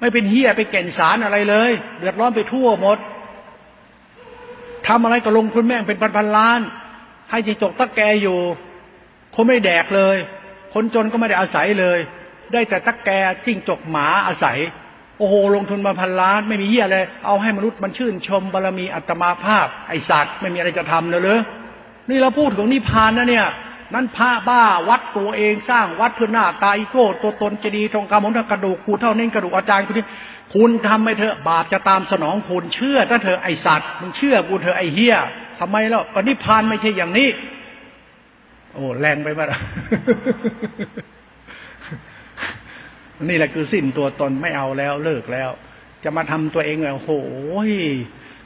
[0.00, 2.98] ไม่เป็นเฮียไปแก่นสารอะไรเลย เดือดร้อนไปทั่วหมด
[4.88, 6.60] ทำอะไรก็ลงทุนแม่งเป็นพันๆล้าน
[7.30, 8.38] ให้จิงจกตะแกอยู่
[9.34, 10.16] คนไม่แดกเลย
[10.74, 11.98] คนจนก็ไม่ได้อาศัยเลย
[12.52, 13.10] ได้แต่ตะแก
[13.44, 14.58] จิ้งจกหมาอาศัย
[15.18, 21.40] โอ้โหลงทุนมาพันล้าน ไม่มีเฮียเลยเอาให้มนุษย์มันชื่นชมบารมีอัตมาภาพ ไอสัตว์ไม่มีอะไรจะทำเลยเลย
[22.10, 23.46] นี่เราพูดถึงนิพพานนะเนี่ย
[23.94, 30.06] นั่นพระบ้าวัดตัวเองสร้างวัดเพื่อหน้าตาอีโก้ตัวตนจะดีทองคำมนกระดูกคูเท่านี้กระดูกอาจารย์คุณนี่
[30.54, 35.16] คุณทำไปเถอะบาปจะตามสนองคุณเชื่อถ้าเธอไอสัตว์มึงเชื่อกูเธอไอเฮีย
[35.60, 37.28] ทำไมแล้วก็นิพพานไม่ใช่อย่างนี้
[38.74, 39.46] โอ้แรงไปบ้า
[43.28, 45.50] นี่แหละคือสิ้นตัวตนไม่เอาแล้วเลิกแล้ว
[46.04, 47.10] จะมาทำตัวเองโอ้โห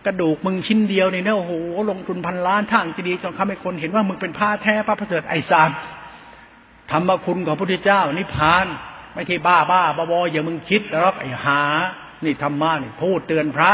[0.06, 1.52] กระดูกมึงชิ้นเดียวนี่นะโอ้โห
[1.90, 5.70] ลงทุนพันล้านทางจะดีจนทำให้คนเห็นว่ามึงเป็นผ้าแท้พระประเสริฐไอซาน
[6.90, 8.66] ธรรมคุณของพระพุทธเจ้านิพพาน
[9.14, 11.60] ไม่ใช่บ้าบ้าบอบออย่ามึงคิดหรอกไอหา
[12.24, 13.72] นี่ธรรมะนี่พูดเตือนพระ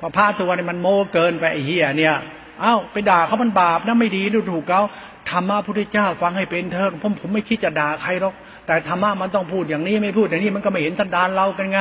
[0.00, 2.16] พอพระตัวนี้มันโมเกินไปไอเฮียเนี่ย
[2.60, 4.82] เอ้าไปด่าเขามันบาปนะไม่ดีดูถูกเขา
[5.30, 8.34] ธรรมะพระพุทธเจ้าฟังให้เป็นเถอะผมผมไม่คิดจะด่าใครหรอก
[8.66, 11.78] แต่ธรรมะมันต้องพูดอย่างนี้ไม่พูดอย่างนี้มันก็ไม่เห็นสันดานเรากันไง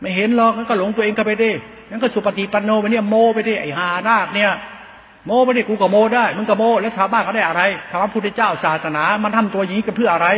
[0.00, 1.50] ไม่เห็นหรอกงั้นก็หลงตัวเองก็ไปดิ
[1.90, 4.52] งั้นก็สุปฏิปันโนไปเนี่ยโมไปดิไอหานาคเนี่ย
[5.26, 10.28] โมไปดิกูก็โมได้มึงก็โมแล้วชาวบ้านเขาได้อะไรคำว่าพุทธเจ้าศาสนา มันทำตัวอย่างนี้กันเพื่ออะไร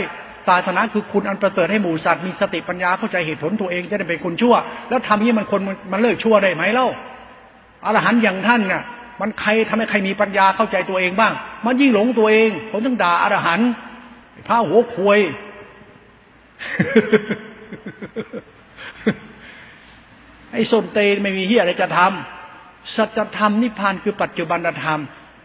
[0.48, 4.54] ศาสนาคือคุณอันประเสริฐให้หมู่สัตว์มีสติปัญญาเข้าใจเหตุผลตัวเองจะได้เป็นคนชั่ว
[4.88, 5.61] แล้วทำนี้มันคน
[5.92, 6.88] มันเลิกชั่วได้ไหมเล่า
[7.84, 8.82] อรหันต์อย่างท่านเนี่ย
[9.20, 11.32] มันใครทำให้ใครมีปัญญาเข้าใจตัวเองบ้าง
[11.66, 13.68] มันยิ่งหลงตัวเองผมต้องด่าอรหันต์
[14.48, 15.20] พระหัวควย
[20.53, 25.01] ไอ้ส้นเตนไม่มีเฮียอะไรจะทำสัจธรรมนิพพานคือปัจจุบันธรรม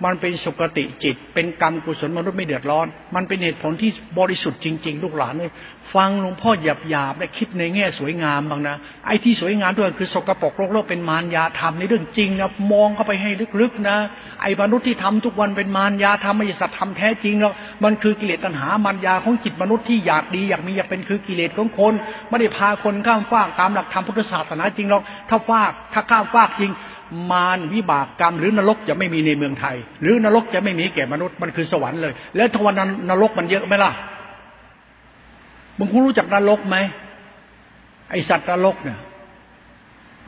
[0.06, 5.52] มันเป็นสุกติจิต เป็นกรรมกุศลมนุษย์ไม่เดือดร้อน มันเป็นเหตุผลที่บริสุทธิ์จริง ๆ ลูกหลานเลย
[5.96, 8.76] ฟังหลวงพ่อหยาบหยาบและคิดในแง่สวยงามบ้างนะ
[9.06, 13.30] ไอ้ที่สวยงามด้วยคือสกปรกโลกโลกเป็นมารยาธรรมในเรื่องจริงนะมองเข้าไปให้
[13.62, 13.98] ลึกๆนะ
[14.42, 21.94] ไอ้มนุษย์ที่ทำทุกวันเป็นมารยาธรรมไม่ใช่สัตธรรมแท้จริงหรอกมันคือกิเลสตัณหามารยาของจิตมนุษย์ที่อยากดีอยากมีอยากเป็นคือกิเลสของคน
[22.30, 26.72] ไม่ได้พาคนข้ามฟากตามหลักธรรมพุทธศาสนาจริงหรอกถ้าฟากถ้าข้ามฟากจริง
[27.32, 32.76] มารวิบากกรรม หรือนรกจะไม่มีในเมืองไทย หรือนรกจะไม่มีแก่มนุษย์มันคือสวรรค์เลย แล้วทวัน
[33.10, 33.92] นรกมันเยอะไหมล่ะ
[35.78, 36.78] มึงคุณรู้จักนรกไหม
[38.12, 39.00] ไอสัตว์นรกเนี่ย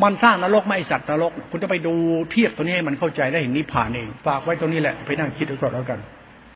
[0.03, 1.93] มันสร้างนรกไม่สัตว์นรก คุณจะไปดู
[2.31, 5.99] เทียบตัวนี้ให้มันเข้าใจได้เห็นนิพพานเองฝากไว้ตรงนี้แหละไปนั่งคิดดูก่อนแล้วกัน